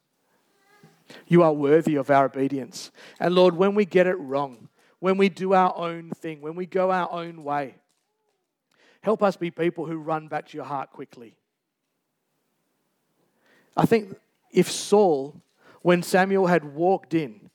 You 1.27 1.43
are 1.43 1.53
worthy 1.53 1.97
of 1.97 2.09
our 2.09 2.27
obedience. 2.27 2.93
And 3.19 3.35
Lord, 3.35 3.57
when 3.57 3.75
we 3.75 3.85
get 3.85 4.07
it 4.07 4.15
wrong, 4.15 4.69
when 5.01 5.17
we 5.17 5.29
do 5.29 5.55
our 5.55 5.77
own 5.77 6.11
thing, 6.11 6.41
when 6.41 6.55
we 6.55 6.65
go 6.65 6.93
our 6.93 7.11
own 7.11 7.43
way, 7.43 7.75
help 9.01 9.25
us 9.25 9.37
be 9.37 9.51
people 9.51 9.87
who 9.87 9.97
run 9.97 10.29
back 10.29 10.47
to 10.47 10.57
your 10.57 10.67
heart 10.67 10.93
quickly. 10.93 11.35
I 13.77 13.87
think 13.87 14.17
if 14.53 14.71
Saul, 14.71 15.43
when 15.83 16.05
Samuel 16.05 16.47
had 16.47 16.63
walked 16.63 17.15
in 17.15 17.51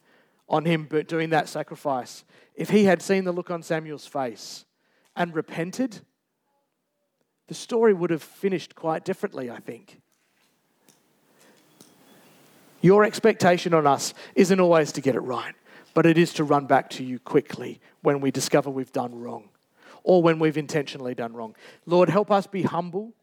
on 0.49 0.65
him 0.65 0.89
doing 1.07 1.29
that 1.29 1.47
sacrifice, 1.47 2.25
if 2.55 2.69
he 2.71 2.83
had 2.83 3.01
seen 3.01 3.23
the 3.23 3.31
look 3.31 3.49
on 3.49 3.63
Samuel's 3.63 4.05
face 4.05 4.65
and 5.15 5.33
repented, 5.33 6.01
the 7.47 7.53
story 7.53 7.93
would 7.93 8.09
have 8.09 8.21
finished 8.21 8.75
quite 8.75 9.05
differently, 9.05 9.49
I 9.49 9.59
think. 9.59 10.01
Your 12.83 13.05
expectation 13.05 13.73
on 13.73 13.87
us 13.87 14.13
isn't 14.35 14.59
always 14.59 14.91
to 14.91 15.01
get 15.01 15.15
it 15.15 15.21
right, 15.21 15.55
but 15.93 16.05
it 16.05 16.17
is 16.17 16.33
to 16.33 16.43
run 16.43 16.65
back 16.65 16.89
to 16.91 17.03
you 17.03 17.17
quickly 17.17 17.79
when 18.01 18.19
we 18.19 18.29
discover 18.29 18.69
we've 18.69 18.91
done 18.91 19.15
wrong 19.15 19.47
or 20.03 20.21
when 20.21 20.37
we've 20.37 20.57
intentionally 20.57 21.15
done 21.15 21.31
wrong. 21.31 21.55
Lord, 21.85 22.09
help 22.09 22.29
us 22.29 22.45
be 22.45 22.63
humble. 22.63 23.13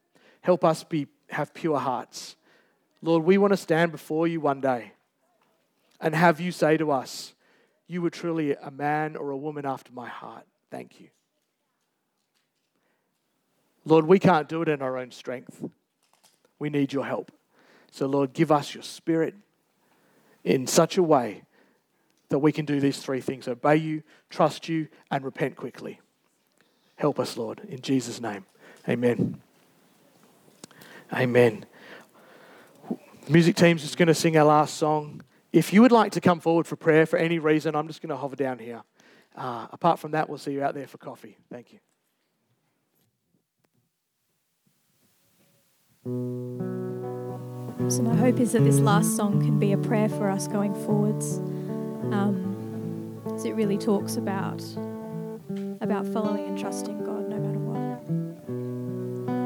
Help 0.41 0.65
us 0.65 0.83
be, 0.83 1.09
have 1.29 1.53
pure 1.53 1.79
hearts. 1.79 2.37
Lord, 3.03 3.25
we 3.25 3.37
want 3.37 3.53
to 3.53 3.59
stand 3.59 3.93
before 3.93 4.27
you 4.27 4.41
one 4.41 4.63
day 4.63 4.93
and 6.01 6.15
have 6.15 6.41
you 6.41 6.53
say 6.53 6.79
to 6.79 6.91
us, 6.91 7.35
You 7.87 8.01
were 8.01 8.09
truly 8.09 8.55
a 8.55 8.71
man 8.71 9.15
or 9.15 9.31
a 9.31 9.37
woman 9.37 9.67
after 9.67 9.93
my 9.93 10.09
heart. 10.09 10.47
Thank 10.71 11.01
you. 11.01 11.09
Lord, 13.85 14.07
we 14.07 14.19
can't 14.19 14.49
do 14.49 14.63
it 14.63 14.71
in 14.71 14.81
our 14.81 14.97
own 14.97 15.11
strength. 15.11 15.63
We 16.59 16.71
need 16.71 16.95
your 16.95 17.05
help. 17.05 17.31
So, 17.91 18.07
Lord, 18.07 18.33
give 18.33 18.51
us 18.51 18.73
your 18.73 18.85
spirit 18.85 19.35
in 20.45 20.67
such 20.67 20.97
a 20.97 21.03
way 21.03 21.43
that 22.29 22.39
we 22.39 22.53
can 22.53 22.65
do 22.65 22.81
these 22.81 22.99
three 22.99 23.21
things 23.21 23.49
obey 23.49 23.77
you, 23.77 24.03
trust 24.31 24.69
you, 24.69 24.89
and 25.11 25.25
repent 25.25 25.57
quickly. 25.57 26.01
Help 26.97 27.19
us, 27.19 27.37
Lord, 27.37 27.61
in 27.69 27.81
Jesus' 27.81 28.21
name. 28.21 28.45
Amen. 28.89 29.41
Amen. 31.13 31.67
The 32.89 33.33
music 33.33 33.57
team's 33.57 33.83
just 33.83 33.97
going 33.97 34.09
to 34.09 34.15
sing 34.15 34.37
our 34.37 34.45
last 34.45 34.77
song. 34.77 35.23
If 35.53 35.73
you 35.73 35.83
would 35.83 35.93
like 35.93 36.13
to 36.13 36.21
come 36.21 36.41
forward 36.41 36.67
for 36.67 36.77
prayer 36.77 37.07
for 37.07 37.19
any 37.19 37.39
reason, 37.39 37.75
I'm 37.75 37.89
just 37.89 38.01
going 38.01 38.11
to 38.11 38.17
hover 38.17 38.37
down 38.37 38.59
here. 38.59 38.83
Uh, 39.35 39.67
apart 39.73 39.99
from 39.99 40.13
that, 40.13 40.29
we'll 40.29 40.39
see 40.39 40.53
you 40.53 40.63
out 40.63 40.75
there 40.75 40.87
for 40.87 40.99
coffee. 40.99 41.37
Thank 41.51 41.73
you. 41.73 41.81
So, 47.91 48.03
my 48.03 48.15
hope 48.15 48.39
is 48.39 48.53
that 48.53 48.63
this 48.63 48.79
last 48.79 49.17
song 49.17 49.41
can 49.41 49.59
be 49.59 49.73
a 49.73 49.77
prayer 49.77 50.09
for 50.09 50.31
us 50.31 50.47
going 50.47 50.77
forwards. 50.85 51.39
Um, 52.13 53.21
as 53.35 53.45
it 53.45 53.57
really 53.57 53.77
talks 53.77 54.17
about, 54.17 54.63
about 55.81 56.07
following 56.07 56.47
and 56.47 56.57
trusting 56.57 57.03
God 57.03 57.29
no 57.29 57.37
matter 57.37 57.59
what. 57.59 58.09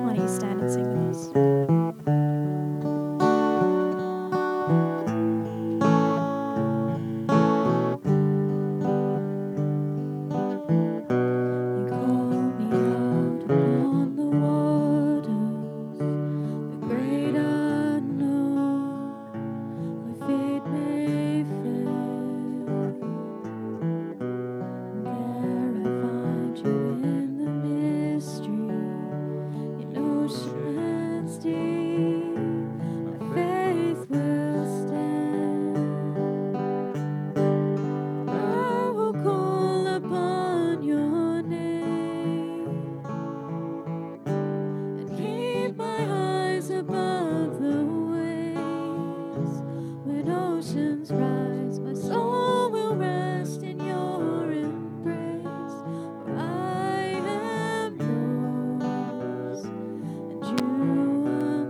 Why 0.05 0.15
don't 0.15 0.23
you 0.23 0.29
stand 0.29 0.61
and 0.61 0.71
sing 0.71 1.09
with 1.09 1.17
us? 1.17 1.84